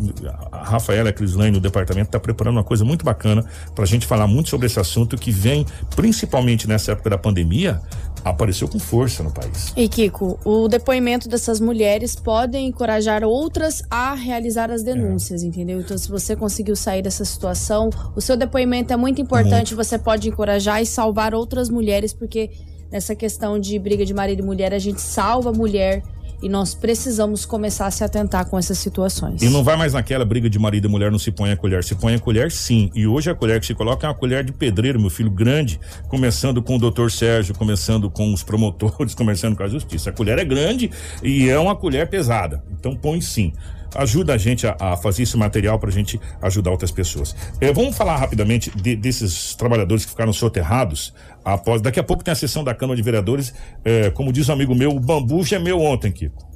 a 0.53 0.65
Rafaela 0.65 1.13
Crislane 1.13 1.51
no 1.51 1.61
departamento 1.61 2.09
está 2.09 2.21
preparando 2.21 2.57
uma 2.57 2.65
coisa 2.65 2.85
muito 2.85 3.05
bacana 3.05 3.45
para 3.75 3.85
a 3.85 3.87
gente 3.87 4.07
falar 4.07 4.27
muito 4.27 4.49
sobre 4.49 4.67
esse 4.67 4.79
assunto 4.79 5.17
que 5.17 5.31
vem 5.31 5.67
principalmente 5.95 6.69
nessa 6.69 6.93
época 6.93 7.11
da 7.11 7.19
pandemia, 7.19 7.81
apareceu 8.25 8.69
com 8.69 8.79
força 8.79 9.23
no 9.23 9.31
país. 9.31 9.73
E 9.77 9.89
Kiko, 9.89 10.39
o 10.45 10.69
depoimento 10.69 11.29
dessas 11.29 11.61
mulheres 11.61 12.15
podem 12.15 12.67
encorajar 12.67 13.25
outras 13.25 13.83
a 13.91 14.15
realizar 14.15 14.71
as 14.71 14.83
denúncias, 14.83 15.43
é. 15.43 15.47
entendeu? 15.47 15.81
Então, 15.81 15.97
se 15.97 16.09
você 16.09 16.37
conseguiu 16.37 16.77
sair 16.77 17.03
dessa 17.03 17.25
situação, 17.25 17.91
o 18.15 18.21
seu 18.21 18.37
depoimento 18.37 18.93
é 18.93 18.97
muito 18.97 19.21
importante, 19.21 19.75
muito. 19.75 19.85
você 19.85 19.99
pode 19.99 20.29
encorajar 20.29 20.83
e 20.83 20.87
salvar 20.87 21.35
outras 21.35 21.69
mulheres, 21.69 22.13
porque 22.13 22.51
nessa 22.91 23.15
questão 23.15 23.59
de 23.59 23.79
briga 23.79 24.05
de 24.05 24.15
marido 24.15 24.43
e 24.43 24.47
mulher, 24.47 24.73
a 24.73 24.79
gente 24.79 25.01
salva 25.01 25.51
a 25.51 25.53
mulher 25.53 26.03
e 26.43 26.49
nós 26.49 26.75
precisamos 26.75 27.45
começar 27.45 27.87
a 27.87 27.91
se 27.91 28.05
atentar 28.05 28.47
com 28.47 28.59
essas 28.59 28.79
situações. 28.79 29.43
E 29.43 29.49
não 29.49 29.65
vai 29.65 29.77
mais 29.77 29.93
naquela 29.93 30.25
briga 30.25 30.49
de 30.49 30.59
marido 30.59 30.87
e 30.87 30.91
mulher, 30.91 31.11
não 31.11 31.19
se 31.19 31.31
põe 31.31 31.51
a 31.51 31.57
colher. 31.57 31.83
Se 31.83 31.95
põe 31.95 32.15
a 32.15 32.19
colher, 32.19 32.51
sim. 32.51 32.91
E 32.95 33.07
hoje 33.07 33.31
a 33.31 33.35
colher 33.35 33.61
que 33.61 33.67
se 33.67 33.75
coloca 33.75 34.07
é 34.07 34.09
uma 34.09 34.15
colher 34.15 34.45
de 34.45 34.53
pedreiro, 34.53 35.01
meu 35.01 35.11
filho, 35.11 35.31
grande, 35.31 35.81
começando 36.09 36.63
com 36.63 36.77
o 36.77 36.79
doutor 36.79 37.11
Sérgio, 37.11 37.55
começando 37.55 38.11
com 38.11 38.33
os 38.33 38.43
promotores, 38.43 39.15
começando 39.17 39.57
com 39.57 39.63
a 39.63 39.69
justiça. 39.69 40.11
A 40.11 40.13
colher 40.13 40.39
é 40.39 40.45
grande 40.45 40.91
e 41.23 41.49
é 41.49 41.59
uma 41.59 41.75
colher 41.75 42.09
pesada. 42.09 42.63
Então 42.79 42.95
põe 42.95 43.21
sim 43.21 43.53
ajuda 43.95 44.35
a 44.35 44.39
gente 44.39 44.67
a, 44.67 44.77
a 44.79 44.97
fazer 44.97 45.23
esse 45.23 45.37
material 45.37 45.79
para 45.79 45.91
a 45.91 45.93
gente 45.93 46.21
ajudar 46.43 46.71
outras 46.71 46.91
pessoas. 46.91 47.35
É, 47.61 47.73
vamos 47.73 47.97
falar 47.97 48.17
rapidamente 48.17 48.71
de, 48.77 48.97
desses 48.97 49.55
trabalhadores 49.55 50.05
que 50.05 50.11
ficaram 50.11 50.33
soterrados 50.33 51.15
após. 51.45 51.81
Daqui 51.81 52.01
a 52.01 52.05
pouco 52.05 52.25
tem 52.25 52.33
a 52.33 52.37
sessão 52.37 52.65
da 52.65 52.75
Câmara 52.75 52.97
de 52.97 53.03
Vereadores. 53.03 53.55
É, 53.85 54.11
como 54.11 54.33
diz 54.33 54.49
um 54.49 54.53
amigo 54.53 54.75
meu, 54.75 54.91
o 54.91 55.01
bambu 55.01 55.45
gemeu 55.45 55.81
ontem, 55.81 56.11
Kiko 56.11 56.48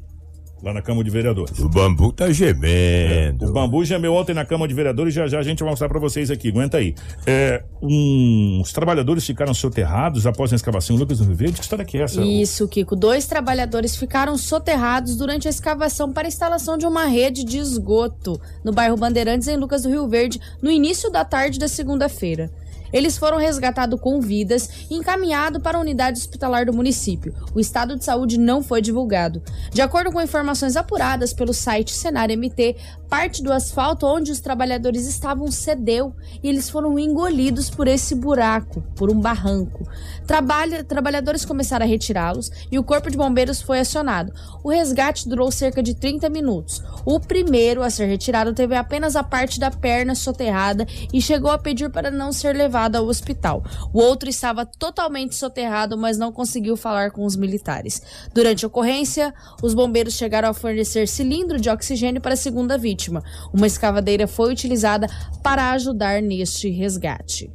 lá 0.62 0.72
na 0.72 0.80
Câmara 0.80 1.04
de 1.04 1.10
Vereadores. 1.10 1.58
O 1.58 1.68
bambu 1.68 2.12
tá 2.12 2.30
gemendo. 2.30 3.44
É, 3.44 3.48
o 3.48 3.52
bambu 3.52 3.84
gemeu 3.84 4.14
ontem 4.14 4.32
na 4.32 4.44
Câmara 4.44 4.68
de 4.68 4.74
Vereadores, 4.74 5.12
já 5.12 5.26
já 5.26 5.38
a 5.38 5.42
gente 5.42 5.60
vai 5.60 5.70
mostrar 5.70 5.88
para 5.88 5.98
vocês 5.98 6.30
aqui, 6.30 6.48
aguenta 6.48 6.76
aí. 6.76 6.94
É, 7.26 7.64
um, 7.82 8.60
os 8.62 8.72
trabalhadores 8.72 9.26
ficaram 9.26 9.52
soterrados 9.52 10.26
após 10.26 10.52
a 10.52 10.56
escavação 10.56 10.94
em 10.94 10.98
Lucas 10.98 11.18
do 11.18 11.24
Rio 11.24 11.34
Verde, 11.34 11.54
que 11.56 11.62
história 11.62 11.84
que 11.84 11.98
é 11.98 12.02
essa? 12.02 12.22
Isso, 12.22 12.68
Kiko, 12.68 12.94
dois 12.94 13.26
trabalhadores 13.26 13.96
ficaram 13.96 14.38
soterrados 14.38 15.16
durante 15.16 15.48
a 15.48 15.50
escavação 15.50 16.12
para 16.12 16.26
a 16.26 16.28
instalação 16.28 16.78
de 16.78 16.86
uma 16.86 17.06
rede 17.06 17.44
de 17.44 17.58
esgoto 17.58 18.40
no 18.64 18.72
bairro 18.72 18.96
Bandeirantes, 18.96 19.48
em 19.48 19.56
Lucas 19.56 19.82
do 19.82 19.88
Rio 19.88 20.06
Verde, 20.06 20.40
no 20.60 20.70
início 20.70 21.10
da 21.10 21.24
tarde 21.24 21.58
da 21.58 21.66
segunda-feira. 21.66 22.50
Eles 22.92 23.16
foram 23.16 23.38
resgatados 23.38 24.00
com 24.00 24.20
vidas 24.20 24.86
e 24.90 24.94
encaminhados 24.94 25.62
para 25.62 25.78
a 25.78 25.80
unidade 25.80 26.18
hospitalar 26.18 26.66
do 26.66 26.72
município. 26.72 27.34
O 27.54 27.60
estado 27.60 27.96
de 27.96 28.04
saúde 28.04 28.38
não 28.38 28.62
foi 28.62 28.82
divulgado. 28.82 29.42
De 29.72 29.80
acordo 29.80 30.12
com 30.12 30.20
informações 30.20 30.76
apuradas 30.76 31.32
pelo 31.32 31.54
site 31.54 31.92
Cenário 31.92 32.36
MT, 32.36 32.76
parte 33.08 33.42
do 33.42 33.52
asfalto 33.52 34.06
onde 34.06 34.32
os 34.32 34.40
trabalhadores 34.40 35.06
estavam 35.06 35.50
cedeu 35.50 36.14
e 36.42 36.48
eles 36.48 36.68
foram 36.68 36.98
engolidos 36.98 37.70
por 37.70 37.86
esse 37.86 38.14
buraco, 38.14 38.82
por 38.96 39.10
um 39.10 39.20
barranco. 39.20 39.86
Trabalha, 40.26 40.84
trabalhadores 40.84 41.44
começaram 41.44 41.84
a 41.84 41.88
retirá-los 41.88 42.50
e 42.70 42.78
o 42.78 42.84
corpo 42.84 43.10
de 43.10 43.16
bombeiros 43.16 43.60
foi 43.60 43.80
acionado. 43.80 44.32
O 44.62 44.70
resgate 44.70 45.28
durou 45.28 45.50
cerca 45.50 45.82
de 45.82 45.94
30 45.94 46.28
minutos. 46.28 46.82
O 47.04 47.20
primeiro 47.20 47.82
a 47.82 47.90
ser 47.90 48.06
retirado 48.06 48.52
teve 48.52 48.74
apenas 48.74 49.16
a 49.16 49.22
parte 49.22 49.58
da 49.58 49.70
perna 49.70 50.14
soterrada 50.14 50.86
e 51.12 51.20
chegou 51.20 51.50
a 51.50 51.58
pedir 51.58 51.90
para 51.90 52.10
não 52.10 52.32
ser 52.32 52.54
levado 52.54 52.81
ao 52.98 53.06
hospital. 53.06 53.62
O 53.92 54.00
outro 54.00 54.28
estava 54.28 54.64
totalmente 54.66 55.34
soterrado, 55.34 55.96
mas 55.96 56.18
não 56.18 56.32
conseguiu 56.32 56.76
falar 56.76 57.10
com 57.10 57.24
os 57.24 57.36
militares. 57.36 58.02
Durante 58.34 58.64
a 58.64 58.68
ocorrência, 58.68 59.34
os 59.62 59.74
bombeiros 59.74 60.14
chegaram 60.14 60.48
a 60.48 60.54
fornecer 60.54 61.06
cilindro 61.06 61.60
de 61.60 61.70
oxigênio 61.70 62.20
para 62.20 62.34
a 62.34 62.36
segunda 62.36 62.76
vítima. 62.78 63.22
Uma 63.52 63.66
escavadeira 63.66 64.26
foi 64.26 64.52
utilizada 64.52 65.06
para 65.42 65.72
ajudar 65.72 66.20
neste 66.22 66.70
resgate. 66.70 67.50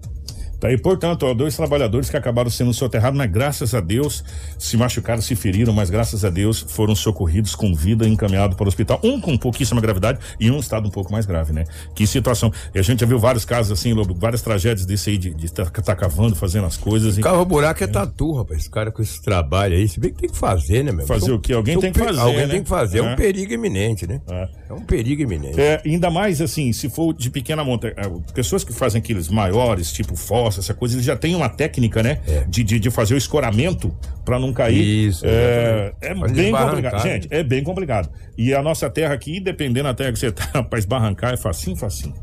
Tá 0.59 0.69
aí, 0.69 0.77
portanto, 0.77 1.23
ó, 1.23 1.33
dois 1.33 1.55
trabalhadores 1.55 2.09
que 2.09 2.17
acabaram 2.17 2.49
sendo 2.49 2.73
soterrados, 2.73 3.17
mas 3.17 3.29
graças 3.29 3.75
a 3.75 3.79
Deus 3.79 4.23
se 4.57 4.75
machucaram, 4.75 5.21
se 5.21 5.35
feriram, 5.35 5.71
mas 5.71 5.89
graças 5.89 6.25
a 6.25 6.29
Deus 6.29 6.65
foram 6.67 6.95
socorridos 6.95 7.53
com 7.53 7.75
vida 7.75 8.07
e 8.07 8.09
encaminhados 8.09 8.57
para 8.57 8.65
o 8.65 8.67
hospital. 8.67 8.99
Um 9.03 9.21
com 9.21 9.37
pouquíssima 9.37 9.79
gravidade 9.79 10.19
e 10.39 10.49
um 10.49 10.59
estado 10.59 10.87
um 10.87 10.91
pouco 10.91 11.11
mais 11.11 11.25
grave, 11.25 11.53
né? 11.53 11.63
Que 11.93 12.07
situação. 12.07 12.51
E 12.73 12.79
a 12.79 12.81
gente 12.81 13.01
já 13.01 13.05
viu 13.05 13.19
vários 13.19 13.45
casos 13.45 13.71
assim, 13.71 13.93
Lobo, 13.93 14.15
várias 14.15 14.41
tragédias 14.41 14.85
desse 14.85 15.11
aí 15.11 15.17
de 15.17 15.45
estar 15.45 15.69
tá, 15.69 15.81
tá 15.81 15.95
cavando, 15.95 16.35
fazendo 16.35 16.65
as 16.65 16.75
coisas. 16.75 17.17
Cava 17.19 17.45
buraco 17.45 17.83
é, 17.83 17.85
é 17.85 17.87
tatu, 17.87 18.33
rapaz. 18.33 18.61
Esse 18.61 18.69
cara 18.69 18.91
com 18.91 19.01
esse 19.01 19.21
trabalho 19.21 19.75
aí, 19.75 19.87
se 19.87 19.99
bem 19.99 20.11
que 20.11 20.21
tem 20.21 20.29
que 20.29 20.37
fazer, 20.37 20.83
né, 20.83 20.91
meu? 20.91 21.05
Fazer 21.05 21.31
o 21.31 21.39
quê? 21.39 21.53
Alguém 21.53 21.79
tem 21.79 21.91
que 21.91 21.99
fazer. 21.99 22.19
Alguém 22.19 22.47
né? 22.47 22.47
tem 22.47 22.63
que 22.63 22.69
fazer. 22.69 22.99
É. 22.99 23.01
um 23.03 23.09
é. 23.09 23.15
perigo 23.15 23.53
iminente, 23.53 24.07
né? 24.07 24.21
É. 24.27 24.49
é 24.69 24.73
um 24.73 24.81
perigo 24.81 25.21
iminente. 25.21 25.59
É, 25.59 25.81
ainda 25.85 26.09
mais 26.09 26.41
assim, 26.41 26.73
se 26.73 26.89
for 26.89 27.13
de 27.13 27.29
pequena 27.29 27.63
monta, 27.63 27.89
é, 27.89 28.33
pessoas 28.33 28.63
que 28.63 28.73
fazem 28.73 28.99
aqueles 28.99 29.29
maiores, 29.29 29.91
tipo 29.91 30.15
fossa, 30.47 30.59
essa 30.61 30.73
coisa, 30.73 30.95
eles 30.95 31.05
já 31.05 31.15
têm 31.15 31.27
tem 31.27 31.35
uma 31.35 31.49
técnica, 31.49 32.01
né? 32.01 32.21
É. 32.25 32.45
De, 32.47 32.63
de, 32.63 32.79
de, 32.79 32.89
fazer 32.89 33.13
o 33.13 33.17
escoramento 33.17 33.93
para 34.23 34.39
não 34.39 34.53
cair. 34.53 35.09
Isso. 35.09 35.25
É, 35.25 35.91
é 35.99 36.13
bem 36.13 36.53
complicado. 36.53 37.03
Gente, 37.03 37.27
é 37.29 37.43
bem 37.43 37.63
complicado. 37.63 38.09
E 38.37 38.53
a 38.53 38.63
nossa 38.63 38.89
terra 38.89 39.13
aqui, 39.13 39.41
dependendo 39.41 39.89
da 39.89 39.93
terra 39.93 40.13
que 40.13 40.19
você 40.19 40.31
tá, 40.31 40.63
para 40.63 40.79
esbarrancar, 40.79 41.33
é 41.33 41.37
facinho, 41.37 41.75
facinho. 41.75 42.13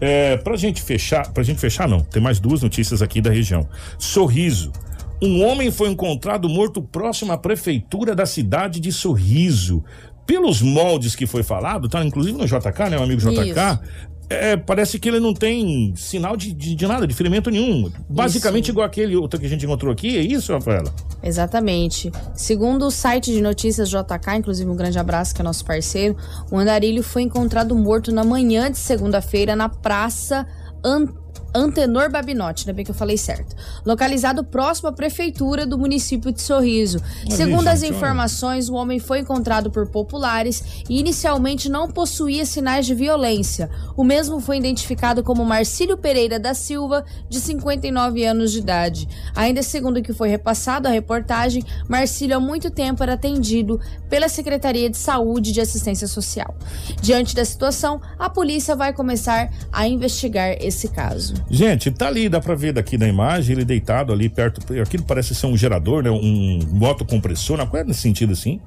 É, 0.00 0.38
pra 0.38 0.56
gente 0.56 0.80
fechar, 0.80 1.30
pra 1.30 1.42
gente 1.42 1.60
fechar 1.60 1.86
não, 1.86 2.00
tem 2.00 2.22
mais 2.22 2.40
duas 2.40 2.62
notícias 2.62 3.02
aqui 3.02 3.20
da 3.20 3.30
região. 3.30 3.68
Sorriso. 3.98 4.72
Um 5.20 5.44
homem 5.44 5.70
foi 5.70 5.90
encontrado 5.90 6.48
morto 6.48 6.80
próximo 6.80 7.32
à 7.32 7.36
prefeitura 7.36 8.14
da 8.14 8.24
cidade 8.24 8.80
de 8.80 8.92
Sorriso. 8.92 9.84
Pelos 10.24 10.62
moldes 10.62 11.14
que 11.14 11.26
foi 11.26 11.42
falado, 11.42 11.88
tá 11.88 12.02
inclusive 12.04 12.38
no 12.38 12.46
JK, 12.46 12.90
né, 12.90 12.98
o 12.98 13.02
amigo 13.02 13.20
JK, 13.20 13.40
Isso 13.42 14.17
é, 14.30 14.56
parece 14.56 14.98
que 14.98 15.08
ele 15.08 15.20
não 15.20 15.32
tem 15.32 15.94
sinal 15.96 16.36
de, 16.36 16.52
de, 16.52 16.74
de 16.74 16.86
nada, 16.86 17.06
de 17.06 17.14
ferimento 17.14 17.50
nenhum. 17.50 17.90
Basicamente 18.08 18.64
isso. 18.64 18.72
igual 18.72 18.86
aquele 18.86 19.16
outro 19.16 19.40
que 19.40 19.46
a 19.46 19.48
gente 19.48 19.64
encontrou 19.64 19.92
aqui, 19.92 20.16
é 20.16 20.20
isso, 20.20 20.52
Rafaela? 20.52 20.92
Exatamente. 21.22 22.12
Segundo 22.34 22.86
o 22.86 22.90
site 22.90 23.32
de 23.32 23.40
notícias 23.40 23.88
JK, 23.88 24.36
inclusive 24.36 24.70
um 24.70 24.76
grande 24.76 24.98
abraço 24.98 25.34
que 25.34 25.40
é 25.40 25.44
nosso 25.44 25.64
parceiro, 25.64 26.16
o 26.50 26.58
andarilho 26.58 27.02
foi 27.02 27.22
encontrado 27.22 27.74
morto 27.74 28.12
na 28.12 28.22
manhã 28.22 28.70
de 28.70 28.78
segunda-feira 28.78 29.56
na 29.56 29.68
praça 29.68 30.46
An 30.84 31.06
Antenor 31.54 32.10
Babinotti, 32.10 32.62
ainda 32.62 32.74
bem 32.74 32.84
que 32.84 32.90
eu 32.90 32.94
falei 32.94 33.16
certo. 33.16 33.56
Localizado 33.84 34.44
próximo 34.44 34.88
à 34.88 34.92
prefeitura 34.92 35.66
do 35.66 35.78
município 35.78 36.30
de 36.30 36.42
Sorriso. 36.42 37.00
Segundo 37.30 37.68
as 37.68 37.82
informações, 37.82 38.68
o 38.68 38.74
homem 38.74 38.98
foi 38.98 39.20
encontrado 39.20 39.70
por 39.70 39.86
populares 39.88 40.84
e 40.88 41.00
inicialmente 41.00 41.68
não 41.68 41.90
possuía 41.90 42.44
sinais 42.44 42.84
de 42.84 42.94
violência. 42.94 43.70
O 43.96 44.04
mesmo 44.04 44.40
foi 44.40 44.58
identificado 44.58 45.22
como 45.22 45.44
Marcílio 45.44 45.96
Pereira 45.96 46.38
da 46.38 46.52
Silva, 46.52 47.04
de 47.28 47.40
59 47.40 48.24
anos 48.24 48.52
de 48.52 48.58
idade. 48.58 49.08
Ainda 49.34 49.62
segundo 49.62 49.98
o 49.98 50.02
que 50.02 50.12
foi 50.12 50.28
repassado 50.28 50.86
à 50.86 50.90
reportagem, 50.90 51.64
Marcílio 51.88 52.36
há 52.36 52.40
muito 52.40 52.70
tempo 52.70 53.02
era 53.02 53.14
atendido 53.14 53.80
pela 54.08 54.28
Secretaria 54.28 54.90
de 54.90 54.98
Saúde 54.98 55.50
e 55.50 55.52
de 55.54 55.60
Assistência 55.60 56.06
Social. 56.06 56.54
Diante 57.00 57.34
da 57.34 57.44
situação, 57.44 58.00
a 58.18 58.28
polícia 58.28 58.76
vai 58.76 58.92
começar 58.92 59.50
a 59.72 59.88
investigar 59.88 60.56
esse 60.60 60.88
caso. 60.88 61.37
Gente, 61.50 61.90
tá 61.90 62.08
ali, 62.08 62.28
dá 62.28 62.40
pra 62.40 62.54
ver 62.54 62.72
daqui 62.72 62.98
na 62.98 63.08
imagem, 63.08 63.56
ele 63.56 63.64
deitado 63.64 64.12
ali 64.12 64.28
perto. 64.28 64.60
Aquilo 64.80 65.04
parece 65.04 65.34
ser 65.34 65.46
um 65.46 65.56
gerador, 65.56 66.02
né? 66.02 66.10
Um 66.10 66.60
motocompressor, 66.70 67.56
não 67.56 67.68
é 67.72 67.84
nesse 67.84 68.00
sentido 68.00 68.32
assim. 68.32 68.60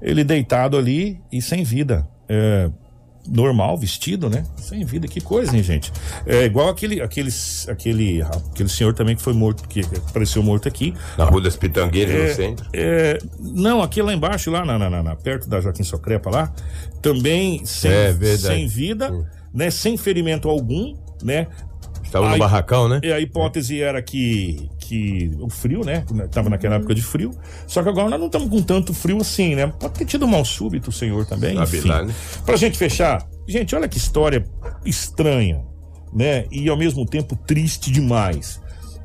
Ele 0.00 0.24
deitado 0.24 0.76
ali 0.76 1.20
e 1.32 1.40
sem 1.40 1.64
vida. 1.64 2.06
É, 2.28 2.70
normal, 3.28 3.76
vestido, 3.76 4.28
né? 4.28 4.44
Sem 4.56 4.84
vida, 4.84 5.08
que 5.08 5.20
coisa, 5.20 5.56
hein, 5.56 5.62
gente? 5.62 5.92
É 6.26 6.44
igual 6.44 6.68
aquele, 6.68 7.00
aquele, 7.00 7.30
aquele, 7.68 8.22
aquele 8.22 8.68
senhor 8.68 8.92
também 8.92 9.16
que 9.16 9.22
foi 9.22 9.32
morto, 9.32 9.66
que 9.68 9.80
apareceu 10.08 10.42
morto 10.42 10.68
aqui. 10.68 10.94
Na 11.16 11.24
Rua 11.24 11.40
das 11.40 11.56
Pitangueiras, 11.56 12.14
é, 12.14 12.28
no 12.28 12.34
centro? 12.34 12.66
É, 12.72 13.18
não, 13.40 13.82
aqui 13.82 14.02
lá 14.02 14.12
embaixo, 14.12 14.50
lá 14.50 14.64
na, 14.64 14.78
na, 14.78 15.02
na, 15.02 15.16
perto 15.16 15.48
da 15.48 15.60
Joaquim 15.60 15.82
Socrepa 15.82 16.30
lá, 16.30 16.52
também 17.00 17.64
sem, 17.64 17.90
é, 17.90 18.36
sem 18.36 18.66
vida, 18.66 19.12
hum. 19.12 19.24
né? 19.52 19.70
Sem 19.70 19.96
ferimento 19.96 20.48
algum, 20.48 20.94
né? 21.22 21.46
Estava 22.14 22.30
no 22.30 22.38
barracão, 22.38 22.88
né? 22.88 23.00
E 23.02 23.12
a 23.12 23.18
hipótese 23.18 23.82
era 23.82 24.00
que, 24.00 24.70
que 24.78 25.32
o 25.40 25.50
frio, 25.50 25.84
né? 25.84 26.04
Tava 26.30 26.48
naquela 26.48 26.76
época 26.76 26.94
de 26.94 27.02
frio. 27.02 27.32
Só 27.66 27.82
que 27.82 27.88
agora 27.88 28.08
nós 28.08 28.20
não 28.20 28.26
estamos 28.26 28.48
com 28.48 28.62
tanto 28.62 28.94
frio 28.94 29.18
assim, 29.20 29.56
né? 29.56 29.66
Pode 29.80 29.94
ter 29.94 30.04
tido 30.04 30.28
mal 30.28 30.44
súbito 30.44 30.90
o 30.90 30.92
senhor 30.92 31.26
também. 31.26 31.60
Enfim. 31.60 31.88
Lá, 31.88 32.04
né? 32.04 32.14
Pra 32.46 32.56
gente 32.56 32.78
fechar, 32.78 33.26
gente, 33.48 33.74
olha 33.74 33.88
que 33.88 33.98
história 33.98 34.44
estranha, 34.84 35.64
né? 36.12 36.44
E 36.52 36.68
ao 36.68 36.76
mesmo 36.76 37.04
tempo 37.04 37.34
triste 37.34 37.90
demais. 37.90 38.62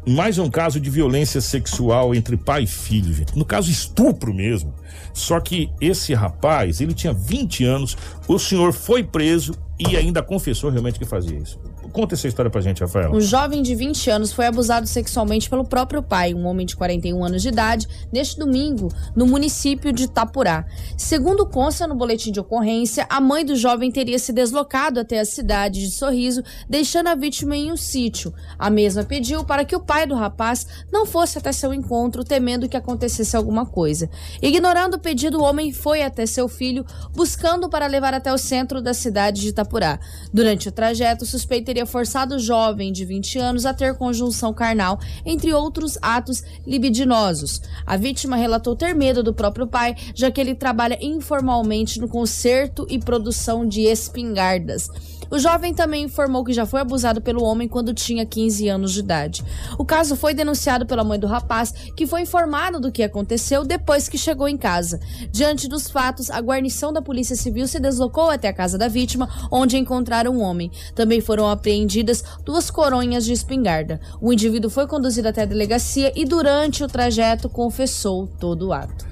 Mais 0.08 0.38
um 0.38 0.50
caso 0.50 0.80
de 0.80 0.89
violência 0.89 1.41
sexual 1.41 2.13
entre 2.13 2.38
pai 2.38 2.63
e 2.63 2.67
filho, 2.67 3.13
gente. 3.13 3.38
No 3.38 3.43
caso, 3.43 3.72
estupro 3.72 4.34
mesmo. 4.34 4.74
Só 5.13 5.39
que 5.39 5.69
esse 5.82 6.13
rapaz, 6.13 6.80
ele 6.80 6.93
tinha 6.93 7.12
20 7.12 7.65
anos, 7.65 7.98
o 8.28 8.38
senhor 8.38 8.72
foi 8.72 9.04
preso 9.04 9.54
e 9.80 9.98
ainda 9.98 10.22
confessou 10.22 10.69
realmente 10.69 11.00
que 11.00 11.06
fazia 11.06 11.38
isso. 11.38 11.60
Conta 11.91 12.15
essa 12.15 12.28
história 12.28 12.52
pra 12.52 12.62
gente, 12.62 12.82
Rafael. 12.82 13.12
Um 13.12 13.21
jovem 13.21 13.62
de 13.62 13.73
20 13.75 14.10
anos 14.10 14.32
foi 14.32 14.45
abusado 14.45 14.88
sexualmente 14.88 15.49
pelo 15.49 15.65
próprio 15.65 16.02
pai, 16.04 16.34
um 16.34 16.45
homem 16.45 16.65
de 16.65 16.75
41 16.75 17.23
anos 17.23 17.41
de 17.41 17.49
idade, 17.49 17.88
neste 18.12 18.38
domingo, 18.38 18.89
no 19.15 19.25
município 19.25 19.91
de 19.91 20.04
Itapurá. 20.04 20.65
Segundo 20.97 21.45
consta 21.45 21.88
no 21.88 21.95
boletim 21.95 22.32
de 22.32 22.39
ocorrência, 22.39 23.06
a 23.10 23.19
mãe 23.19 23.45
do 23.45 23.56
jovem 23.56 23.91
teria 23.91 24.19
se 24.19 24.32
deslocado 24.32 24.99
até 24.99 25.19
a 25.19 25.25
cidade 25.25 25.82
de 25.82 25.91
Sorriso, 25.91 26.43
deixando 26.69 27.08
a 27.08 27.15
vítima 27.15 27.56
em 27.56 27.71
um 27.71 27.78
sítio. 27.78 28.34
A 28.58 28.69
mesma 28.69 29.04
pediu 29.04 29.43
para 29.43 29.65
que 29.65 29.75
o 29.75 29.80
pai 29.80 30.06
do 30.06 30.15
rapaz 30.15 30.67
não 30.91 31.06
fosse 31.06 31.38
até 31.38 31.52
seu 31.52 31.73
encontro, 31.73 32.23
temendo 32.23 32.69
que 32.69 32.78
acontecesse 32.78 33.36
alguma 33.36 33.65
coisa. 33.65 34.10
Ignorando 34.41 34.95
o 34.95 34.99
pedido, 34.99 35.39
o 35.39 35.43
homem 35.43 35.71
foi 35.71 36.02
até 36.04 36.25
seu 36.25 36.47
filho, 36.47 36.86
buscando 37.13 37.69
para 37.69 37.88
levar 37.88 38.13
até 38.13 38.32
o 38.32 38.38
centro 38.38 38.82
da 38.82 38.93
cidade 38.93 39.41
de 39.41 39.49
Itapurá. 39.49 39.99
Durante 40.34 40.69
o 40.69 40.71
trajeto, 40.71 41.23
o 41.23 41.28
suspeito 41.28 41.65
teria 41.65 41.79
teria 41.80 41.86
forçado 41.86 42.36
o 42.36 42.39
jovem 42.39 42.92
de 42.92 43.06
20 43.06 43.39
anos 43.39 43.65
a 43.65 43.74
ter 43.74 43.96
conjunção 43.96 44.54
carnal, 44.54 45.00
entre 45.26 45.54
outros 45.54 45.98
atos 46.02 46.44
libidinosos. 46.68 47.62
A 47.86 47.96
vítima 47.96 48.36
relatou 48.36 48.76
ter 48.76 48.94
medo 48.94 49.24
do 49.24 49.34
próprio 49.34 49.65
pai, 49.65 49.96
já 50.13 50.30
que 50.30 50.42
ele 50.42 50.56
trabalha 50.56 50.98
informalmente 51.02 52.00
no 52.00 52.08
conserto 52.10 52.86
e 52.89 53.00
produção 53.00 53.65
de 53.65 53.84
espingardas. 53.84 54.89
O 55.32 55.38
jovem 55.38 55.74
também 55.74 56.06
informou 56.06 56.44
que 56.44 56.54
já 56.54 56.65
foi 56.65 56.80
abusado 56.80 57.22
pelo 57.22 57.44
homem 57.44 57.68
quando 57.68 57.94
tinha 57.94 58.26
15 58.26 58.68
anos 58.68 58.92
de 58.92 59.00
idade. 59.00 59.44
O 59.78 59.86
caso 59.86 60.15
foi 60.15 60.34
denunciado 60.34 60.86
pela 60.86 61.04
mãe 61.04 61.20
do 61.20 61.28
rapaz, 61.28 61.72
que 61.96 62.08
foi 62.08 62.22
informada 62.22 62.80
do 62.80 62.92
que 62.92 63.04
aconteceu 63.04 63.63
depois 63.63 64.10
que 64.10 64.18
chegou 64.18 64.48
em 64.48 64.58
casa. 64.58 65.00
Diante 65.32 65.68
dos 65.68 65.89
fatos, 65.89 66.32
a 66.32 66.39
guarnição 66.39 66.92
da 66.92 67.02
Polícia 67.02 67.36
Civil 67.36 67.68
se 67.68 67.80
deslocou 67.80 68.30
até 68.30 68.48
a 68.48 68.54
casa 68.54 68.78
da 68.78 68.88
vítima, 68.88 69.30
onde 69.52 69.78
encontraram 69.78 70.36
um 70.36 70.42
homem. 70.42 70.72
Também 70.96 71.22
foram 71.22 71.48
apreendidas 71.48 72.24
duas 72.44 72.72
coronhas 72.72 73.24
de 73.24 73.34
espingarda. 73.34 74.00
O 74.20 74.34
indivíduo 74.34 74.70
foi 74.70 74.88
conduzido 74.88 75.28
até 75.28 75.44
a 75.44 75.46
delegacia 75.46 76.12
e 76.15 76.26
durante 76.26 76.84
o 76.84 76.88
trajeto 76.88 77.48
confessou 77.50 78.28
todo 78.39 78.68
o 78.68 78.74
ato. 78.74 79.08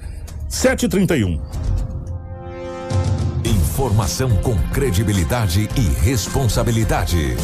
731. 0.48 1.57
Informação 3.78 4.28
com 4.42 4.58
credibilidade 4.72 5.68
e 5.76 6.04
responsabilidade. 6.04 7.36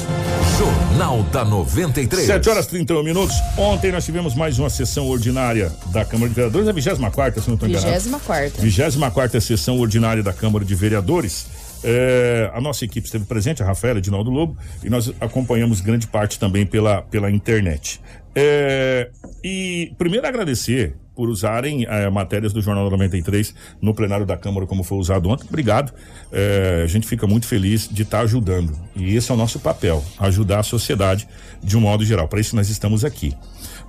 Jornal 0.59 1.23
da 1.31 1.45
93. 1.45 2.27
7 2.27 2.49
horas 2.49 2.67
31 2.67 3.05
minutos. 3.05 3.37
Ontem 3.57 3.93
nós 3.93 4.05
tivemos 4.05 4.35
mais 4.35 4.59
uma 4.59 4.69
sessão 4.69 5.07
ordinária 5.07 5.71
da 5.93 6.05
Câmara 6.05 6.29
de 6.29 6.35
Vereadores, 6.35 6.67
a 6.67 6.73
24, 6.73 7.41
se 7.41 7.47
não 7.47 7.55
estou 7.55 7.69
enganado. 7.69 8.01
24. 8.01 8.63
24 8.63 9.41
sessão 9.41 9.79
ordinária 9.79 10.25
da 10.25 10.33
Câmara 10.33 10.65
de 10.65 10.75
Vereadores. 10.75 11.47
É, 11.85 12.51
a 12.53 12.61
nossa 12.61 12.85
equipe 12.85 13.07
esteve 13.07 13.27
presente, 13.27 13.63
a 13.63 13.67
Rafaela, 13.67 14.01
Edinaldo 14.01 14.29
Lobo, 14.29 14.57
e 14.83 14.91
nós 14.91 15.13
acompanhamos 15.21 15.81
grande 15.81 16.09
parte 16.09 16.41
também 16.41 16.67
pela, 16.67 17.03
pela 17.03 17.31
internet. 17.31 18.01
É, 18.35 19.09
e 19.45 19.95
primeiro 19.97 20.27
agradecer 20.27 20.97
por 21.15 21.29
usarem 21.29 21.87
é, 21.89 22.09
matérias 22.11 22.53
do 22.53 22.61
Jornal 22.61 22.91
93 22.91 23.55
no 23.81 23.95
plenário 23.95 24.27
da 24.27 24.37
Câmara, 24.37 24.67
como 24.67 24.83
foi 24.83 24.99
usado 24.99 25.29
ontem. 25.29 25.47
Obrigado. 25.49 25.93
É, 26.33 26.83
a 26.85 26.87
gente 26.87 27.07
fica 27.07 27.27
muito 27.27 27.47
feliz 27.47 27.89
de 27.89 28.03
estar 28.03 28.19
tá 28.19 28.25
ajudando. 28.25 28.77
E 28.97 29.15
esse 29.15 29.31
é 29.31 29.35
o 29.35 29.37
nosso 29.37 29.61
papel: 29.61 30.05
ajudar 30.19 30.61
a 30.61 30.63
sociedade 30.63 31.29
de 31.63 31.77
um 31.77 31.81
modo 31.81 32.05
geral. 32.05 32.29
Para 32.29 32.41
isso, 32.41 32.57
nós 32.57 32.69
estamos 32.69 33.05
aqui. 33.05 33.35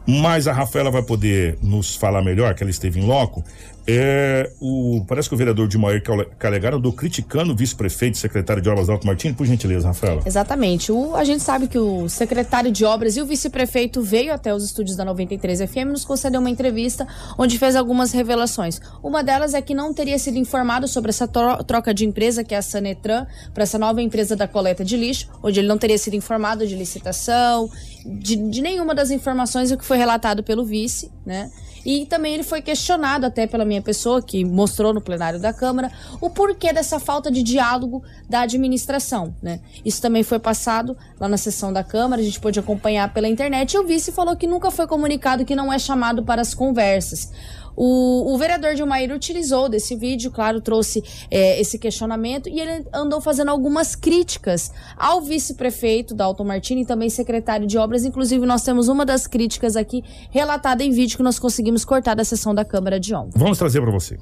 Mas 0.08 0.48
a 0.48 0.54
Rafaela 0.54 0.92
vai 0.92 1.02
poder 1.02 1.58
nos 1.64 1.96
falar 1.96 2.22
melhor, 2.22 2.54
que 2.54 2.62
ela 2.62 2.70
esteve 2.70 3.00
em 3.00 3.06
loco, 3.06 3.44
é, 3.88 4.52
o, 4.60 5.06
parece 5.08 5.30
que 5.30 5.36
o 5.36 5.38
vereador 5.38 5.68
de 5.68 5.78
Maior 5.78 6.02
Calegaro 6.40 6.78
andou 6.78 6.92
criticando 6.92 7.54
o 7.54 7.56
vice-prefeito 7.56 8.16
e 8.16 8.18
secretário 8.18 8.62
de 8.62 8.68
obras 8.68 8.90
Alto 8.90 9.06
Martins, 9.06 9.36
por 9.36 9.46
gentileza, 9.46 9.88
Rafaela. 9.88 10.24
Exatamente. 10.26 10.92
O, 10.92 11.16
a 11.16 11.24
gente 11.24 11.44
sabe 11.44 11.68
que 11.68 11.78
o 11.78 12.10
secretário 12.10 12.72
de 12.72 12.84
obras 12.84 13.16
e 13.16 13.22
o 13.22 13.26
vice-prefeito 13.26 14.02
veio 14.02 14.34
até 14.34 14.54
os 14.54 14.64
estúdios 14.64 14.98
da 14.98 15.06
93 15.06 15.70
FM 15.70 15.92
nos 15.92 16.04
concedeu 16.04 16.40
uma 16.40 16.50
entrevista 16.50 17.08
onde 17.38 17.60
fez 17.60 17.76
algumas 17.76 18.12
revelações. 18.12 18.82
Uma 19.04 19.24
delas 19.24 19.54
é 19.54 19.62
que 19.62 19.76
não 19.76 19.94
teria 19.94 20.18
sido 20.18 20.38
informado 20.38 20.88
sobre 20.88 21.10
essa 21.10 21.28
troca 21.28 21.94
de 21.94 22.06
empresa, 22.06 22.44
que 22.44 22.56
é 22.56 22.58
a 22.58 22.64
Sanetran, 22.64 23.28
para 23.54 23.64
essa 23.64 23.78
nova 23.78 24.02
empresa 24.02 24.36
da 24.36 24.48
coleta 24.48 24.84
de 24.84 24.98
lixo, 24.98 25.30
onde 25.44 25.60
ele 25.60 25.68
não 25.68 25.78
teria 25.78 25.98
sido 25.98 26.16
informado 26.16 26.66
de 26.66 26.76
licitação, 26.76 27.70
de, 28.04 28.36
de 28.36 28.62
nenhuma 28.62 28.96
das 28.96 29.12
informações 29.12 29.72
o 29.72 29.78
que 29.78 29.86
foi 29.86 29.98
relatado 29.98 30.42
pelo 30.42 30.66
vice, 30.66 31.12
né? 31.24 31.52
E 31.86 32.06
também 32.08 32.34
ele 32.34 32.44
foi 32.44 32.62
questionado 32.62 33.26
até 33.26 33.46
pela 33.46 33.64
minha 33.64 33.82
pessoa, 33.82 34.22
que 34.22 34.44
mostrou 34.44 34.94
no 34.94 35.00
plenário 35.00 35.40
da 35.40 35.54
Câmara, 35.54 35.92
o 36.20 36.30
porquê 36.30 36.74
dessa 36.74 37.00
falta 37.00 37.30
de 37.30 37.44
diálogo 37.44 38.04
da 38.28 38.42
administração. 38.42 39.36
Né? 39.42 39.60
Isso 39.86 40.02
também 40.02 40.24
foi 40.24 40.40
passado 40.40 40.98
lá 41.20 41.28
na 41.28 41.38
sessão 41.38 41.72
da 41.72 41.84
Câmara, 41.84 42.22
a 42.22 42.26
gente 42.26 42.40
pôde 42.40 42.60
acompanhar 42.60 43.14
pela 43.14 43.28
internet. 43.28 43.74
E 43.74 43.78
o 43.78 43.86
vice 43.86 44.12
falou 44.12 44.36
que 44.36 44.48
nunca 44.48 44.72
foi 44.72 44.88
comunicado 44.88 45.46
que 45.46 45.56
não 45.56 45.72
é 45.72 45.78
chamado 45.78 46.24
para 46.24 46.42
as 46.42 46.54
conversas. 46.54 47.32
O, 47.76 48.34
o 48.34 48.38
vereador 48.38 48.74
Dilmair 48.76 49.14
utilizou 49.14 49.68
desse 49.68 49.96
vídeo, 49.96 50.32
claro, 50.32 50.62
trouxe 50.62 51.04
é, 51.30 51.60
esse 51.60 51.78
questionamento 51.78 52.48
e 52.48 52.60
ele 52.60 52.88
andou 52.94 53.20
fazendo 53.20 53.50
algumas 53.50 53.96
críticas 53.96 54.72
ao 54.98 55.22
vice-prefeito 55.22 56.16
Dalton 56.16 56.44
Martini 56.44 56.84
e 56.84 56.86
também 56.86 57.10
secretário 57.10 57.68
de 57.68 57.78
obras. 57.78 58.06
Inclusive, 58.06 58.46
nós 58.46 58.64
temos 58.64 58.88
uma 58.88 59.06
das 59.06 59.28
críticas 59.28 59.76
aqui 59.76 60.04
relatada 60.32 60.84
em 60.84 60.92
vídeo 60.92 61.18
que 61.18 61.24
nós 61.24 61.40
conseguimos 61.40 61.84
cortar 61.84 62.16
da 62.16 62.24
sessão 62.24 62.54
da 62.56 62.64
Câmara 62.64 63.00
de 63.00 63.14
ontem. 63.14 63.38
Vamos 63.38 63.58
trazer 63.58 63.82
para 63.82 63.92
você. 63.92 64.18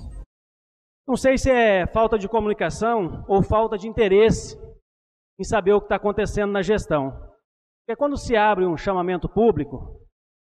Não 1.07 1.17
sei 1.17 1.37
se 1.37 1.51
é 1.51 1.85
falta 1.85 2.17
de 2.17 2.29
comunicação 2.29 3.25
ou 3.27 3.43
falta 3.43 3.77
de 3.77 3.87
interesse 3.87 4.57
em 5.39 5.43
saber 5.43 5.73
o 5.73 5.79
que 5.79 5.85
está 5.85 5.95
acontecendo 5.97 6.51
na 6.51 6.61
gestão. 6.61 7.11
Porque 7.85 7.97
quando 7.97 8.17
se 8.17 8.35
abre 8.35 8.65
um 8.65 8.77
chamamento 8.77 9.27
público, 9.27 9.99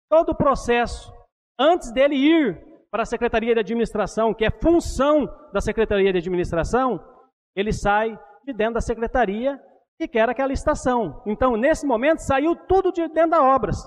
todo 0.09 0.31
o 0.31 0.35
processo, 0.35 1.13
antes 1.57 1.91
dele 1.93 2.15
ir 2.15 2.70
para 2.91 3.03
a 3.03 3.05
Secretaria 3.05 3.53
de 3.53 3.61
Administração, 3.61 4.33
que 4.33 4.43
é 4.43 4.51
função 4.51 5.25
da 5.53 5.61
Secretaria 5.61 6.11
de 6.11 6.17
Administração, 6.17 6.99
ele 7.55 7.71
sai 7.71 8.19
de 8.45 8.53
dentro 8.53 8.75
da 8.75 8.81
Secretaria 8.81 9.59
e 9.97 10.07
quer 10.07 10.29
aquela 10.29 10.49
licitação. 10.49 11.23
Então, 11.25 11.55
nesse 11.55 11.85
momento, 11.85 12.19
saiu 12.19 12.53
tudo 12.55 12.91
de 12.91 13.07
dentro 13.07 13.31
da 13.31 13.41
obras. 13.41 13.77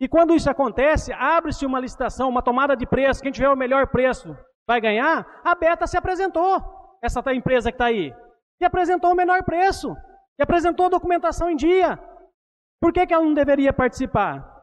E 0.00 0.08
quando 0.08 0.34
isso 0.34 0.50
acontece, 0.50 1.12
abre-se 1.12 1.64
uma 1.64 1.78
licitação, 1.78 2.28
uma 2.28 2.42
tomada 2.42 2.76
de 2.76 2.84
preço, 2.84 3.22
quem 3.22 3.30
tiver 3.30 3.48
o 3.48 3.56
melhor 3.56 3.86
preço 3.86 4.36
vai 4.66 4.80
ganhar. 4.80 5.40
A 5.44 5.54
Beta 5.54 5.86
se 5.86 5.96
apresentou, 5.96 6.60
essa 7.00 7.22
empresa 7.32 7.70
que 7.70 7.76
está 7.76 7.86
aí, 7.86 8.12
e 8.60 8.64
apresentou 8.64 9.12
o 9.12 9.14
menor 9.14 9.44
preço. 9.44 9.94
E 10.36 10.42
apresentou 10.42 10.86
a 10.86 10.90
documentação 10.90 11.48
em 11.48 11.54
dia. 11.54 11.96
Por 12.80 12.92
que, 12.92 13.06
que 13.06 13.14
ela 13.14 13.24
não 13.24 13.34
deveria 13.34 13.72
participar? 13.72 14.53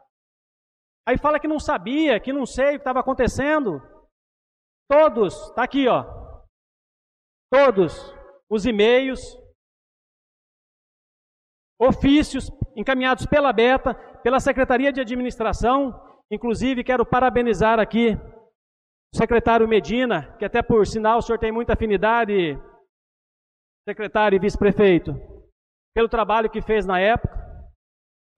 Aí 1.07 1.17
fala 1.17 1.39
que 1.39 1.47
não 1.47 1.59
sabia, 1.59 2.19
que 2.19 2.31
não 2.31 2.45
sei 2.45 2.69
o 2.69 2.71
que 2.71 2.77
estava 2.77 2.99
acontecendo. 2.99 3.81
Todos, 4.89 5.33
está 5.49 5.63
aqui, 5.63 5.87
ó. 5.87 6.05
Todos 7.51 7.93
os 8.49 8.65
e-mails, 8.65 9.21
ofícios 11.81 12.49
encaminhados 12.75 13.25
pela 13.25 13.51
Beta, 13.51 13.93
pela 14.21 14.39
Secretaria 14.39 14.91
de 14.91 15.01
Administração. 15.01 15.99
Inclusive, 16.29 16.83
quero 16.83 17.05
parabenizar 17.05 17.79
aqui 17.79 18.13
o 19.13 19.17
secretário 19.17 19.67
Medina, 19.67 20.35
que 20.37 20.45
até 20.45 20.61
por 20.61 20.85
sinal 20.85 21.17
o 21.17 21.21
senhor 21.21 21.39
tem 21.39 21.51
muita 21.51 21.73
afinidade, 21.73 22.57
secretário 23.87 24.35
e 24.35 24.39
vice-prefeito, 24.39 25.13
pelo 25.93 26.07
trabalho 26.07 26.49
que 26.49 26.61
fez 26.61 26.85
na 26.85 26.99
época. 26.99 27.39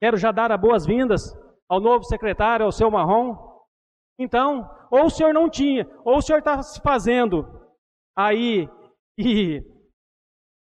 Quero 0.02 0.18
já 0.18 0.32
dar 0.32 0.52
as 0.52 0.60
boas-vindas 0.60 1.43
ao 1.70 1.80
novo 1.80 2.04
secretário, 2.04 2.66
ao 2.66 2.72
seu 2.72 2.90
Marrom. 2.92 3.36
Então, 4.20 4.70
ou 4.92 5.06
o 5.06 5.10
senhor 5.10 5.34
não 5.34 5.50
tinha, 5.50 5.86
ou 6.06 6.18
o 6.18 6.22
senhor 6.22 6.40
está 6.40 6.62
se 6.62 6.80
fazendo 6.82 7.46
aí 8.16 8.70
e, 9.18 9.60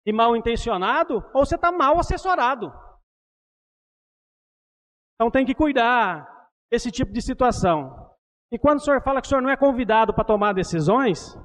e 0.07 0.13
mal 0.13 0.37
intencionado, 0.37 1.17
ou 1.35 1.45
você 1.45 1.57
está 1.57 1.73
mal 1.73 1.99
assessorado. 1.99 2.73
Então 5.17 5.31
tem 5.31 5.45
que 5.45 5.55
cuidar 5.55 6.49
esse 6.71 6.91
tipo 6.91 7.13
de 7.13 7.21
situação. 7.21 8.11
E 8.53 8.59
quando 8.59 8.79
o 8.79 8.81
senhor 8.81 9.03
fala 9.03 9.21
que 9.21 9.27
o 9.27 9.29
senhor 9.29 9.43
não 9.43 9.51
é 9.51 9.57
convidado 9.57 10.15
para 10.15 10.25
tomar 10.25 10.53
decisões, 10.55 11.37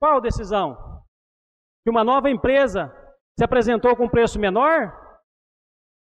qual 0.00 0.20
decisão? 0.20 1.02
Que 1.84 1.90
uma 1.90 2.04
nova 2.04 2.30
empresa 2.30 2.92
se 3.38 3.44
apresentou 3.44 3.96
com 3.96 4.08
preço 4.08 4.38
menor? 4.38 5.07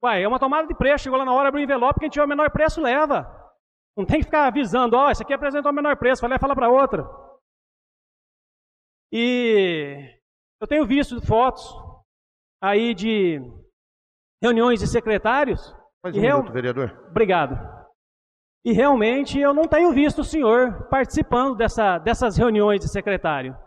Uai, 0.05 0.23
é 0.23 0.27
uma 0.27 0.39
tomada 0.39 0.67
de 0.67 0.75
preço, 0.75 1.05
chegou 1.05 1.17
lá 1.17 1.25
na 1.25 1.33
hora, 1.33 1.49
abriu 1.49 1.61
o 1.61 1.63
envelope, 1.63 1.99
quem 1.99 2.09
tiver 2.09 2.23
o 2.23 2.27
menor 2.27 2.51
preço 2.51 2.79
leva. 2.79 3.25
Não 3.97 4.05
tem 4.05 4.19
que 4.19 4.25
ficar 4.25 4.45
avisando, 4.45 4.95
ó, 4.95 5.07
oh, 5.07 5.09
esse 5.09 5.23
aqui 5.23 5.33
apresentou 5.33 5.71
o 5.71 5.75
menor 5.75 5.97
preço, 5.97 6.21
vai 6.21 6.29
lá 6.29 6.35
e 6.35 6.39
fala 6.39 6.53
para 6.53 6.69
outra. 6.69 7.03
E 9.11 10.15
eu 10.61 10.67
tenho 10.67 10.85
visto 10.85 11.19
fotos 11.25 11.65
aí 12.61 12.93
de 12.93 13.41
reuniões 14.43 14.79
de 14.79 14.85
secretários 14.85 15.75
mais 16.03 16.15
um 16.15 16.19
real... 16.19 16.37
minuto, 16.37 16.53
vereador. 16.53 17.07
Obrigado. 17.09 17.57
E 18.63 18.73
realmente 18.73 19.39
eu 19.39 19.55
não 19.55 19.63
tenho 19.63 19.91
visto 19.91 20.19
o 20.19 20.23
senhor 20.23 20.87
participando 20.87 21.55
dessa, 21.55 21.97
dessas 21.97 22.37
reuniões 22.37 22.79
de 22.79 22.89
secretário. 22.89 23.57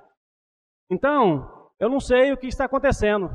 Então, 0.89 1.73
eu 1.81 1.89
não 1.89 1.99
sei 1.99 2.33
o 2.33 2.37
que 2.37 2.47
está 2.47 2.67
acontecendo. 2.67 3.29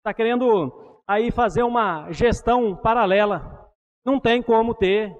Está 0.00 0.12
querendo 0.12 0.93
aí 1.08 1.30
fazer 1.30 1.62
uma 1.62 2.10
gestão 2.12 2.76
paralela. 2.76 3.70
Não 4.04 4.20
tem 4.20 4.42
como 4.42 4.74
ter 4.74 5.14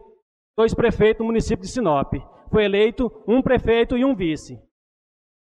dois 0.56 0.74
prefeitos 0.74 1.20
no 1.20 1.26
município 1.26 1.64
de 1.64 1.70
Sinop. 1.70 2.14
Foi 2.50 2.64
eleito 2.64 3.10
um 3.26 3.42
prefeito 3.42 3.96
e 3.96 4.04
um 4.04 4.14
vice. 4.14 4.58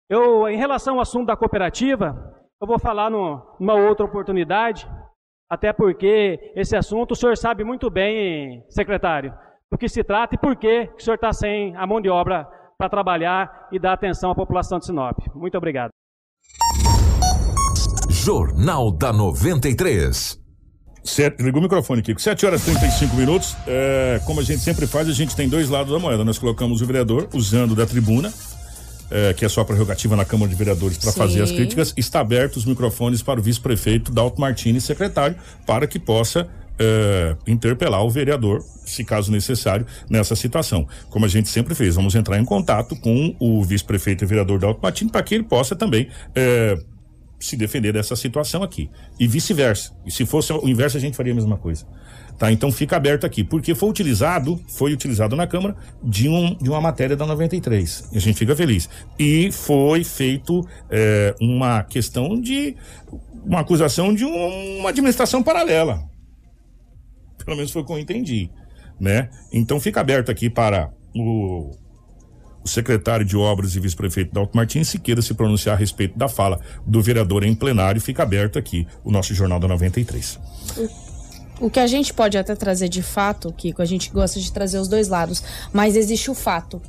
Eu, 0.09 0.47
em 0.47 0.57
relação 0.57 0.95
ao 0.95 1.01
assunto 1.01 1.27
da 1.27 1.37
cooperativa, 1.37 2.35
eu 2.61 2.67
vou 2.67 2.79
falar 2.79 3.09
no, 3.09 3.55
numa 3.59 3.75
outra 3.75 4.05
oportunidade. 4.05 4.89
Até 5.49 5.71
porque 5.71 6.51
esse 6.55 6.75
assunto 6.75 7.11
o 7.11 7.15
senhor 7.15 7.37
sabe 7.37 7.63
muito 7.63 7.89
bem, 7.89 8.65
secretário, 8.69 9.33
do 9.71 9.77
que 9.77 9.87
se 9.87 10.03
trata 10.03 10.35
e 10.35 10.37
por 10.37 10.55
que 10.57 10.91
o 10.97 10.99
senhor 10.99 11.15
está 11.15 11.31
sem 11.31 11.75
a 11.77 11.87
mão 11.87 12.01
de 12.01 12.09
obra 12.09 12.45
para 12.77 12.89
trabalhar 12.89 13.69
e 13.71 13.79
dar 13.79 13.93
atenção 13.93 14.31
à 14.31 14.35
população 14.35 14.77
de 14.77 14.85
Sinop. 14.85 15.17
Muito 15.33 15.57
obrigado. 15.57 15.96
Jornal 18.27 18.91
da 18.91 19.13
93. 19.13 20.37
Certo, 21.01 21.41
ligou 21.41 21.61
o 21.61 21.63
microfone, 21.63 22.01
Kiko. 22.01 22.21
7 22.21 22.45
horas 22.45 22.61
e 22.63 22.65
35 22.65 23.15
minutos. 23.15 23.55
É, 23.65 24.19
como 24.25 24.41
a 24.41 24.43
gente 24.43 24.59
sempre 24.59 24.85
faz, 24.85 25.07
a 25.07 25.13
gente 25.13 25.33
tem 25.33 25.47
dois 25.47 25.69
lados 25.69 25.93
da 25.93 25.97
moeda. 25.97 26.25
Nós 26.25 26.37
colocamos 26.37 26.81
o 26.81 26.85
vereador 26.85 27.29
usando 27.33 27.73
da 27.73 27.85
tribuna 27.85 28.33
é, 29.09 29.33
que 29.33 29.45
é 29.45 29.47
sua 29.47 29.63
prerrogativa 29.63 30.17
na 30.17 30.25
Câmara 30.25 30.49
de 30.49 30.57
Vereadores 30.57 30.97
para 30.97 31.13
fazer 31.13 31.41
as 31.41 31.53
críticas, 31.53 31.93
está 31.95 32.19
aberto 32.19 32.57
os 32.57 32.65
microfones 32.65 33.21
para 33.21 33.39
o 33.39 33.43
vice-prefeito 33.43 34.11
Dalto 34.11 34.41
Martins, 34.41 34.83
secretário, 34.83 35.37
para 35.65 35.87
que 35.87 35.97
possa 35.97 36.49
é, 36.77 37.33
interpelar 37.47 38.03
o 38.03 38.09
vereador, 38.09 38.61
se 38.85 39.05
caso 39.05 39.31
necessário, 39.31 39.85
nessa 40.09 40.35
situação. 40.35 40.85
Como 41.09 41.23
a 41.23 41.29
gente 41.29 41.47
sempre 41.47 41.73
fez, 41.73 41.95
vamos 41.95 42.13
entrar 42.13 42.37
em 42.37 42.43
contato 42.43 42.93
com 42.97 43.33
o 43.39 43.63
vice-prefeito 43.63 44.25
e 44.25 44.27
vereador 44.27 44.59
Dalto 44.59 44.81
Martins 44.83 45.11
para 45.11 45.23
que 45.23 45.33
ele 45.33 45.45
possa 45.45 45.77
também 45.77 46.09
é, 46.35 46.77
se 47.39 47.55
defender 47.55 47.93
dessa 47.93 48.15
situação 48.15 48.63
aqui. 48.63 48.89
E 49.19 49.27
vice-versa. 49.27 49.95
E 50.05 50.11
se 50.11 50.25
fosse 50.25 50.51
o 50.53 50.67
inverso, 50.67 50.97
a 50.97 50.99
gente 50.99 51.15
faria 51.15 51.33
a 51.33 51.35
mesma 51.35 51.57
coisa. 51.57 51.85
Tá? 52.37 52.51
Então 52.51 52.71
fica 52.71 52.95
aberto 52.95 53.25
aqui, 53.25 53.43
porque 53.43 53.73
foi 53.73 53.89
utilizado, 53.89 54.61
foi 54.67 54.93
utilizado 54.93 55.35
na 55.35 55.47
Câmara 55.47 55.75
de, 56.03 56.29
um, 56.29 56.55
de 56.55 56.69
uma 56.69 56.79
matéria 56.79 57.15
da 57.15 57.25
93. 57.25 58.09
E 58.11 58.17
a 58.17 58.21
gente 58.21 58.37
fica 58.37 58.55
feliz. 58.55 58.87
E 59.17 59.51
foi 59.51 60.03
feito 60.03 60.67
é, 60.89 61.35
uma 61.41 61.83
questão 61.83 62.39
de 62.39 62.75
uma 63.43 63.61
acusação 63.61 64.13
de 64.13 64.23
um, 64.25 64.79
uma 64.79 64.89
administração 64.89 65.41
paralela. 65.41 66.03
Pelo 67.43 67.57
menos 67.57 67.71
foi 67.71 67.81
o 67.81 67.85
que 67.85 67.91
eu 67.91 67.99
entendi. 67.99 68.51
Né? 68.99 69.29
Então 69.51 69.79
fica 69.79 70.01
aberto 70.01 70.29
aqui 70.29 70.49
para 70.49 70.91
o, 71.15 71.71
o 72.67 72.69
secretário 72.69 73.25
de 73.25 73.37
Obras 73.37 73.75
e 73.75 73.79
vice-prefeito 73.79 74.33
Dalto 74.33 74.55
Martins, 74.55 74.89
se 74.89 74.99
queira 74.99 75.21
se 75.21 75.33
pronunciar 75.33 75.75
a 75.75 75.79
respeito 75.79 76.17
da 76.17 76.27
fala 76.27 76.59
do 76.85 77.01
vereador 77.01 77.43
em 77.43 77.55
plenário, 77.55 78.01
fica 78.01 78.23
aberto 78.23 78.59
aqui 78.59 78.85
o 79.03 79.09
nosso 79.09 79.33
Jornal 79.33 79.59
da 79.59 79.67
93. 79.69 80.37
O 81.61 81.69
que 81.69 81.79
a 81.79 81.87
gente 81.87 82.13
pode 82.13 82.37
até 82.37 82.53
trazer 82.55 82.89
de 82.89 83.01
fato, 83.01 83.51
Kiko, 83.53 83.81
a 83.81 83.85
gente 83.85 84.11
gosta 84.11 84.39
de 84.39 84.51
trazer 84.51 84.77
os 84.77 84.87
dois 84.87 85.07
lados, 85.07 85.41
mas 85.71 85.95
existe 85.95 86.29
o 86.29 86.35
fato. 86.35 86.81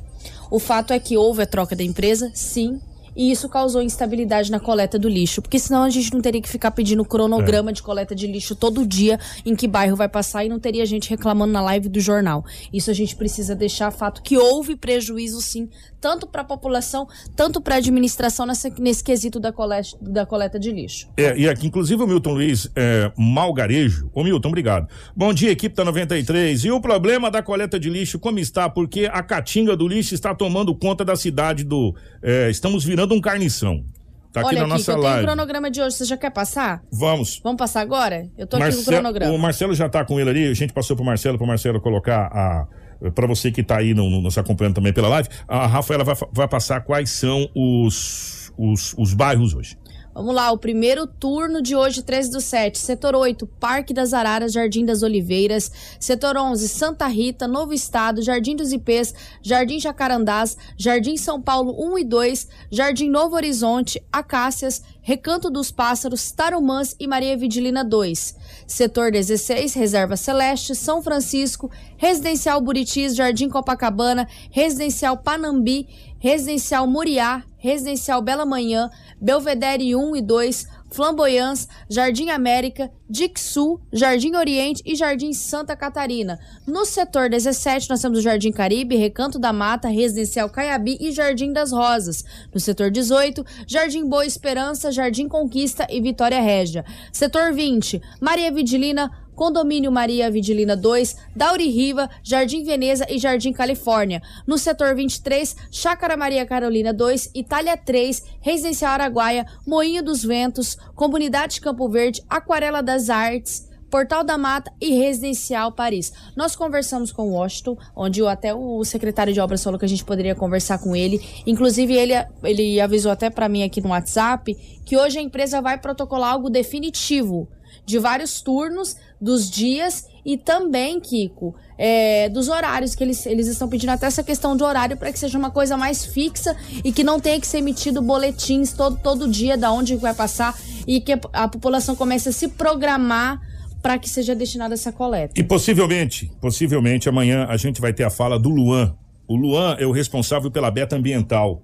O 0.51 0.59
fato 0.59 0.91
é 0.91 0.99
que 0.99 1.17
houve 1.17 1.41
a 1.41 1.47
troca 1.47 1.75
da 1.75 1.83
empresa, 1.83 2.29
sim, 2.35 2.79
e 3.19 3.31
isso 3.31 3.49
causou 3.49 3.81
instabilidade 3.81 4.49
na 4.49 4.61
coleta 4.61 4.97
do 4.97 5.09
lixo, 5.09 5.41
porque 5.41 5.59
senão 5.59 5.83
a 5.83 5.89
gente 5.89 6.13
não 6.13 6.21
teria 6.21 6.41
que 6.41 6.47
ficar 6.47 6.71
pedindo 6.71 7.03
cronograma 7.03 7.69
é. 7.69 7.73
de 7.73 7.83
coleta 7.83 8.15
de 8.15 8.25
lixo 8.25 8.55
todo 8.55 8.87
dia, 8.87 9.19
em 9.45 9.57
que 9.57 9.67
bairro 9.67 9.97
vai 9.97 10.07
passar 10.07 10.45
e 10.45 10.47
não 10.47 10.57
teria 10.57 10.85
gente 10.85 11.09
reclamando 11.09 11.51
na 11.51 11.59
live 11.59 11.89
do 11.89 11.99
jornal. 11.99 12.45
Isso 12.71 12.89
a 12.89 12.93
gente 12.93 13.17
precisa 13.17 13.53
deixar 13.53 13.91
fato 13.91 14.21
que 14.23 14.37
houve 14.37 14.73
prejuízo 14.77 15.41
sim, 15.41 15.67
tanto 15.99 16.25
para 16.25 16.43
a 16.43 16.45
população, 16.45 17.09
tanto 17.35 17.59
para 17.59 17.75
a 17.75 17.77
administração 17.79 18.45
nessa, 18.45 18.69
nesse 18.79 19.03
quesito 19.03 19.37
da 19.37 19.51
coleta, 19.51 19.89
da 19.99 20.25
coleta 20.25 20.57
de 20.57 20.71
lixo. 20.71 21.09
É, 21.17 21.37
e 21.37 21.49
aqui, 21.49 21.67
inclusive, 21.67 22.01
o 22.01 22.07
Milton 22.07 22.35
Luiz 22.35 22.71
é, 22.73 23.11
Malgarejo. 23.17 24.09
Ô, 24.13 24.23
Milton, 24.23 24.47
obrigado. 24.47 24.87
Bom 25.13 25.33
dia, 25.33 25.51
equipe 25.51 25.75
da 25.75 25.83
93. 25.83 26.63
E 26.63 26.71
o 26.71 26.79
problema 26.79 27.29
da 27.29 27.43
coleta 27.43 27.77
de 27.77 27.89
lixo, 27.89 28.17
como 28.17 28.39
está? 28.39 28.69
Porque 28.69 29.09
a 29.11 29.21
caatinga 29.21 29.75
do 29.75 29.89
lixo 29.89 30.13
está 30.13 30.33
tomando 30.33 30.73
conta 30.73 31.03
da 31.03 31.17
cidade 31.17 31.65
do. 31.65 31.93
É, 32.23 32.49
estamos 32.49 32.85
virando 32.85 33.08
um 33.13 33.21
carnição. 33.21 33.83
Tá 34.31 34.41
aqui 34.41 34.49
Olha, 34.49 34.59
na 34.59 34.65
Kiko, 34.65 34.77
nossa 34.77 34.91
eu 34.91 34.97
live. 34.97 35.09
tenho 35.09 35.23
o 35.23 35.27
cronograma 35.27 35.71
de 35.71 35.81
hoje. 35.81 35.95
Você 35.95 36.05
já 36.05 36.15
quer 36.17 36.29
passar? 36.29 36.83
Vamos. 36.91 37.39
Vamos 37.43 37.57
passar 37.57 37.81
agora? 37.81 38.29
Eu 38.37 38.45
tô 38.45 38.57
aqui 38.57 38.75
com 38.75 38.81
o 38.81 38.85
cronograma. 38.85 39.33
O 39.33 39.39
Marcelo 39.39 39.73
já 39.73 39.89
tá 39.89 40.05
com 40.05 40.19
ele 40.19 40.29
ali. 40.29 40.47
A 40.47 40.53
gente 40.53 40.71
passou 40.71 40.95
pro 40.95 41.03
Marcelo, 41.03 41.37
pro 41.37 41.47
Marcelo 41.47 41.81
colocar 41.81 42.27
a 42.31 42.67
para 43.15 43.25
você 43.25 43.51
que 43.51 43.61
está 43.61 43.77
aí 43.77 43.93
no, 43.93 44.09
no, 44.09 44.21
nos 44.21 44.37
acompanhando 44.37 44.75
também 44.75 44.91
pela 44.91 45.07
live, 45.07 45.29
a 45.47 45.65
Rafaela 45.65 46.03
vai, 46.03 46.15
vai 46.33 46.47
passar 46.47 46.81
quais 46.81 47.09
são 47.09 47.49
os, 47.55 48.51
os, 48.57 48.93
os 48.97 49.13
bairros 49.13 49.53
hoje. 49.53 49.77
Vamos 50.11 50.33
lá, 50.33 50.51
o 50.51 50.57
primeiro 50.57 51.05
turno 51.05 51.61
de 51.61 51.75
hoje, 51.75 52.01
13 52.01 52.31
do 52.31 52.41
7. 52.41 52.79
Setor 52.79 53.15
8, 53.15 53.45
Parque 53.45 53.93
das 53.93 54.11
Araras, 54.11 54.51
Jardim 54.51 54.83
das 54.83 55.03
Oliveiras. 55.03 55.71
Setor 55.99 56.35
11, 56.35 56.67
Santa 56.67 57.05
Rita, 57.05 57.47
Novo 57.47 57.73
Estado, 57.73 58.21
Jardim 58.23 58.55
dos 58.55 58.73
Ipês, 58.73 59.13
Jardim 59.41 59.79
Jacarandás, 59.79 60.57
Jardim 60.75 61.15
São 61.15 61.39
Paulo 61.39 61.75
1 61.93 61.99
e 61.99 62.03
2, 62.03 62.47
Jardim 62.71 63.07
Novo 63.07 63.35
Horizonte, 63.35 64.03
Acácias, 64.11 64.83
Recanto 64.99 65.49
dos 65.49 65.71
Pássaros, 65.71 66.31
Tarumãs 66.31 66.95
e 66.99 67.07
Maria 67.07 67.37
Vidilina 67.37 67.83
2. 67.83 68.35
Setor 68.65 69.11
16, 69.11 69.75
Reserva 69.75 70.17
Celeste, 70.17 70.73
São 70.75 71.03
Francisco, 71.03 71.69
Residencial 71.97 72.59
Buritis, 72.61 73.15
Jardim 73.15 73.47
Copacabana, 73.47 74.27
Residencial 74.49 75.17
Panambi, 75.17 75.87
Residencial 76.19 76.87
Muriá, 76.87 77.43
Residencial 77.59 78.21
Bela 78.21 78.45
Manhã, 78.45 78.89
Belvedere 79.21 79.95
1 79.95 80.15
e 80.15 80.21
2, 80.21 80.67
Flamboyance, 80.91 81.67
Jardim 81.87 82.29
América, 82.29 82.91
Dixu, 83.07 83.79
Jardim 83.93 84.35
Oriente 84.35 84.81
e 84.85 84.95
Jardim 84.95 85.33
Santa 85.33 85.75
Catarina. 85.75 86.39
No 86.65 86.85
setor 86.85 87.29
17, 87.29 87.89
nós 87.89 88.01
temos 88.01 88.19
o 88.19 88.21
Jardim 88.21 88.51
Caribe, 88.51 88.95
Recanto 88.95 89.37
da 89.37 89.53
Mata, 89.53 89.87
Residencial 89.87 90.49
Caiabi 90.49 90.97
e 90.99 91.11
Jardim 91.11 91.53
das 91.53 91.71
Rosas. 91.71 92.23
No 92.53 92.59
setor 92.59 92.89
18, 92.89 93.45
Jardim 93.67 94.07
Boa 94.07 94.25
Esperança, 94.25 94.91
Jardim 94.91 95.27
Conquista 95.27 95.85
e 95.89 96.01
Vitória 96.01 96.41
Régia. 96.41 96.83
Setor 97.11 97.53
20, 97.53 98.01
Maria 98.19 98.51
Vidilina, 98.51 99.11
Condomínio 99.39 99.89
Maria 99.89 100.29
Vidilina 100.29 100.75
2, 100.75 101.15
Dauri 101.33 101.69
Riva, 101.69 102.09
Jardim 102.21 102.65
Veneza 102.65 103.05
e 103.09 103.17
Jardim 103.17 103.53
Califórnia. 103.53 104.21
No 104.45 104.57
setor 104.57 104.93
23, 104.93 105.55
Chácara 105.71 106.17
Maria 106.17 106.45
Carolina 106.45 106.91
2, 106.91 107.31
Itália 107.33 107.77
3, 107.77 108.21
Residencial 108.41 108.91
Araguaia, 108.91 109.45
Moinho 109.65 110.03
dos 110.03 110.25
Ventos, 110.25 110.75
Comunidade 110.93 111.61
Campo 111.61 111.87
Verde, 111.87 112.21
Aquarela 112.27 112.83
das 112.83 113.09
Artes, 113.09 113.69
Portal 113.89 114.25
da 114.25 114.37
Mata 114.37 114.73
e 114.81 114.93
Residencial 114.93 115.71
Paris. 115.71 116.11
Nós 116.35 116.53
conversamos 116.53 117.13
com 117.13 117.29
o 117.29 117.31
Washington, 117.35 117.77
onde 117.95 118.21
até 118.27 118.53
o 118.53 118.83
secretário 118.83 119.33
de 119.33 119.39
obras 119.39 119.63
falou 119.63 119.79
que 119.79 119.85
a 119.85 119.89
gente 119.89 120.03
poderia 120.03 120.35
conversar 120.35 120.79
com 120.79 120.93
ele. 120.93 121.25
Inclusive, 121.47 121.93
ele, 121.95 122.13
ele 122.43 122.81
avisou 122.81 123.09
até 123.09 123.29
para 123.29 123.47
mim 123.47 123.63
aqui 123.63 123.79
no 123.79 123.91
WhatsApp 123.91 124.53
que 124.85 124.97
hoje 124.97 125.17
a 125.17 125.21
empresa 125.21 125.61
vai 125.61 125.77
protocolar 125.77 126.33
algo 126.33 126.49
definitivo 126.49 127.47
de 127.89 127.97
vários 127.97 128.39
turnos, 128.39 128.95
dos 129.19 129.49
dias 129.49 130.07
e 130.23 130.37
também, 130.37 130.99
Kiko, 130.99 131.55
é, 131.75 132.29
dos 132.29 132.47
horários, 132.47 132.93
que 132.93 133.03
eles, 133.03 133.25
eles 133.25 133.47
estão 133.47 133.67
pedindo 133.67 133.89
até 133.89 134.05
essa 134.05 134.23
questão 134.23 134.55
de 134.55 134.63
horário 134.63 134.95
para 134.95 135.11
que 135.11 135.17
seja 135.17 135.37
uma 135.39 135.49
coisa 135.49 135.75
mais 135.75 136.05
fixa 136.05 136.55
e 136.83 136.91
que 136.91 137.03
não 137.03 137.19
tenha 137.19 137.39
que 137.39 137.47
ser 137.47 137.57
emitido 137.57 137.99
boletins 137.99 138.73
todo, 138.73 138.99
todo 139.01 139.27
dia 139.27 139.57
da 139.57 139.71
onde 139.71 139.95
vai 139.95 140.13
passar 140.13 140.55
e 140.85 141.01
que 141.01 141.13
a, 141.33 141.47
população 141.47 141.95
comece 141.95 142.29
a 142.29 142.31
se 142.31 142.47
programar 142.49 143.41
para 143.81 143.97
que 143.97 144.07
seja 144.07 144.35
destinada 144.35 144.75
essa 144.75 144.91
coleta. 144.91 145.33
E 145.35 145.43
possivelmente, 145.43 146.31
possivelmente 146.39 147.09
amanhã 147.09 147.47
a 147.49 147.57
gente 147.57 147.81
vai 147.81 147.91
ter 147.91 148.03
a 148.03 148.11
fala 148.11 148.37
do 148.37 148.49
Luan. 148.49 148.95
O 149.27 149.35
Luan 149.35 149.75
é 149.79 149.85
o 149.87 149.91
responsável 149.91 150.51
pela 150.51 150.69
beta 150.69 150.95
ambiental. 150.95 151.63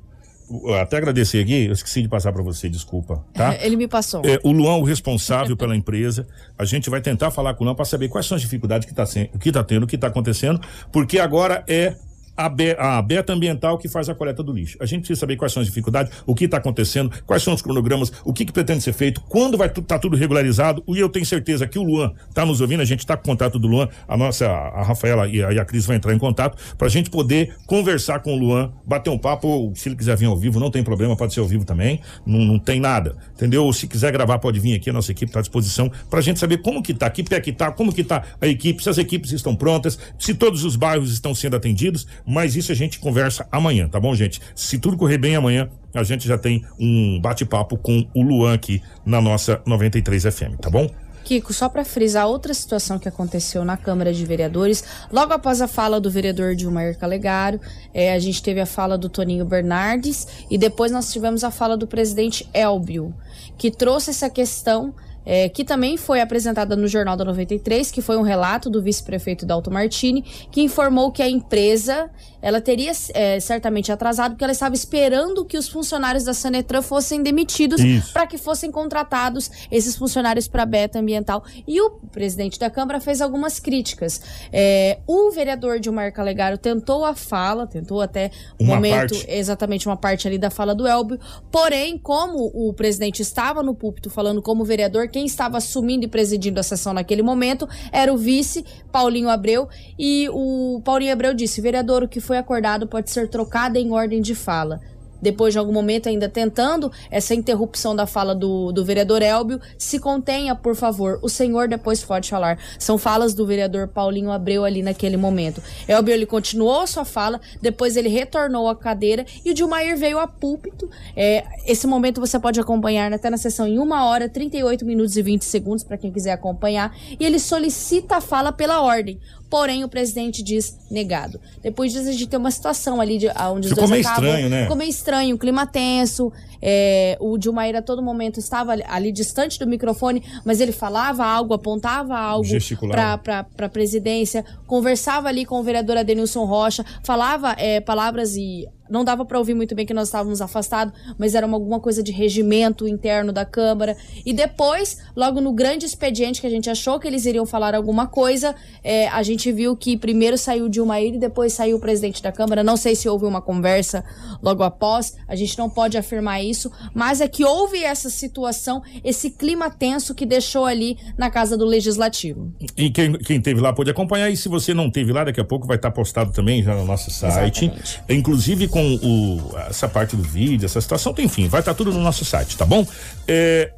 Até 0.81 0.97
agradecer 0.97 1.41
aqui, 1.41 1.65
eu 1.65 1.73
esqueci 1.73 2.01
de 2.01 2.07
passar 2.07 2.31
para 2.31 2.43
você, 2.43 2.69
desculpa, 2.69 3.23
tá? 3.33 3.55
Ele 3.63 3.75
me 3.75 3.87
passou. 3.87 4.21
É, 4.23 4.39
o 4.43 4.51
Luan, 4.51 4.75
o 4.75 4.83
responsável 4.83 5.57
pela 5.57 5.75
empresa, 5.75 6.27
a 6.57 6.65
gente 6.65 6.89
vai 6.89 7.01
tentar 7.01 7.31
falar 7.31 7.53
com 7.55 7.63
o 7.63 7.65
Luan 7.65 7.75
para 7.75 7.85
saber 7.85 8.09
quais 8.09 8.25
são 8.25 8.35
as 8.35 8.41
dificuldades 8.41 8.85
que 8.85 8.91
está 8.91 9.05
tá 9.05 9.63
tendo, 9.63 9.83
o 9.83 9.87
que 9.87 9.95
está 9.95 10.07
acontecendo, 10.07 10.59
porque 10.91 11.19
agora 11.19 11.63
é 11.67 11.95
a, 12.35 12.97
a 12.97 13.01
Beta 13.01 13.33
Ambiental 13.33 13.77
que 13.77 13.87
faz 13.87 14.09
a 14.09 14.15
coleta 14.15 14.41
do 14.41 14.51
lixo. 14.51 14.77
A 14.81 14.85
gente 14.85 15.01
precisa 15.01 15.19
saber 15.19 15.35
quais 15.35 15.53
são 15.53 15.61
as 15.61 15.67
dificuldades, 15.67 16.11
o 16.25 16.33
que 16.33 16.45
está 16.45 16.57
acontecendo, 16.57 17.11
quais 17.25 17.43
são 17.43 17.53
os 17.53 17.61
cronogramas, 17.61 18.11
o 18.23 18.33
que, 18.33 18.45
que 18.45 18.51
pretende 18.51 18.81
ser 18.81 18.93
feito, 18.93 19.21
quando 19.21 19.57
vai 19.57 19.67
estar 19.67 19.81
tá 19.81 19.99
tudo 19.99 20.17
regularizado. 20.17 20.83
E 20.87 20.99
eu 20.99 21.09
tenho 21.09 21.25
certeza 21.25 21.67
que 21.67 21.77
o 21.77 21.83
Luan 21.83 22.13
está 22.29 22.45
nos 22.45 22.61
ouvindo, 22.61 22.81
a 22.81 22.85
gente 22.85 22.99
está 22.99 23.15
com 23.15 23.35
contato 23.35 23.59
do 23.59 23.67
Luan, 23.67 23.89
a 24.07 24.15
nossa, 24.15 24.47
a 24.47 24.81
Rafaela 24.83 25.27
e 25.27 25.43
a, 25.43 25.51
e 25.51 25.59
a 25.59 25.65
Cris 25.65 25.85
vão 25.85 25.95
entrar 25.95 26.13
em 26.13 26.17
contato 26.17 26.57
para 26.77 26.87
a 26.87 26.89
gente 26.89 27.09
poder 27.09 27.55
conversar 27.65 28.19
com 28.19 28.33
o 28.33 28.37
Luan, 28.37 28.71
bater 28.85 29.09
um 29.09 29.17
papo. 29.17 29.73
Se 29.75 29.89
ele 29.89 29.95
quiser 29.95 30.15
vir 30.15 30.27
ao 30.27 30.37
vivo, 30.37 30.59
não 30.59 30.71
tem 30.71 30.83
problema, 30.83 31.15
pode 31.17 31.33
ser 31.33 31.41
ao 31.41 31.47
vivo 31.47 31.65
também, 31.65 31.99
não, 32.25 32.39
não 32.39 32.57
tem 32.57 32.79
nada, 32.79 33.17
entendeu? 33.33 33.71
Se 33.73 33.87
quiser 33.87 34.11
gravar, 34.11 34.39
pode 34.39 34.59
vir 34.59 34.75
aqui, 34.75 34.89
a 34.89 34.93
nossa 34.93 35.11
equipe 35.11 35.29
está 35.29 35.39
à 35.39 35.41
disposição 35.41 35.91
para 36.09 36.19
a 36.19 36.21
gente 36.21 36.39
saber 36.39 36.59
como 36.59 36.81
que 36.81 36.93
está, 36.93 37.09
que 37.09 37.23
pé 37.23 37.41
que 37.41 37.49
está, 37.49 37.71
como 37.71 37.91
que 37.91 38.01
está 38.01 38.23
a 38.39 38.47
equipe, 38.47 38.81
se 38.81 38.89
as 38.89 38.97
equipes 38.97 39.31
estão 39.31 39.55
prontas, 39.55 39.99
se 40.17 40.33
todos 40.33 40.63
os 40.63 40.75
bairros 40.75 41.11
estão 41.11 41.35
sendo 41.35 41.55
atendidos, 41.55 42.07
mas 42.25 42.55
isso 42.55 42.71
a 42.71 42.75
gente 42.75 42.99
conversa 42.99 43.47
amanhã, 43.51 43.87
tá 43.87 43.99
bom, 43.99 44.15
gente? 44.15 44.41
Se 44.55 44.79
tudo 44.79 44.97
correr 44.97 45.17
bem 45.17 45.35
amanhã, 45.35 45.69
a 45.93 46.03
gente 46.03 46.27
já 46.27 46.37
tem 46.37 46.65
um 46.79 47.19
bate-papo 47.21 47.77
com 47.77 48.05
o 48.13 48.21
Luan 48.21 48.53
aqui 48.53 48.81
na 49.05 49.21
nossa 49.21 49.61
93 49.65 50.23
FM, 50.23 50.59
tá 50.59 50.69
bom? 50.69 50.89
Kiko, 51.25 51.51
só 51.53 51.67
para 51.67 51.83
frisar 51.83 52.27
outra 52.27 52.53
situação 52.53 52.99
que 52.99 53.09
aconteceu 53.09 53.65
na 53.65 53.75
Câmara 53.75 54.13
de 54.13 54.23
Vereadores, 54.23 54.83
logo 55.11 55.33
após 55.33 55.59
a 55.59 55.67
fala 55.67 55.99
do 55.99 56.09
vereador 56.11 56.53
Dilmair 56.53 56.95
Calegaro, 56.99 57.59
é, 57.91 58.13
a 58.13 58.19
gente 58.19 58.43
teve 58.43 58.61
a 58.61 58.65
fala 58.65 58.95
do 58.95 59.09
Toninho 59.09 59.43
Bernardes 59.43 60.27
e 60.51 60.57
depois 60.57 60.91
nós 60.91 61.11
tivemos 61.11 61.43
a 61.43 61.49
fala 61.49 61.75
do 61.75 61.87
presidente 61.87 62.47
Elbio, 62.53 63.11
que 63.57 63.71
trouxe 63.71 64.11
essa 64.11 64.29
questão 64.29 64.93
é, 65.25 65.49
que 65.49 65.63
também 65.63 65.97
foi 65.97 66.21
apresentada 66.21 66.75
no 66.75 66.87
Jornal 66.87 67.17
da 67.17 67.25
93, 67.25 67.91
que 67.91 68.01
foi 68.01 68.17
um 68.17 68.21
relato 68.21 68.69
do 68.69 68.81
vice-prefeito 68.81 69.45
Dalton 69.45 69.71
Martini, 69.71 70.21
que 70.51 70.61
informou 70.61 71.11
que 71.11 71.21
a 71.21 71.29
empresa 71.29 72.09
ela 72.45 72.61
teria 72.61 72.91
é, 73.15 73.39
certamente 73.39 73.91
atrasado, 73.91 74.33
porque 74.33 74.43
ela 74.43 74.53
estava 74.53 74.75
esperando 74.75 75.43
que 75.43 75.57
os 75.57 75.67
funcionários 75.67 76.25
da 76.25 76.33
Sanetran 76.33 76.83
fossem 76.83 77.23
demitidos 77.23 77.81
para 78.13 78.27
que 78.27 78.37
fossem 78.37 78.69
contratados 78.69 79.49
esses 79.71 79.95
funcionários 79.95 80.47
para 80.47 80.61
a 80.61 80.65
Beta 80.67 80.99
Ambiental. 80.99 81.43
E 81.67 81.81
o 81.81 81.89
presidente 81.89 82.59
da 82.59 82.69
Câmara 82.69 82.99
fez 82.99 83.19
algumas 83.19 83.59
críticas. 83.59 84.21
É, 84.53 84.99
o 85.07 85.31
vereador 85.31 85.79
Dilmar 85.79 86.13
Calegaro 86.13 86.55
tentou 86.55 87.03
a 87.03 87.15
fala, 87.15 87.65
tentou 87.65 87.99
até 87.99 88.29
um 88.59 88.65
momento, 88.67 89.15
parte. 89.15 89.25
exatamente 89.27 89.87
uma 89.87 89.97
parte 89.97 90.27
ali 90.27 90.37
da 90.37 90.51
fala 90.51 90.75
do 90.75 90.85
Elbio, 90.85 91.19
porém, 91.51 91.97
como 91.97 92.51
o 92.53 92.71
presidente 92.73 93.23
estava 93.23 93.63
no 93.63 93.73
púlpito 93.73 94.07
falando 94.11 94.39
como 94.39 94.63
vereador, 94.63 95.07
quem 95.15 95.25
estava 95.25 95.59
assumindo 95.59 96.03
e 96.03 96.09
presidindo 96.09 96.59
a 96.59 96.63
sessão 96.63 96.91
naquele 96.91 97.21
momento 97.21 97.69
era 97.89 98.13
o 98.13 98.17
vice, 98.17 98.65
Paulinho 98.91 99.29
Abreu, 99.29 99.69
e 99.97 100.27
o 100.29 100.81
Paulinho 100.83 101.13
Abreu 101.13 101.33
disse: 101.33 101.61
vereador, 101.61 102.03
o 102.03 102.07
que 102.09 102.19
foi 102.19 102.37
acordado 102.37 102.85
pode 102.85 103.09
ser 103.09 103.29
trocada 103.29 103.79
em 103.79 103.93
ordem 103.93 104.21
de 104.21 104.35
fala 104.35 104.81
depois 105.25 105.51
de 105.51 105.57
algum 105.57 105.73
momento 105.73 106.07
ainda 106.07 106.29
tentando 106.29 106.91
essa 107.09 107.33
interrupção 107.33 107.95
da 107.95 108.05
fala 108.05 108.35
do, 108.35 108.71
do 108.71 108.85
vereador 108.85 109.23
Elbio, 109.23 109.59
se 109.75 109.97
contenha, 109.97 110.53
por 110.53 110.75
favor. 110.75 111.17
O 111.23 111.27
senhor 111.27 111.67
depois 111.67 112.03
pode 112.03 112.29
falar. 112.29 112.59
São 112.77 112.95
falas 112.95 113.33
do 113.33 113.43
vereador 113.43 113.87
Paulinho 113.87 114.31
Abreu 114.31 114.63
ali 114.63 114.83
naquele 114.83 115.17
momento. 115.17 115.63
Elbio 115.87 116.13
ele 116.13 116.27
continuou 116.27 116.81
a 116.81 116.87
sua 116.87 117.03
fala, 117.03 117.41
depois 117.59 117.97
ele 117.97 118.07
retornou 118.07 118.69
à 118.69 118.75
cadeira 118.75 119.25
e 119.43 119.49
o 119.49 119.53
Dilmair 119.55 119.97
veio 119.97 120.19
a 120.19 120.27
púlpito. 120.27 120.87
É, 121.15 121.43
esse 121.65 121.87
momento 121.87 122.21
você 122.21 122.39
pode 122.39 122.59
acompanhar 122.59 123.11
até 123.11 123.27
na 123.31 123.37
sessão 123.37 123.67
em 123.67 123.79
1 123.79 123.91
hora, 123.91 124.29
38 124.29 124.85
minutos 124.85 125.17
e 125.17 125.23
20 125.23 125.41
segundos, 125.41 125.83
para 125.83 125.97
quem 125.97 126.11
quiser 126.11 126.33
acompanhar. 126.33 126.95
E 127.19 127.25
ele 127.25 127.39
solicita 127.39 128.17
a 128.17 128.21
fala 128.21 128.51
pela 128.51 128.81
ordem 128.81 129.19
porém 129.55 129.85
o 129.85 129.87
presidente 129.87 130.43
diz 130.43 130.77
negado. 130.91 131.39
Depois 131.63 131.93
disso, 131.93 132.09
a 132.09 132.11
gente 132.11 132.27
tem 132.27 132.37
uma 132.37 132.51
situação 132.51 132.99
ali 132.99 133.17
de, 133.17 133.29
onde 133.29 133.69
Ficou 133.69 133.85
os 133.85 133.89
dois 133.89 133.89
meio 133.89 134.05
acabam, 134.05 134.25
estranho, 134.25 134.49
né? 134.49 134.61
Ficou 134.63 134.75
meio 134.75 134.89
estranho, 134.89 135.35
o 135.37 135.39
clima 135.39 135.65
tenso, 135.65 136.29
é, 136.61 137.17
o 137.21 137.37
Dilmair 137.37 137.73
a 137.73 137.81
todo 137.81 138.03
momento 138.03 138.37
estava 138.37 138.73
ali, 138.73 138.83
ali, 138.85 139.13
distante 139.13 139.57
do 139.57 139.65
microfone, 139.65 140.21
mas 140.43 140.59
ele 140.59 140.73
falava 140.73 141.25
algo, 141.25 141.53
apontava 141.53 142.17
algo 142.17 142.49
para 142.89 143.45
a 143.59 143.69
presidência, 143.69 144.43
conversava 144.67 145.29
ali 145.29 145.45
com 145.45 145.57
o 145.57 145.63
vereador 145.63 145.95
Adenilson 145.95 146.43
Rocha, 146.43 146.85
falava 147.01 147.55
é, 147.57 147.79
palavras 147.79 148.35
e 148.35 148.67
não 148.89 149.03
dava 149.03 149.25
para 149.25 149.37
ouvir 149.37 149.53
muito 149.53 149.73
bem 149.75 149.85
que 149.85 149.93
nós 149.93 150.07
estávamos 150.07 150.41
afastados, 150.41 150.93
mas 151.17 151.35
era 151.35 151.45
uma, 151.45 151.57
alguma 151.57 151.79
coisa 151.79 152.03
de 152.03 152.11
regimento 152.11 152.87
interno 152.87 153.31
da 153.31 153.45
Câmara. 153.45 153.95
E 154.25 154.33
depois, 154.33 154.99
logo 155.15 155.41
no 155.41 155.51
grande 155.53 155.85
expediente 155.85 156.41
que 156.41 156.47
a 156.47 156.49
gente 156.49 156.69
achou 156.69 156.99
que 156.99 157.07
eles 157.07 157.25
iriam 157.25 157.45
falar 157.45 157.75
alguma 157.75 158.07
coisa, 158.07 158.55
é, 158.83 159.07
a 159.09 159.23
gente 159.23 159.51
viu 159.51 159.75
que 159.75 159.97
primeiro 159.97 160.37
saiu 160.37 160.69
Dilmair 160.69 161.15
e 161.15 161.19
depois 161.19 161.53
saiu 161.53 161.77
o 161.77 161.79
presidente 161.79 162.21
da 162.21 162.31
Câmara. 162.31 162.63
Não 162.63 162.77
sei 162.77 162.95
se 162.95 163.09
houve 163.09 163.25
uma 163.25 163.41
conversa 163.41 164.03
logo 164.41 164.63
após, 164.63 165.15
a 165.27 165.35
gente 165.35 165.57
não 165.57 165.69
pode 165.69 165.97
afirmar 165.97 166.43
isso, 166.43 166.71
mas 166.93 167.21
é 167.21 167.27
que 167.27 167.43
houve 167.43 167.83
essa 167.83 168.09
situação, 168.09 168.81
esse 169.03 169.31
clima 169.31 169.69
tenso 169.69 170.13
que 170.13 170.25
deixou 170.25 170.65
ali 170.65 170.97
na 171.17 171.29
casa 171.29 171.57
do 171.57 171.65
Legislativo. 171.65 172.53
E 172.77 172.89
quem, 172.89 173.13
quem 173.13 173.41
teve 173.41 173.59
lá 173.59 173.73
pode 173.73 173.89
acompanhar, 173.89 174.29
e 174.29 174.37
se 174.37 174.47
você 174.47 174.73
não 174.73 174.89
teve 174.89 175.11
lá, 175.11 175.23
daqui 175.23 175.39
a 175.39 175.45
pouco 175.45 175.65
vai 175.65 175.77
estar 175.77 175.91
postado 175.91 176.31
também 176.31 176.61
já 176.61 176.75
no 176.75 176.85
nosso 176.85 177.09
site. 177.11 177.65
Exatamente. 177.65 178.01
Inclusive 178.09 178.67
com 178.75 178.95
o, 178.95 179.57
essa 179.69 179.87
parte 179.87 180.17
do 180.17 180.21
vídeo, 180.21 180.65
essa 180.65 180.81
situação, 180.81 181.15
enfim, 181.19 181.47
vai 181.47 181.61
estar 181.61 181.71
tá 181.71 181.77
tudo 181.77 181.93
no 181.93 182.01
nosso 182.01 182.25
site, 182.25 182.57
tá 182.57 182.65
bom? 182.65 182.85
É, 183.25 183.71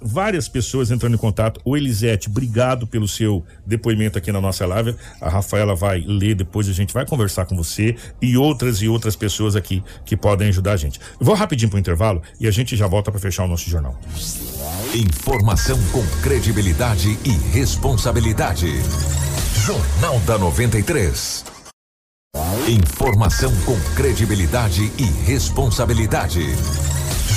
várias 0.00 0.46
pessoas 0.48 0.92
entrando 0.92 1.14
em 1.14 1.18
contato. 1.18 1.60
O 1.64 1.76
Elisete, 1.76 2.28
obrigado 2.28 2.86
pelo 2.86 3.08
seu 3.08 3.44
depoimento 3.66 4.16
aqui 4.16 4.30
na 4.30 4.40
nossa 4.40 4.64
live. 4.64 4.94
A 5.20 5.28
Rafaela 5.28 5.74
vai 5.74 6.04
ler 6.06 6.36
depois, 6.36 6.68
a 6.68 6.72
gente 6.72 6.94
vai 6.94 7.04
conversar 7.04 7.46
com 7.46 7.56
você 7.56 7.96
e 8.22 8.36
outras 8.36 8.80
e 8.80 8.86
outras 8.86 9.16
pessoas 9.16 9.56
aqui 9.56 9.82
que 10.04 10.16
podem 10.16 10.50
ajudar 10.50 10.74
a 10.74 10.76
gente. 10.76 11.00
vou 11.18 11.34
rapidinho 11.34 11.68
pro 11.68 11.80
intervalo 11.80 12.22
e 12.38 12.46
a 12.46 12.50
gente 12.52 12.76
já 12.76 12.86
volta 12.86 13.10
para 13.10 13.18
fechar 13.18 13.42
o 13.42 13.48
nosso 13.48 13.68
jornal. 13.68 13.98
Informação 14.94 15.80
com 15.90 16.06
credibilidade 16.22 17.18
e 17.24 17.30
responsabilidade. 17.50 18.68
Jornal 19.66 20.20
da 20.20 20.38
93. 20.38 21.53
Informação 22.66 23.52
com 23.66 23.78
credibilidade 23.94 24.90
e 24.96 25.02
responsabilidade. 25.26 26.40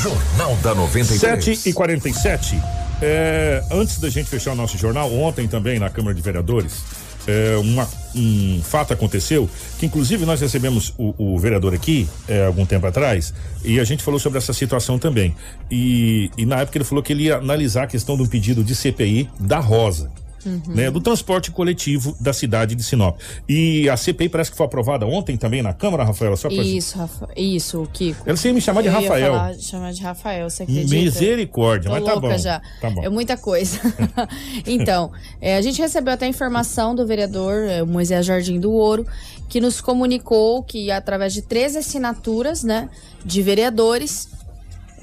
Jornal 0.02 0.56
da 0.64 0.74
93. 0.74 1.20
7 1.20 1.70
e 1.70 1.74
47 1.74 2.56
é, 3.02 3.62
Antes 3.70 4.00
da 4.00 4.10
gente 4.10 4.30
fechar 4.30 4.54
o 4.54 4.56
nosso 4.56 4.78
jornal, 4.78 5.14
ontem 5.14 5.46
também 5.46 5.80
na 5.80 5.90
Câmara 5.90 6.16
de 6.16 6.22
Vereadores, 6.22 6.82
é, 7.28 7.58
uma, 7.58 7.86
um 8.16 8.62
fato 8.64 8.94
aconteceu 8.94 9.50
que, 9.78 9.86
inclusive, 9.86 10.26
nós 10.26 10.40
recebemos 10.40 10.94
o, 10.98 11.14
o 11.18 11.38
vereador 11.38 11.74
aqui 11.74 12.08
é, 12.26 12.46
algum 12.46 12.66
tempo 12.66 12.88
atrás 12.88 13.34
e 13.66 13.82
a 13.82 13.84
gente 13.84 14.04
falou 14.04 14.22
sobre 14.22 14.38
essa 14.38 14.54
situação 14.54 14.98
também. 14.98 15.36
E, 15.70 16.32
e 16.38 16.46
na 16.46 16.62
época 16.62 16.78
ele 16.78 16.86
falou 16.86 17.04
que 17.04 17.12
ele 17.12 17.24
ia 17.24 17.36
analisar 17.36 17.84
a 17.84 17.88
questão 17.88 18.16
do 18.16 18.26
pedido 18.30 18.64
de 18.64 18.74
CPI 18.74 19.30
da 19.38 19.60
Rosa. 19.60 20.10
Uhum. 20.46 20.62
né, 20.68 20.92
do 20.92 21.00
transporte 21.02 21.52
coletivo 21.52 22.16
da 22.20 22.34
cidade 22.34 22.76
de 22.76 22.84
Sinop. 22.84 23.20
E 23.48 23.90
a 23.90 23.98
CPI 23.98 24.30
parece 24.30 24.52
que 24.52 24.58
foi 24.58 24.66
aprovada 24.66 25.06
ontem 25.06 25.38
também 25.38 25.62
na 25.62 25.74
Câmara, 25.74 26.04
Rafaela, 26.04 26.36
só 26.36 26.50
Isso, 26.50 26.98
Rafa, 26.98 27.30
isso, 27.36 27.88
Kiko. 27.94 28.24
Ela 28.26 28.38
ia 28.44 28.54
me 28.54 28.62
chamar 28.62 28.82
de 28.82 28.88
Eu 28.88 28.94
Rafael. 28.94 29.34
Falar, 29.34 29.54
chamar 29.56 29.94
de 29.94 30.02
Rafael, 30.02 30.50
você 30.50 30.64
acredita? 30.64 30.96
Misericórdia, 30.96 31.90
Tô 31.90 31.96
mas 31.96 32.04
tá 32.04 32.20
bom. 32.20 32.38
já. 32.38 32.62
Tá 32.82 32.90
bom. 32.90 33.04
É 33.04 33.10
muita 33.10 33.38
coisa. 33.38 33.80
então, 34.66 35.12
é, 35.42 35.58
a 35.58 35.62
gente 35.62 35.82
recebeu 35.82 36.14
até 36.14 36.26
a 36.26 36.30
informação 36.30 36.96
do 36.96 37.06
vereador 37.06 37.54
é, 37.68 37.84
Moisés 37.84 38.26
Jardim 38.26 38.60
do 38.60 38.72
Ouro, 38.72 39.06
que 39.50 39.62
nos 39.62 39.80
comunicou 39.82 40.64
que 40.64 40.92
através 40.92 41.34
de 41.34 41.42
três 41.42 41.76
assinaturas, 41.76 42.64
né, 42.64 42.90
de 43.24 43.42
vereadores, 43.42 44.30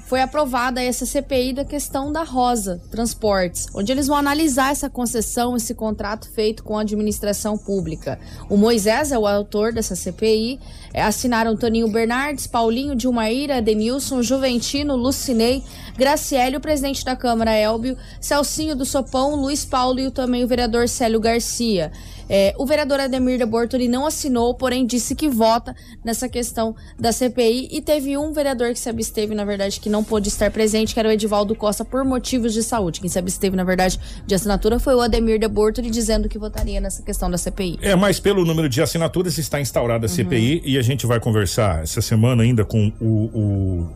foi 0.05 0.21
aprovada 0.21 0.81
essa 0.81 1.05
CPI 1.05 1.53
da 1.53 1.65
questão 1.65 2.11
da 2.11 2.23
Rosa 2.23 2.79
Transportes, 2.91 3.65
onde 3.73 3.91
eles 3.91 4.07
vão 4.07 4.15
analisar 4.15 4.71
essa 4.71 4.89
concessão, 4.89 5.55
esse 5.55 5.73
contrato 5.73 6.29
feito 6.29 6.63
com 6.63 6.77
a 6.77 6.81
administração 6.81 7.57
pública. 7.57 8.19
O 8.47 8.55
Moisés 8.55 9.11
é 9.11 9.17
o 9.17 9.25
autor 9.25 9.73
dessa 9.73 9.95
CPI, 9.95 10.59
é, 10.93 11.01
assinaram 11.01 11.57
Toninho 11.57 11.87
Bernardes, 11.87 12.45
Paulinho, 12.45 12.95
Dilmaíra, 12.95 13.61
Denilson, 13.61 14.21
Juventino, 14.21 14.95
Lucinei, 14.95 15.63
Graciele, 15.97 16.57
o 16.57 16.61
presidente 16.61 17.03
da 17.03 17.15
Câmara, 17.15 17.51
Elbio, 17.51 17.97
Celcinho 18.21 18.75
do 18.75 18.85
Sopão, 18.85 19.35
Luiz 19.35 19.65
Paulo 19.65 19.99
e 19.99 20.11
também 20.11 20.43
o 20.43 20.47
vereador 20.47 20.87
Célio 20.87 21.19
Garcia. 21.19 21.91
É, 22.29 22.53
o 22.57 22.65
vereador 22.65 22.99
Ademir 22.99 23.37
de 23.37 23.45
Bortoli 23.45 23.87
não 23.87 24.05
assinou, 24.05 24.53
porém 24.53 24.85
disse 24.85 25.15
que 25.15 25.29
vota 25.29 25.75
nessa 26.03 26.27
questão 26.27 26.75
da 26.99 27.11
CPI 27.11 27.69
e 27.71 27.81
teve 27.81 28.17
um 28.17 28.31
vereador 28.31 28.73
que 28.73 28.79
se 28.79 28.89
absteve, 28.89 29.35
na 29.35 29.45
verdade, 29.45 29.79
que 29.79 29.89
não 29.89 30.03
pôde 30.03 30.29
estar 30.29 30.49
presente, 30.51 30.93
que 30.93 30.99
era 30.99 31.09
o 31.09 31.11
Edivaldo 31.11 31.55
Costa, 31.55 31.85
por 31.85 32.03
motivos 32.03 32.53
de 32.53 32.63
saúde. 32.63 32.99
Quem 32.99 33.09
se 33.09 33.19
absteve, 33.19 33.55
na 33.55 33.63
verdade, 33.63 33.99
de 34.25 34.35
assinatura 34.35 34.79
foi 34.79 34.95
o 34.95 35.01
Ademir 35.01 35.39
de 35.39 35.47
Bortoli, 35.47 35.89
dizendo 35.89 36.27
que 36.27 36.37
votaria 36.37 36.81
nessa 36.81 37.03
questão 37.03 37.29
da 37.29 37.37
CPI. 37.37 37.79
É, 37.81 37.95
mas 37.95 38.19
pelo 38.19 38.43
número 38.45 38.67
de 38.67 38.81
assinaturas 38.81 39.37
está 39.37 39.59
instaurada 39.59 40.05
a 40.05 40.09
CPI 40.09 40.55
uhum. 40.55 40.61
e 40.65 40.77
a 40.77 40.81
gente 40.81 41.05
vai 41.05 41.19
conversar 41.19 41.83
essa 41.83 42.01
semana 42.01 42.43
ainda 42.43 42.65
com 42.65 42.91
o, 42.99 43.05
o 43.05 43.89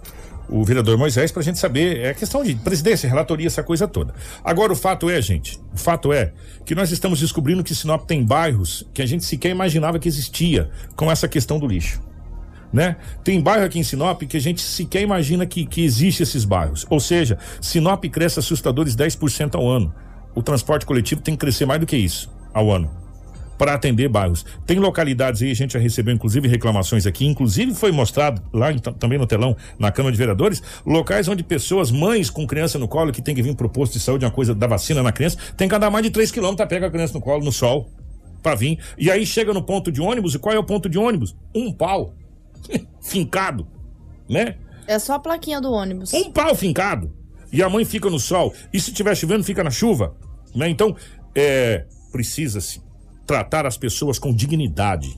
o 0.50 0.64
vereador 0.64 0.98
Moisés 0.98 1.32
para 1.32 1.42
a 1.42 1.44
gente 1.44 1.60
saber 1.60 2.00
é 2.00 2.14
questão 2.14 2.44
de 2.44 2.56
presidência, 2.56 3.08
relatoria, 3.08 3.48
essa 3.48 3.64
coisa 3.64 3.88
toda. 3.88 4.14
Agora 4.44 4.74
o 4.74 4.76
fato 4.76 5.10
é, 5.10 5.22
gente, 5.22 5.60
o 5.74 5.78
fato 5.78 6.12
é 6.12 6.34
que 6.66 6.74
nós 6.74 6.92
estamos 6.92 7.20
descobrindo 7.20 7.64
que 7.64 7.76
Sinop 7.76 8.06
tem 8.06 8.24
bairros 8.24 8.86
que 8.94 9.02
a 9.02 9.06
gente 9.06 9.24
sequer 9.24 9.50
imaginava 9.52 10.00
que 10.00 10.08
existia 10.08 10.70
com 10.96 11.12
essa 11.12 11.28
questão 11.28 11.60
do 11.60 11.68
lixo. 11.68 12.02
Né? 12.72 12.98
Tem 13.24 13.42
bairro 13.42 13.66
aqui 13.66 13.80
em 13.80 13.84
Sinop 13.84 14.22
que 14.24 14.38
a 14.38 14.42
gente 14.42 14.62
sequer 14.62 15.02
imagina 15.02 15.46
que, 15.46 15.66
que 15.66 15.84
existe 15.84 16.24
esses 16.24 16.46
bairros. 16.46 16.86
Ou 16.90 17.00
seja, 17.00 17.38
Sinop 17.62 18.04
cresce 18.06 18.40
assustadores 18.40 18.96
10% 18.96 19.56
ao 19.56 19.68
ano. 19.68 19.94
O 20.36 20.44
transporte 20.44 20.86
coletivo 20.86 21.22
tem 21.22 21.34
que 21.34 21.40
crescer 21.40 21.66
mais 21.66 21.80
do 21.80 21.88
que 21.88 21.98
isso 21.98 22.32
ao 22.54 22.72
ano 22.72 23.09
para 23.60 23.74
atender 23.74 24.08
bairros. 24.08 24.46
Tem 24.66 24.80
localidades 24.80 25.42
aí, 25.42 25.52
a 25.52 25.54
gente 25.54 25.74
já 25.74 25.80
recebeu 25.80 26.16
inclusive 26.16 26.48
reclamações 26.48 27.06
aqui, 27.06 27.26
inclusive 27.26 27.76
foi 27.76 27.92
mostrado 27.92 28.42
lá 28.54 28.72
em, 28.72 28.80
também 28.80 29.20
no 29.20 29.28
telão, 29.28 29.56
na 29.78 29.92
Câmara 29.92 30.14
de 30.14 30.18
Vereadores, 30.18 30.64
locais 30.86 31.28
onde 31.28 31.44
pessoas, 31.44 31.92
mães 31.92 32.30
com 32.30 32.48
criança 32.48 32.80
no 32.80 32.88
colo, 32.88 33.12
que 33.12 33.22
tem 33.22 33.36
que 33.36 33.44
vir 33.44 33.54
pro 33.56 33.70
posto 33.70 33.94
de 33.94 34.00
saúde, 34.00 34.24
uma 34.24 34.32
coisa 34.32 34.56
da 34.56 34.66
vacina 34.66 35.04
na 35.04 35.12
criança, 35.12 35.38
tem 35.58 35.68
que 35.68 35.76
andar 35.76 35.92
mais 35.92 36.06
de 36.06 36.10
3 36.10 36.32
quilômetros 36.32 36.56
para 36.56 36.68
pegar 36.68 36.88
a 36.88 36.90
criança 36.90 37.14
no 37.14 37.20
colo, 37.20 37.44
no 37.44 37.52
sol, 37.52 37.90
para 38.42 38.56
vir. 38.56 38.80
E 38.98 39.12
aí 39.12 39.26
chega 39.26 39.54
no 39.54 39.62
ponto 39.62 39.92
de 39.92 40.00
ônibus, 40.00 40.36
e 40.36 40.40
qual 40.40 40.56
é 40.56 40.58
o 40.58 40.64
ponto 40.64 40.88
de 40.88 40.98
ônibus? 40.98 41.36
Um 41.54 41.74
pau. 41.74 42.16
fincado, 43.04 43.68
né? 44.30 44.56
É 44.88 44.98
só 44.98 45.16
a 45.16 45.20
plaquinha 45.20 45.60
do 45.60 45.70
ônibus. 45.72 46.14
Um 46.14 46.32
pau 46.32 46.56
fincado. 46.56 47.14
E 47.52 47.62
a 47.62 47.70
mãe 47.70 47.84
fica 47.84 48.10
no 48.10 48.20
sol. 48.20 48.54
E 48.72 48.80
se 48.80 48.94
tiver 48.94 49.16
chovendo, 49.16 49.44
fica 49.44 49.64
na 49.64 49.70
chuva. 49.70 50.16
Né? 50.56 50.70
Então, 50.70 50.96
é, 51.36 51.86
precisa-se 52.12 52.82
tratar 53.30 53.68
as 53.68 53.78
pessoas 53.78 54.18
com 54.18 54.34
dignidade. 54.34 55.16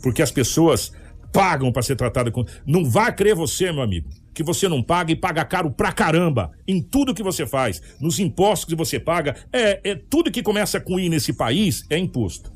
Porque 0.00 0.22
as 0.22 0.30
pessoas 0.30 0.92
pagam 1.32 1.72
para 1.72 1.82
ser 1.82 1.96
tratada 1.96 2.30
com. 2.30 2.44
Não 2.64 2.88
vá 2.88 3.10
crer 3.10 3.34
você, 3.34 3.72
meu 3.72 3.82
amigo, 3.82 4.08
que 4.32 4.44
você 4.44 4.68
não 4.68 4.80
paga 4.80 5.10
e 5.10 5.16
paga 5.16 5.44
caro 5.44 5.68
pra 5.68 5.90
caramba 5.90 6.52
em 6.64 6.80
tudo 6.80 7.12
que 7.12 7.24
você 7.24 7.44
faz, 7.44 7.82
nos 8.00 8.20
impostos 8.20 8.68
que 8.68 8.76
você 8.76 9.00
paga. 9.00 9.34
É, 9.52 9.80
é 9.82 9.94
tudo 9.96 10.30
que 10.30 10.44
começa 10.44 10.80
com 10.80 11.00
I 11.00 11.08
nesse 11.08 11.32
país 11.32 11.84
é 11.90 11.98
imposto. 11.98 12.52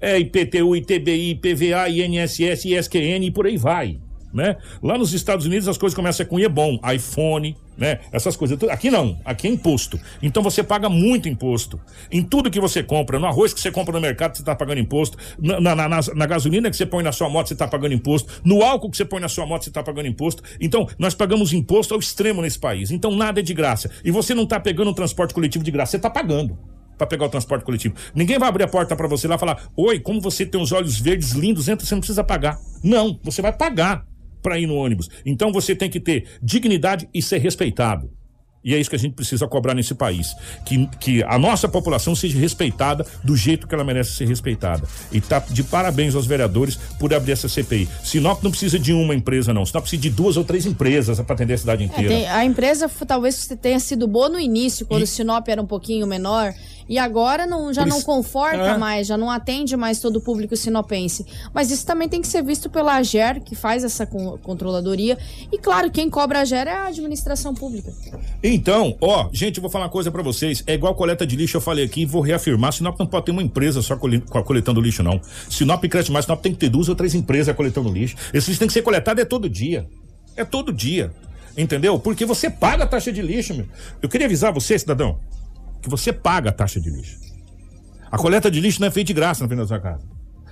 É 0.00 0.16
IPTU, 0.16 0.76
ITBI, 0.76 1.30
IPVA, 1.30 1.88
INSS, 1.88 2.66
ISQN 2.66 3.24
e 3.24 3.32
por 3.32 3.46
aí 3.46 3.56
vai 3.56 3.98
né? 4.32 4.56
Lá 4.82 4.98
nos 4.98 5.12
Estados 5.12 5.46
Unidos 5.46 5.68
as 5.68 5.78
coisas 5.78 5.94
começam 5.94 6.24
com 6.26 6.38
I 6.38 6.44
é 6.44 6.48
bom, 6.48 6.78
iPhone, 6.94 7.56
né? 7.76 8.00
Essas 8.12 8.36
coisas. 8.36 8.58
Aqui 8.64 8.90
não, 8.90 9.18
aqui 9.24 9.46
é 9.46 9.50
imposto. 9.50 9.98
Então 10.20 10.42
você 10.42 10.62
paga 10.62 10.88
muito 10.88 11.28
imposto. 11.28 11.80
Em 12.10 12.22
tudo 12.22 12.50
que 12.50 12.60
você 12.60 12.82
compra, 12.82 13.18
no 13.18 13.26
arroz 13.26 13.54
que 13.54 13.60
você 13.60 13.70
compra 13.70 13.92
no 13.92 14.00
mercado, 14.00 14.36
você 14.36 14.42
está 14.42 14.54
pagando 14.54 14.80
imposto. 14.80 15.16
Na, 15.38 15.60
na, 15.60 15.88
na, 15.88 16.00
na, 16.14 16.26
gasolina 16.26 16.70
que 16.70 16.76
você 16.76 16.84
põe 16.84 17.02
na 17.02 17.12
sua 17.12 17.28
moto, 17.28 17.48
você 17.48 17.54
está 17.54 17.68
pagando 17.68 17.94
imposto. 17.94 18.40
No 18.44 18.62
álcool 18.62 18.90
que 18.90 18.96
você 18.96 19.04
põe 19.04 19.20
na 19.20 19.28
sua 19.28 19.46
moto, 19.46 19.62
você 19.62 19.70
está 19.70 19.82
pagando 19.82 20.08
imposto. 20.08 20.42
Então, 20.60 20.88
nós 20.98 21.14
pagamos 21.14 21.52
imposto 21.52 21.94
ao 21.94 22.00
extremo 22.00 22.42
nesse 22.42 22.58
país. 22.58 22.90
Então, 22.90 23.14
nada 23.14 23.40
é 23.40 23.42
de 23.42 23.54
graça. 23.54 23.90
E 24.04 24.10
você 24.10 24.34
não 24.34 24.42
está 24.42 24.58
pegando 24.58 24.90
um 24.90 24.94
transporte 24.94 25.32
coletivo 25.32 25.64
de 25.64 25.70
graça, 25.70 25.92
você 25.92 25.96
está 25.98 26.10
pagando 26.10 26.58
para 26.96 27.06
pegar 27.06 27.26
o 27.26 27.28
transporte 27.28 27.64
coletivo. 27.64 27.94
Ninguém 28.12 28.38
vai 28.38 28.48
abrir 28.48 28.64
a 28.64 28.68
porta 28.68 28.96
para 28.96 29.06
você 29.06 29.28
lá 29.28 29.36
e 29.36 29.38
falar: 29.38 29.70
Oi, 29.76 30.00
como 30.00 30.20
você 30.20 30.44
tem 30.44 30.60
os 30.60 30.72
olhos 30.72 30.98
verdes 30.98 31.30
lindos, 31.30 31.68
entra, 31.68 31.86
você 31.86 31.94
não 31.94 32.00
precisa 32.00 32.24
pagar. 32.24 32.58
Não, 32.82 33.18
você 33.22 33.40
vai 33.40 33.52
pagar 33.52 34.04
para 34.42 34.58
ir 34.58 34.66
no 34.66 34.74
ônibus. 34.74 35.08
Então 35.24 35.52
você 35.52 35.74
tem 35.74 35.90
que 35.90 36.00
ter 36.00 36.24
dignidade 36.42 37.08
e 37.12 37.22
ser 37.22 37.38
respeitado. 37.38 38.10
E 38.64 38.74
é 38.74 38.78
isso 38.78 38.90
que 38.90 38.96
a 38.96 38.98
gente 38.98 39.14
precisa 39.14 39.46
cobrar 39.46 39.72
nesse 39.72 39.94
país. 39.94 40.34
Que, 40.66 40.86
que 41.00 41.22
a 41.22 41.38
nossa 41.38 41.68
população 41.68 42.14
seja 42.14 42.38
respeitada 42.38 43.06
do 43.22 43.36
jeito 43.36 43.66
que 43.66 43.74
ela 43.74 43.84
merece 43.84 44.12
ser 44.12 44.26
respeitada. 44.26 44.86
E 45.12 45.20
tá 45.20 45.38
de 45.38 45.62
parabéns 45.62 46.14
aos 46.14 46.26
vereadores 46.26 46.76
por 46.98 47.14
abrir 47.14 47.32
essa 47.32 47.48
CPI. 47.48 47.88
Sinop 48.02 48.42
não 48.42 48.50
precisa 48.50 48.78
de 48.78 48.92
uma 48.92 49.14
empresa, 49.14 49.54
não. 49.54 49.64
Sinop 49.64 49.82
precisa 49.82 50.02
de 50.02 50.10
duas 50.10 50.36
ou 50.36 50.44
três 50.44 50.66
empresas 50.66 51.20
para 51.20 51.34
atender 51.34 51.54
a 51.54 51.58
cidade 51.58 51.82
é, 51.82 51.86
inteira. 51.86 52.12
É, 52.12 52.16
tem, 52.16 52.28
a 52.28 52.44
empresa 52.44 52.90
talvez 53.06 53.48
tenha 53.60 53.78
sido 53.78 54.06
boa 54.08 54.28
no 54.28 54.40
início, 54.40 54.84
quando 54.86 55.04
e... 55.04 55.06
Sinop 55.06 55.48
era 55.48 55.62
um 55.62 55.66
pouquinho 55.66 56.06
menor. 56.06 56.52
E 56.88 56.98
agora 56.98 57.46
não, 57.46 57.72
já 57.72 57.84
não 57.84 58.00
conforta 58.00 58.56
é. 58.56 58.78
mais, 58.78 59.06
já 59.06 59.16
não 59.16 59.30
atende 59.30 59.76
mais 59.76 60.00
todo 60.00 60.16
o 60.16 60.20
público 60.20 60.56
sinopense. 60.56 61.26
Mas 61.52 61.70
isso 61.70 61.84
também 61.84 62.08
tem 62.08 62.22
que 62.22 62.28
ser 62.28 62.42
visto 62.42 62.70
pela 62.70 62.96
AGER, 62.96 63.42
que 63.42 63.54
faz 63.54 63.84
essa 63.84 64.06
controladoria. 64.06 65.18
E 65.52 65.58
claro, 65.58 65.90
quem 65.90 66.08
cobra 66.08 66.38
a 66.38 66.42
AGER 66.42 66.66
é 66.66 66.72
a 66.72 66.86
administração 66.86 67.54
pública. 67.54 67.92
Então, 68.42 68.96
ó, 69.00 69.28
gente, 69.32 69.58
eu 69.58 69.62
vou 69.62 69.70
falar 69.70 69.84
uma 69.84 69.90
coisa 69.90 70.10
para 70.10 70.22
vocês. 70.22 70.64
É 70.66 70.74
igual 70.74 70.94
coleta 70.94 71.26
de 71.26 71.36
lixo, 71.36 71.58
eu 71.58 71.60
falei 71.60 71.84
aqui, 71.84 72.06
vou 72.06 72.22
reafirmar. 72.22 72.72
Sinop 72.72 72.98
não 72.98 73.06
pode 73.06 73.26
ter 73.26 73.32
uma 73.32 73.42
empresa 73.42 73.82
só 73.82 73.96
coletando 73.96 74.80
lixo, 74.80 75.02
não. 75.02 75.20
Sinop 75.50 75.84
cresce 75.84 76.10
mais, 76.10 76.24
Sinop 76.24 76.40
tem 76.40 76.52
que 76.52 76.58
ter 76.58 76.70
duas 76.70 76.88
ou 76.88 76.94
três 76.94 77.14
empresas 77.14 77.54
coletando 77.54 77.90
lixo. 77.90 78.16
Esse 78.32 78.48
lixo 78.48 78.60
tem 78.60 78.68
que 78.68 78.74
ser 78.74 78.82
coletado 78.82 79.20
é 79.20 79.24
todo 79.24 79.48
dia. 79.48 79.86
É 80.36 80.44
todo 80.44 80.72
dia. 80.72 81.12
Entendeu? 81.56 81.98
Porque 81.98 82.24
você 82.24 82.48
paga 82.48 82.84
a 82.84 82.86
taxa 82.86 83.12
de 83.12 83.20
lixo, 83.20 83.52
meu. 83.52 83.66
Eu 84.00 84.08
queria 84.08 84.26
avisar 84.26 84.52
você, 84.52 84.78
cidadão 84.78 85.18
que 85.80 85.88
você 85.88 86.12
paga 86.12 86.50
a 86.50 86.52
taxa 86.52 86.80
de 86.80 86.90
lixo. 86.90 87.18
A 88.10 88.16
coleta 88.16 88.50
de 88.50 88.60
lixo 88.60 88.80
não 88.80 88.88
é 88.88 88.90
feita 88.90 89.08
de 89.08 89.14
graça 89.14 89.42
na 89.42 89.48
frente 89.48 89.60
da 89.60 89.66
sua 89.66 89.80
casa. 89.80 90.08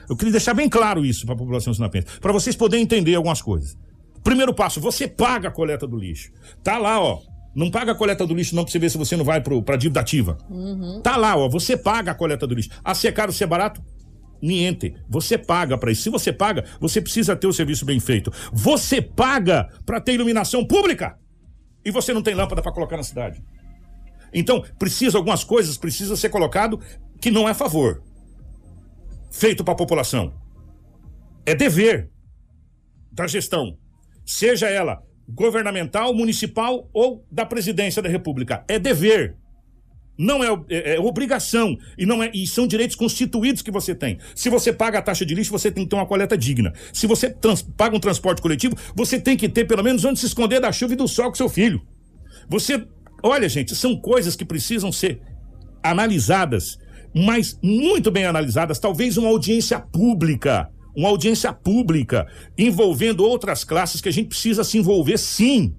Eu 0.08 0.16
queria 0.16 0.32
deixar 0.32 0.54
bem 0.54 0.68
claro 0.68 1.04
isso 1.04 1.24
para 1.26 1.34
a 1.34 1.38
população 1.38 1.74
sinapense, 1.74 2.20
para 2.20 2.32
vocês 2.32 2.54
poderem 2.54 2.84
entender 2.84 3.14
algumas 3.14 3.42
coisas. 3.42 3.76
Primeiro 4.22 4.52
passo, 4.54 4.80
você 4.80 5.06
paga 5.08 5.48
a 5.48 5.50
coleta 5.50 5.86
do 5.86 5.96
lixo. 5.96 6.32
Tá 6.62 6.78
lá, 6.78 7.00
ó. 7.00 7.20
Não 7.54 7.70
paga 7.70 7.92
a 7.92 7.94
coleta 7.94 8.26
do 8.26 8.34
lixo 8.34 8.54
não 8.54 8.64
para 8.64 8.72
você 8.72 8.78
ver 8.78 8.90
se 8.90 8.98
você 8.98 9.16
não 9.16 9.24
vai 9.24 9.40
para 9.40 9.76
dívida 9.76 10.00
ativa. 10.00 10.36
Uhum. 10.50 11.00
Tá 11.00 11.16
lá, 11.16 11.36
ó. 11.36 11.48
Você 11.48 11.76
paga 11.76 12.10
a 12.10 12.14
coleta 12.14 12.46
do 12.46 12.54
lixo. 12.54 12.70
A 12.84 12.94
ser 12.94 13.12
caro, 13.12 13.32
ser 13.32 13.46
barato? 13.46 13.82
Niente. 14.42 14.94
Você 15.08 15.38
paga 15.38 15.78
para 15.78 15.90
isso. 15.90 16.02
Se 16.02 16.10
você 16.10 16.32
paga, 16.32 16.64
você 16.80 17.00
precisa 17.00 17.34
ter 17.34 17.46
o 17.46 17.52
serviço 17.52 17.86
bem 17.86 17.98
feito. 17.98 18.30
Você 18.52 19.00
paga 19.00 19.68
para 19.86 20.00
ter 20.00 20.12
iluminação 20.12 20.66
pública. 20.66 21.16
E 21.84 21.90
você 21.90 22.12
não 22.12 22.22
tem 22.22 22.34
lâmpada 22.34 22.60
para 22.60 22.72
colocar 22.72 22.96
na 22.96 23.02
cidade. 23.02 23.40
Então, 24.36 24.62
precisa 24.78 25.16
algumas 25.16 25.42
coisas, 25.42 25.78
precisa 25.78 26.14
ser 26.14 26.28
colocado 26.28 26.78
que 27.22 27.30
não 27.30 27.48
é 27.48 27.54
favor. 27.54 28.02
Feito 29.32 29.64
para 29.64 29.72
a 29.72 29.76
população. 29.76 30.34
É 31.46 31.54
dever 31.54 32.10
da 33.10 33.26
gestão. 33.26 33.78
Seja 34.26 34.68
ela 34.68 35.02
governamental, 35.26 36.14
municipal 36.14 36.88
ou 36.92 37.26
da 37.32 37.46
presidência 37.46 38.02
da 38.02 38.10
República. 38.10 38.62
É 38.68 38.78
dever. 38.78 39.36
Não 40.18 40.44
é, 40.44 40.48
é, 40.68 40.94
é, 40.94 41.00
obrigação 41.00 41.76
e 41.98 42.04
não 42.06 42.22
é 42.22 42.30
e 42.32 42.46
são 42.46 42.66
direitos 42.66 42.94
constituídos 42.94 43.62
que 43.62 43.70
você 43.70 43.94
tem. 43.94 44.18
Se 44.34 44.50
você 44.50 44.72
paga 44.72 44.98
a 44.98 45.02
taxa 45.02 45.24
de 45.24 45.34
lixo, 45.34 45.50
você 45.50 45.70
tem 45.70 45.84
que 45.84 45.90
ter 45.90 45.96
uma 45.96 46.06
coleta 46.06 46.36
digna. 46.36 46.72
Se 46.92 47.06
você 47.06 47.30
trans, 47.30 47.62
paga 47.62 47.96
um 47.96 48.00
transporte 48.00 48.42
coletivo, 48.42 48.76
você 48.94 49.18
tem 49.18 49.36
que 49.36 49.48
ter 49.48 49.64
pelo 49.64 49.82
menos 49.82 50.04
onde 50.04 50.20
se 50.20 50.26
esconder 50.26 50.60
da 50.60 50.72
chuva 50.72 50.92
e 50.92 50.96
do 50.96 51.08
sol 51.08 51.28
com 51.28 51.34
seu 51.34 51.48
filho. 51.48 51.82
Você 52.48 52.86
Olha, 53.26 53.48
gente, 53.48 53.74
são 53.74 53.96
coisas 53.98 54.36
que 54.36 54.44
precisam 54.44 54.90
ser 54.92 55.20
analisadas, 55.82 56.78
mas 57.14 57.58
muito 57.62 58.10
bem 58.10 58.24
analisadas, 58.24 58.78
talvez 58.78 59.16
uma 59.16 59.28
audiência 59.28 59.78
pública, 59.78 60.68
uma 60.96 61.08
audiência 61.08 61.52
pública 61.52 62.26
envolvendo 62.56 63.24
outras 63.24 63.64
classes 63.64 64.00
que 64.00 64.08
a 64.08 64.12
gente 64.12 64.28
precisa 64.28 64.64
se 64.64 64.78
envolver 64.78 65.18
sim 65.18 65.74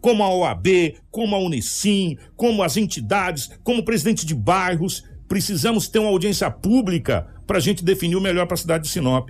como 0.00 0.22
a 0.22 0.34
OAB, 0.34 0.66
como 1.10 1.36
a 1.36 1.38
Unicim, 1.38 2.16
como 2.34 2.62
as 2.62 2.76
entidades, 2.76 3.50
como 3.62 3.84
presidente 3.84 4.24
de 4.24 4.34
bairros, 4.34 5.04
Precisamos 5.30 5.86
ter 5.86 6.00
uma 6.00 6.08
audiência 6.08 6.50
pública 6.50 7.24
para 7.46 7.58
a 7.58 7.60
gente 7.60 7.84
definir 7.84 8.16
o 8.16 8.20
melhor 8.20 8.48
para 8.48 8.54
a 8.54 8.58
cidade 8.58 8.82
de 8.82 8.90
Sinop. 8.90 9.28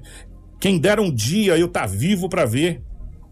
Quem 0.59 0.79
dera 0.79 1.03
um 1.03 1.13
dia 1.13 1.59
eu 1.59 1.67
estar 1.67 1.83
tá 1.83 1.87
vivo 1.87 2.27
para 2.27 2.47
ver 2.47 2.83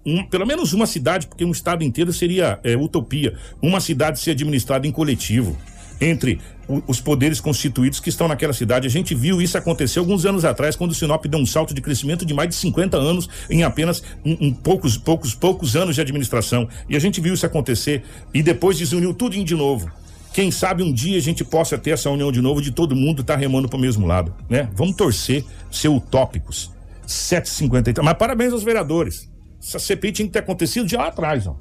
um, 0.05 0.25
pelo 0.25 0.47
menos 0.47 0.73
uma 0.73 0.87
cidade, 0.87 1.27
porque 1.27 1.45
um 1.45 1.51
estado 1.51 1.85
inteiro 1.85 2.13
seria 2.13 2.59
é, 2.63 2.77
utopia, 2.77 3.37
uma 3.61 3.81
cidade 3.81 4.21
ser 4.21 4.33
administrada 4.33 4.87
em 4.87 4.93
coletivo 4.93 5.57
entre 6.01 6.41
os 6.87 7.01
poderes 7.01 7.41
constituídos 7.41 7.99
que 7.99 8.09
estão 8.09 8.29
naquela 8.29 8.53
cidade. 8.53 8.87
A 8.87 8.91
gente 8.91 9.15
viu 9.15 9.41
isso 9.41 9.57
acontecer 9.57 9.99
alguns 9.99 10.25
anos 10.27 10.45
atrás, 10.45 10.77
quando 10.77 10.91
o 10.91 10.95
Sinop 10.95 11.25
deu 11.27 11.41
um 11.41 11.47
salto 11.47 11.75
de 11.75 11.81
crescimento 11.81 12.27
de 12.27 12.35
mais 12.35 12.51
de 12.51 12.55
50 12.57 12.97
anos 12.97 13.29
em 13.49 13.63
apenas 13.63 14.03
um, 14.25 14.49
um 14.49 14.53
poucos, 14.53 14.97
poucos, 14.97 15.35
poucos 15.35 15.75
anos 15.77 15.95
de 15.95 16.01
administração. 16.01 16.69
E 16.89 16.95
a 16.95 16.99
gente 16.99 17.21
viu 17.21 17.35
isso 17.35 17.47
acontecer 17.47 18.03
e 18.33 18.43
depois 18.43 18.79
desuniu 18.79 19.15
tudo 19.15 19.43
de 19.43 19.55
novo. 19.55 19.91
Quem 20.33 20.51
sabe 20.51 20.83
um 20.83 20.93
dia 20.93 21.17
a 21.17 21.23
gente 21.23 21.43
possa 21.43 21.79
ter 21.79 21.91
essa 21.91 22.11
união 22.11 22.31
de 22.31 22.41
novo 22.41 22.61
de 22.61 22.71
todo 22.71 22.95
mundo 22.95 23.23
estar 23.23 23.35
tá 23.35 23.41
remando 23.41 23.69
para 23.69 23.79
o 23.79 23.81
mesmo 23.81 24.07
lado, 24.07 24.35
né? 24.49 24.69
Vamos 24.75 24.95
torcer, 24.95 25.45
ser 25.71 25.89
utópicos. 25.89 26.71
753. 27.07 28.05
Mas 28.05 28.19
parabéns 28.19 28.53
aos 28.53 28.63
vereadores. 28.63 29.29
Essa 29.61 29.79
CPI 29.79 30.13
tinha 30.13 30.27
que 30.27 30.33
ter 30.33 30.39
acontecido 30.41 30.87
de 30.87 30.97
lá 30.97 31.09
atrás, 31.09 31.47
ó. 31.47 31.57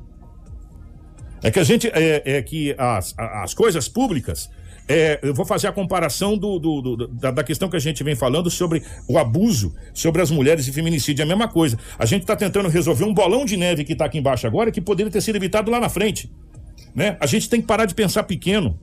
É 1.42 1.52
que 1.52 1.60
a 1.60 1.64
gente. 1.64 1.88
É, 1.88 2.38
é 2.38 2.42
que 2.42 2.76
as, 2.78 3.14
as 3.18 3.54
coisas 3.54 3.88
públicas. 3.88 4.50
É, 4.90 5.20
eu 5.22 5.34
vou 5.34 5.46
fazer 5.46 5.68
a 5.68 5.72
comparação 5.74 6.38
do, 6.38 6.58
do, 6.58 6.82
do 6.82 7.08
da, 7.10 7.30
da, 7.30 7.44
questão 7.44 7.68
que 7.68 7.76
a 7.76 7.80
gente 7.80 8.02
vem 8.06 8.16
falando 8.16 8.50
sobre 8.50 8.82
o 9.06 9.18
abuso 9.18 9.76
sobre 9.94 10.22
as 10.22 10.32
mulheres 10.32 10.66
e 10.66 10.72
feminicídio. 10.72 11.24
É 11.24 11.26
a 11.26 11.28
mesma 11.28 11.50
coisa. 11.50 11.78
A 12.00 12.06
gente 12.06 12.22
está 12.22 12.38
tentando 12.38 12.70
resolver 12.70 13.04
um 13.04 13.14
bolão 13.14 13.44
de 13.44 13.58
neve 13.58 13.84
que 13.84 13.92
está 13.92 14.06
aqui 14.06 14.18
embaixo 14.18 14.48
agora 14.48 14.72
que 14.72 14.80
poderia 14.80 15.12
ter 15.12 15.20
sido 15.20 15.36
evitado 15.36 15.70
lá 15.70 15.78
na 15.78 15.90
frente. 15.90 16.32
Né? 16.96 17.18
A 17.20 17.26
gente 17.26 17.50
tem 17.50 17.60
que 17.60 17.68
parar 17.68 17.86
de 17.86 17.94
pensar 17.94 18.24
pequeno 18.24 18.80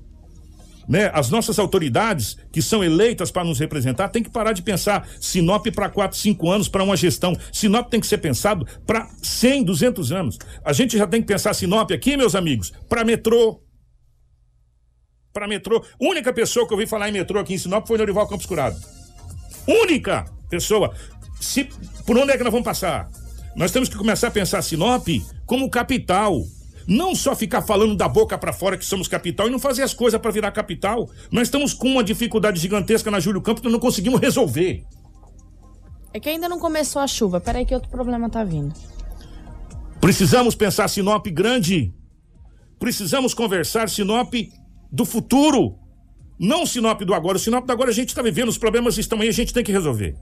né? 0.89 1.11
As 1.13 1.31
nossas 1.31 1.59
autoridades 1.59 2.37
que 2.53 2.63
são 2.63 2.83
eleitas 2.83 3.31
para 3.31 3.45
nos 3.45 3.59
representar 3.59 4.09
tem 4.09 4.23
que 4.23 4.31
parar 4.31 4.53
de 4.53 4.63
pensar 4.63 5.09
Sinop 5.21 5.67
para 5.75 5.89
4, 5.89 6.17
5 6.17 6.51
anos 6.51 6.69
para 6.69 6.83
uma 6.83 6.97
gestão. 6.97 7.37
Sinop 7.53 7.89
tem 7.89 8.01
que 8.01 8.07
ser 8.07 8.19
pensado 8.19 8.67
para 8.87 9.09
100, 9.23 9.65
200 9.65 10.13
anos. 10.13 10.39
A 10.65 10.73
gente 10.73 10.97
já 10.97 11.07
tem 11.07 11.21
que 11.21 11.27
pensar 11.27 11.55
Sinop 11.55 11.91
aqui, 11.91 12.17
meus 12.17 12.35
amigos, 12.35 12.73
para 12.89 13.05
metrô. 13.05 13.61
Para 15.33 15.49
metrô. 15.49 15.85
Única 16.01 16.33
pessoa 16.33 16.67
que 16.67 16.73
eu 16.73 16.77
ouvi 16.77 16.87
falar 16.87 17.09
em 17.09 17.13
metrô 17.13 17.41
aqui 17.41 17.55
em 17.55 17.59
Sinop 17.59 17.87
foi 17.87 17.99
Norival 17.99 18.29
Campos 18.29 18.47
Curado. 18.47 18.77
Única 19.67 20.25
pessoa. 20.49 20.95
Se, 21.41 21.69
por 22.07 22.17
onde 22.17 22.33
é 22.33 22.37
que 22.37 22.45
nós 22.45 22.53
vamos 22.53 22.65
passar? 22.65 23.09
Nós 23.57 23.73
temos 23.73 23.89
que 23.89 23.97
começar 23.97 24.29
a 24.29 24.31
pensar 24.31 24.63
Sinop 24.63 25.07
como 25.47 25.71
capital 25.71 26.43
não 26.87 27.15
só 27.15 27.35
ficar 27.35 27.63
falando 27.63 27.97
da 27.97 28.09
boca 28.09 28.37
para 28.37 28.53
fora 28.53 28.77
que 28.77 28.85
somos 28.85 29.09
capital 29.09 29.47
e 29.47 29.51
não 29.51 29.59
fazer 29.59 29.83
as 29.83 29.95
coisas 29.95 30.21
para 30.21 30.31
virar 30.31 30.51
capital. 30.51 31.09
Nós 31.31 31.49
estamos 31.49 31.73
com 31.73 31.89
uma 31.89 32.05
dificuldade 32.05 32.61
gigantesca 32.61 33.11
na 33.11 33.21
Júlio 33.21 33.41
Campos 33.41 33.63
que 33.63 33.69
não 33.69 33.79
conseguimos 33.79 34.21
resolver. 34.21 34.85
É 36.13 36.21
que 36.21 36.29
ainda 36.29 36.49
não 36.49 36.59
começou 36.59 37.03
a 37.03 37.07
chuva. 37.07 37.41
Peraí 37.41 37.65
que 37.67 37.75
outro 37.75 37.91
problema 37.91 38.31
tá 38.31 38.45
vindo. 38.45 38.73
Precisamos 40.01 40.55
pensar 40.55 40.87
Sinop 40.89 41.27
grande. 41.29 41.93
Precisamos 42.79 43.35
conversar 43.35 43.89
Sinop 43.89 44.33
do 44.93 45.05
futuro. 45.05 45.77
Não 46.39 46.67
Sinop 46.67 47.01
do 47.03 47.15
agora. 47.15 47.37
O 47.37 47.41
Sinop 47.41 47.67
do 47.67 47.73
agora 47.73 47.91
a 47.91 47.95
gente 47.95 48.11
está 48.11 48.23
vivendo, 48.23 48.49
os 48.49 48.59
problemas 48.59 48.99
estão 48.99 49.21
aí, 49.21 49.29
a 49.29 49.33
gente 49.33 49.53
tem 49.53 49.65
que 49.65 49.73
resolver. 49.73 50.17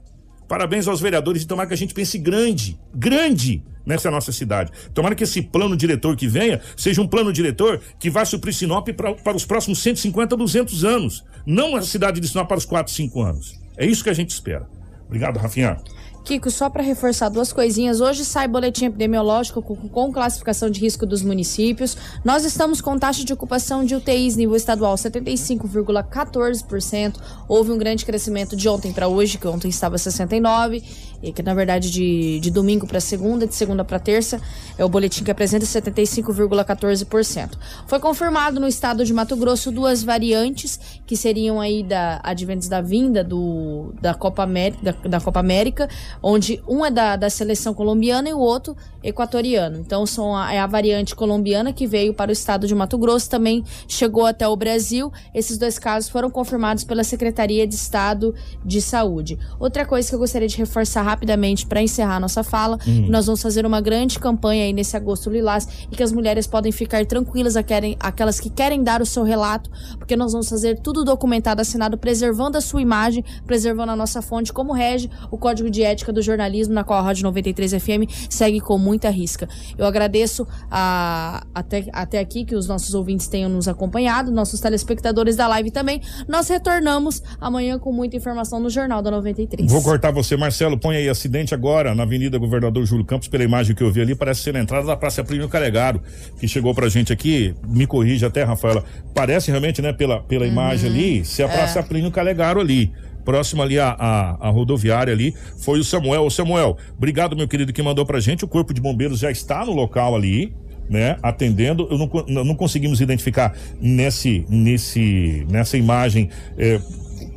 Parabéns 0.47 0.87
aos 0.87 1.01
vereadores 1.01 1.43
e 1.43 1.47
tomara 1.47 1.67
que 1.67 1.73
a 1.73 1.77
gente 1.77 1.93
pense 1.93 2.17
grande, 2.17 2.79
grande 2.93 3.63
nessa 3.85 4.09
nossa 4.09 4.31
cidade. 4.31 4.71
Tomara 4.93 5.15
que 5.15 5.23
esse 5.23 5.41
plano 5.41 5.75
diretor 5.75 6.15
que 6.15 6.27
venha 6.27 6.61
seja 6.75 7.01
um 7.01 7.07
plano 7.07 7.33
diretor 7.33 7.81
que 7.99 8.09
vá 8.09 8.23
suprir 8.25 8.53
Sinop 8.53 8.87
para 8.89 9.35
os 9.35 9.45
próximos 9.45 9.79
150, 9.79 10.35
200 10.35 10.85
anos. 10.85 11.23
Não 11.45 11.75
a 11.75 11.81
cidade 11.81 12.19
de 12.19 12.27
Sinop 12.27 12.47
para 12.47 12.57
os 12.57 12.65
4, 12.65 12.93
5 12.93 13.21
anos. 13.21 13.59
É 13.77 13.85
isso 13.85 14.03
que 14.03 14.09
a 14.09 14.13
gente 14.13 14.31
espera. 14.31 14.67
Obrigado, 15.05 15.37
Rafinha. 15.37 15.77
Kiko, 16.23 16.49
só 16.49 16.69
para 16.69 16.81
reforçar 16.81 17.27
duas 17.27 17.51
coisinhas. 17.51 17.99
Hoje 17.99 18.23
sai 18.23 18.47
boletim 18.47 18.85
epidemiológico 18.85 19.61
com, 19.61 19.75
com, 19.75 20.13
classificação 20.13 20.69
de 20.69 20.79
risco 20.79 21.05
dos 21.05 21.21
municípios. 21.21 21.97
Nós 22.23 22.45
estamos 22.45 22.79
com 22.79 22.97
taxa 22.97 23.25
de 23.25 23.33
ocupação 23.33 23.83
de 23.83 23.93
UTIs 23.93 24.37
nível 24.37 24.55
estadual 24.55 24.95
75,14%. 24.95 27.15
Houve 27.47 27.71
um 27.71 27.77
grande 27.77 28.05
crescimento 28.05 28.55
de 28.55 28.69
ontem 28.69 28.93
para 28.93 29.09
hoje, 29.09 29.37
que 29.37 29.47
ontem 29.47 29.67
estava 29.67 29.97
69 29.97 30.81
e 31.23 31.31
que 31.31 31.41
na 31.41 31.53
verdade 31.53 31.89
de, 31.89 32.39
de 32.41 32.51
domingo 32.51 32.85
para 32.85 32.99
segunda, 32.99 33.47
de 33.47 33.55
segunda 33.55 33.85
para 33.85 33.97
terça, 33.97 34.41
é 34.77 34.83
o 34.83 34.89
boletim 34.89 35.23
que 35.23 35.31
apresenta 35.31 35.65
75,14%. 35.65 37.51
Foi 37.87 37.99
confirmado 37.99 38.59
no 38.59 38.67
estado 38.67 39.05
de 39.05 39.13
Mato 39.13 39.37
Grosso 39.37 39.71
duas 39.71 40.03
variantes 40.03 40.77
que 41.07 41.15
seriam 41.15 41.61
aí 41.61 41.81
da 41.81 42.19
adventes 42.23 42.67
da 42.67 42.81
vinda 42.81 43.23
do, 43.23 43.93
da 44.01 44.13
Copa 44.13 44.43
América, 44.43 44.83
da, 44.83 44.91
da 44.91 45.21
Copa 45.21 45.39
América, 45.39 45.87
onde 46.21 46.61
um 46.67 46.85
é 46.85 46.91
da, 46.91 47.15
da 47.15 47.29
seleção 47.29 47.73
colombiana 47.73 48.29
e 48.29 48.33
o 48.33 48.39
outro 48.39 48.75
equatoriano. 49.03 49.77
Então 49.79 50.05
são 50.05 50.35
a, 50.35 50.53
é 50.53 50.59
a 50.59 50.67
variante 50.67 51.15
colombiana 51.15 51.73
que 51.73 51.85
veio 51.85 52.13
para 52.13 52.29
o 52.29 52.33
estado 52.33 52.65
de 52.65 52.73
Mato 52.73 52.97
Grosso, 52.97 53.29
também 53.29 53.63
chegou 53.87 54.25
até 54.25 54.47
o 54.47 54.55
Brasil. 54.55 55.11
Esses 55.33 55.57
dois 55.57 55.77
casos 55.77 56.09
foram 56.09 56.29
confirmados 56.29 56.83
pela 56.83 57.03
Secretaria 57.03 57.67
de 57.67 57.75
Estado 57.75 58.33
de 58.63 58.81
Saúde. 58.81 59.37
Outra 59.59 59.85
coisa 59.85 60.07
que 60.07 60.15
eu 60.15 60.19
gostaria 60.19 60.47
de 60.47 60.57
reforçar 60.57 61.01
rapidamente 61.01 61.65
para 61.65 61.81
encerrar 61.81 62.19
nossa 62.19 62.43
fala, 62.43 62.77
hum. 62.87 63.07
nós 63.09 63.25
vamos 63.25 63.41
fazer 63.41 63.65
uma 63.65 63.81
grande 63.81 64.17
campanha 64.19 64.63
aí 64.63 64.73
nesse 64.73 64.95
agosto 64.95 65.29
lilás 65.29 65.67
e 65.91 65.95
que 65.95 66.03
as 66.03 66.11
mulheres 66.11 66.47
podem 66.47 66.71
ficar 66.71 67.05
tranquilas, 67.05 67.55
aquelas 67.99 68.39
que 68.39 68.49
querem 68.49 68.83
dar 68.83 69.01
o 69.01 69.05
seu 69.05 69.23
relato, 69.23 69.69
porque 69.97 70.15
nós 70.15 70.31
vamos 70.31 70.49
fazer 70.49 70.79
tudo 70.79 71.03
documentado, 71.03 71.61
assinado, 71.61 71.97
preservando 71.97 72.57
a 72.57 72.61
sua 72.61 72.81
imagem, 72.81 73.23
preservando 73.45 73.91
a 73.91 73.95
nossa 73.95 74.21
fonte, 74.21 74.53
como 74.53 74.73
rege 74.73 75.09
o 75.29 75.37
Código 75.37 75.69
de 75.69 75.83
Ética 75.83 76.02
do 76.11 76.21
Jornalismo, 76.21 76.73
na 76.73 76.83
qual 76.83 76.99
a 76.99 77.01
Rádio 77.01 77.23
93 77.23 77.73
FM 77.73 78.09
segue 78.29 78.59
com 78.59 78.77
muita 78.77 79.09
risca. 79.09 79.47
Eu 79.77 79.85
agradeço 79.85 80.47
a, 80.69 81.45
até, 81.53 81.85
até 81.93 82.19
aqui 82.19 82.45
que 82.45 82.55
os 82.55 82.67
nossos 82.67 82.93
ouvintes 82.93 83.27
tenham 83.27 83.49
nos 83.49 83.67
acompanhado, 83.67 84.31
nossos 84.31 84.59
telespectadores 84.59 85.35
da 85.35 85.47
live 85.47 85.71
também. 85.71 86.01
Nós 86.27 86.47
retornamos 86.47 87.21
amanhã 87.39 87.77
com 87.79 87.91
muita 87.91 88.17
informação 88.17 88.59
no 88.59 88.69
Jornal 88.69 89.01
da 89.01 89.11
93. 89.11 89.71
Vou 89.71 89.81
cortar 89.81 90.11
você, 90.11 90.35
Marcelo. 90.35 90.77
Põe 90.77 90.97
aí 90.97 91.09
acidente 91.09 91.53
agora 91.53 91.93
na 91.95 92.03
Avenida 92.03 92.37
Governador 92.37 92.85
Júlio 92.85 93.05
Campos, 93.05 93.27
pela 93.27 93.43
imagem 93.43 93.75
que 93.75 93.83
eu 93.83 93.91
vi 93.91 94.01
ali, 94.01 94.15
parece 94.15 94.41
ser 94.41 94.55
a 94.55 94.59
entrada 94.59 94.85
da 94.85 94.97
Praça 94.97 95.23
Plínio 95.23 95.47
Calegaro, 95.47 96.01
que 96.39 96.47
chegou 96.47 96.73
pra 96.73 96.89
gente 96.89 97.13
aqui. 97.13 97.53
Me 97.67 97.85
corrija 97.85 98.27
até, 98.27 98.43
Rafaela. 98.43 98.83
Parece 99.13 99.51
realmente, 99.51 99.81
né, 99.81 99.93
pela, 99.93 100.21
pela 100.21 100.45
uhum. 100.45 100.51
imagem 100.51 100.89
ali, 100.89 101.25
ser 101.25 101.43
a 101.43 101.49
Praça 101.49 101.79
é. 101.79 101.83
Plínio 101.83 102.11
Calegaro 102.11 102.59
ali 102.59 102.91
próximo 103.23 103.61
ali 103.61 103.79
à, 103.79 103.89
à, 103.89 104.47
à, 104.47 104.49
rodoviária 104.49 105.13
ali, 105.13 105.33
foi 105.57 105.79
o 105.79 105.83
Samuel. 105.83 106.23
Ô 106.23 106.29
Samuel, 106.29 106.77
obrigado, 106.97 107.35
meu 107.35 107.47
querido, 107.47 107.73
que 107.73 107.81
mandou 107.81 108.05
pra 108.05 108.19
gente. 108.19 108.45
O 108.45 108.47
Corpo 108.47 108.73
de 108.73 108.81
Bombeiros 108.81 109.19
já 109.19 109.31
está 109.31 109.65
no 109.65 109.73
local 109.73 110.15
ali. 110.15 110.53
Né, 110.89 111.15
atendendo, 111.23 111.87
eu 111.89 111.97
não, 111.97 112.43
não 112.43 112.55
conseguimos 112.55 112.99
identificar 112.99 113.55
nesse, 113.79 114.45
nesse, 114.49 115.47
nessa 115.49 115.77
imagem 115.77 116.29
eh, 116.57 116.81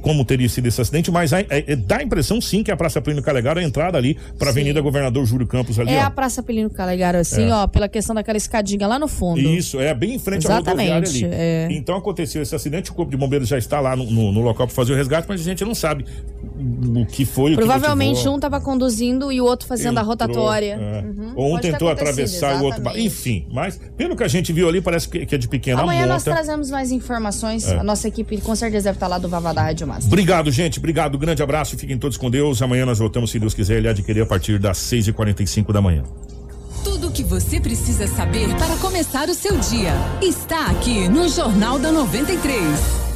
como 0.07 0.25
teria 0.25 0.49
sido 0.49 0.67
esse 0.67 0.81
acidente, 0.81 1.11
mas 1.11 1.33
é, 1.33 1.45
é, 1.51 1.75
dá 1.75 1.97
a 1.97 2.03
impressão 2.05 2.41
sim 2.41 2.63
que 2.63 2.71
a 2.71 2.77
Praça 2.77 3.03
Pelino 3.03 3.21
Calegaro 3.21 3.59
é 3.59 3.65
a 3.65 3.67
entrada 3.67 3.99
ali 3.99 4.17
para 4.39 4.51
a 4.51 4.51
Avenida 4.53 4.81
Governador 4.81 5.27
Júlio 5.27 5.49
Campos 5.49 5.81
ali. 5.81 5.93
É 5.93 5.99
ó. 5.99 6.07
a 6.07 6.11
Praça 6.11 6.45
Pelino 6.45 6.71
Calegaro, 6.71 7.19
assim, 7.19 7.49
é. 7.49 7.53
ó, 7.53 7.67
pela 7.67 7.89
questão 7.89 8.15
daquela 8.15 8.39
escadinha 8.39 8.87
lá 8.87 9.01
no 9.01 9.09
fundo. 9.09 9.41
Isso, 9.41 9.81
é 9.81 9.93
bem 9.93 10.15
em 10.15 10.19
frente 10.21 10.47
Exatamente, 10.47 10.93
à 10.93 10.95
rodoviária 10.95 11.09
ali. 11.09 11.25
É. 11.25 11.69
Então 11.73 11.97
aconteceu 11.97 12.41
esse 12.41 12.55
acidente, 12.55 12.93
o 12.93 12.95
Corpo 12.95 13.11
de 13.11 13.17
Bombeiros 13.17 13.49
já 13.49 13.59
está 13.59 13.81
lá 13.81 13.97
no, 13.97 14.09
no, 14.09 14.31
no 14.31 14.41
local 14.43 14.69
para 14.69 14.77
fazer 14.77 14.93
o 14.93 14.97
resgate, 14.97 15.27
mas 15.29 15.41
a 15.41 15.45
gente 15.45 15.65
não 15.65 15.75
sabe 15.75 16.05
o 16.95 17.05
que 17.05 17.25
foi 17.25 17.57
Provavelmente 17.57 18.23
que 18.23 18.29
um 18.29 18.37
estava 18.37 18.61
conduzindo 18.61 19.33
e 19.33 19.41
o 19.41 19.45
outro 19.45 19.67
fazendo 19.67 19.99
Entrou, 19.99 20.05
a 20.05 20.07
rotatória. 20.07 20.79
É. 20.81 21.03
Uhum. 21.03 21.33
Ou 21.35 21.57
um 21.57 21.59
tentou 21.59 21.89
atravessar 21.89 22.57
e 22.57 22.63
o 22.63 22.65
outro. 22.65 22.83
Enfim, 22.97 23.45
mas 23.51 23.81
pelo 23.97 24.17
que 24.17 24.23
a 24.23 24.29
gente 24.29 24.53
viu 24.53 24.69
ali, 24.69 24.81
parece 24.81 25.09
que, 25.09 25.35
é 25.35 25.39
de 25.39 25.49
pequena 25.49 25.83
Amanhã 25.83 26.03
monta. 26.03 26.13
nós 26.13 26.23
trazemos 26.23 26.71
mais 26.71 26.93
informações. 26.93 27.69
A 27.69 27.83
nossa 27.83 28.07
equipe 28.07 28.41
com 28.41 28.55
certeza 28.55 28.85
deve 28.85 28.97
estar 28.97 29.09
lá 29.09 29.19
do 29.19 29.29
Vavá 29.29 29.53
da 29.53 29.63
Rádio 29.63 29.87
Obrigado, 30.05 30.51
gente 30.51 30.67
gente, 30.67 30.79
obrigado, 30.79 31.17
grande 31.19 31.43
abraço, 31.43 31.77
fiquem 31.79 31.99
todos 31.99 32.17
com 32.17 32.31
Deus. 32.31 32.61
Amanhã 32.61 32.85
nós 32.85 32.99
voltamos, 32.99 33.31
se 33.31 33.39
Deus 33.39 33.55
quiser, 33.55 33.79
ele 33.79 33.89
adquirir 33.89 34.23
a 34.23 34.27
partir 34.27 34.59
das 34.59 34.79
6h45 34.79 35.73
da 35.73 35.81
manhã. 35.81 36.03
Tudo 36.85 37.09
o 37.09 37.13
que 37.13 37.23
você 37.23 37.61
precisa 37.61 38.07
saber 38.07 38.49
para 38.57 38.77
começar 38.77 39.29
o 39.29 39.35
seu 39.35 39.57
dia 39.59 39.93
está 40.23 40.67
aqui 40.67 41.09
no 41.09 41.29
Jornal 41.29 41.79
da 41.79 41.91
93. 41.91 43.16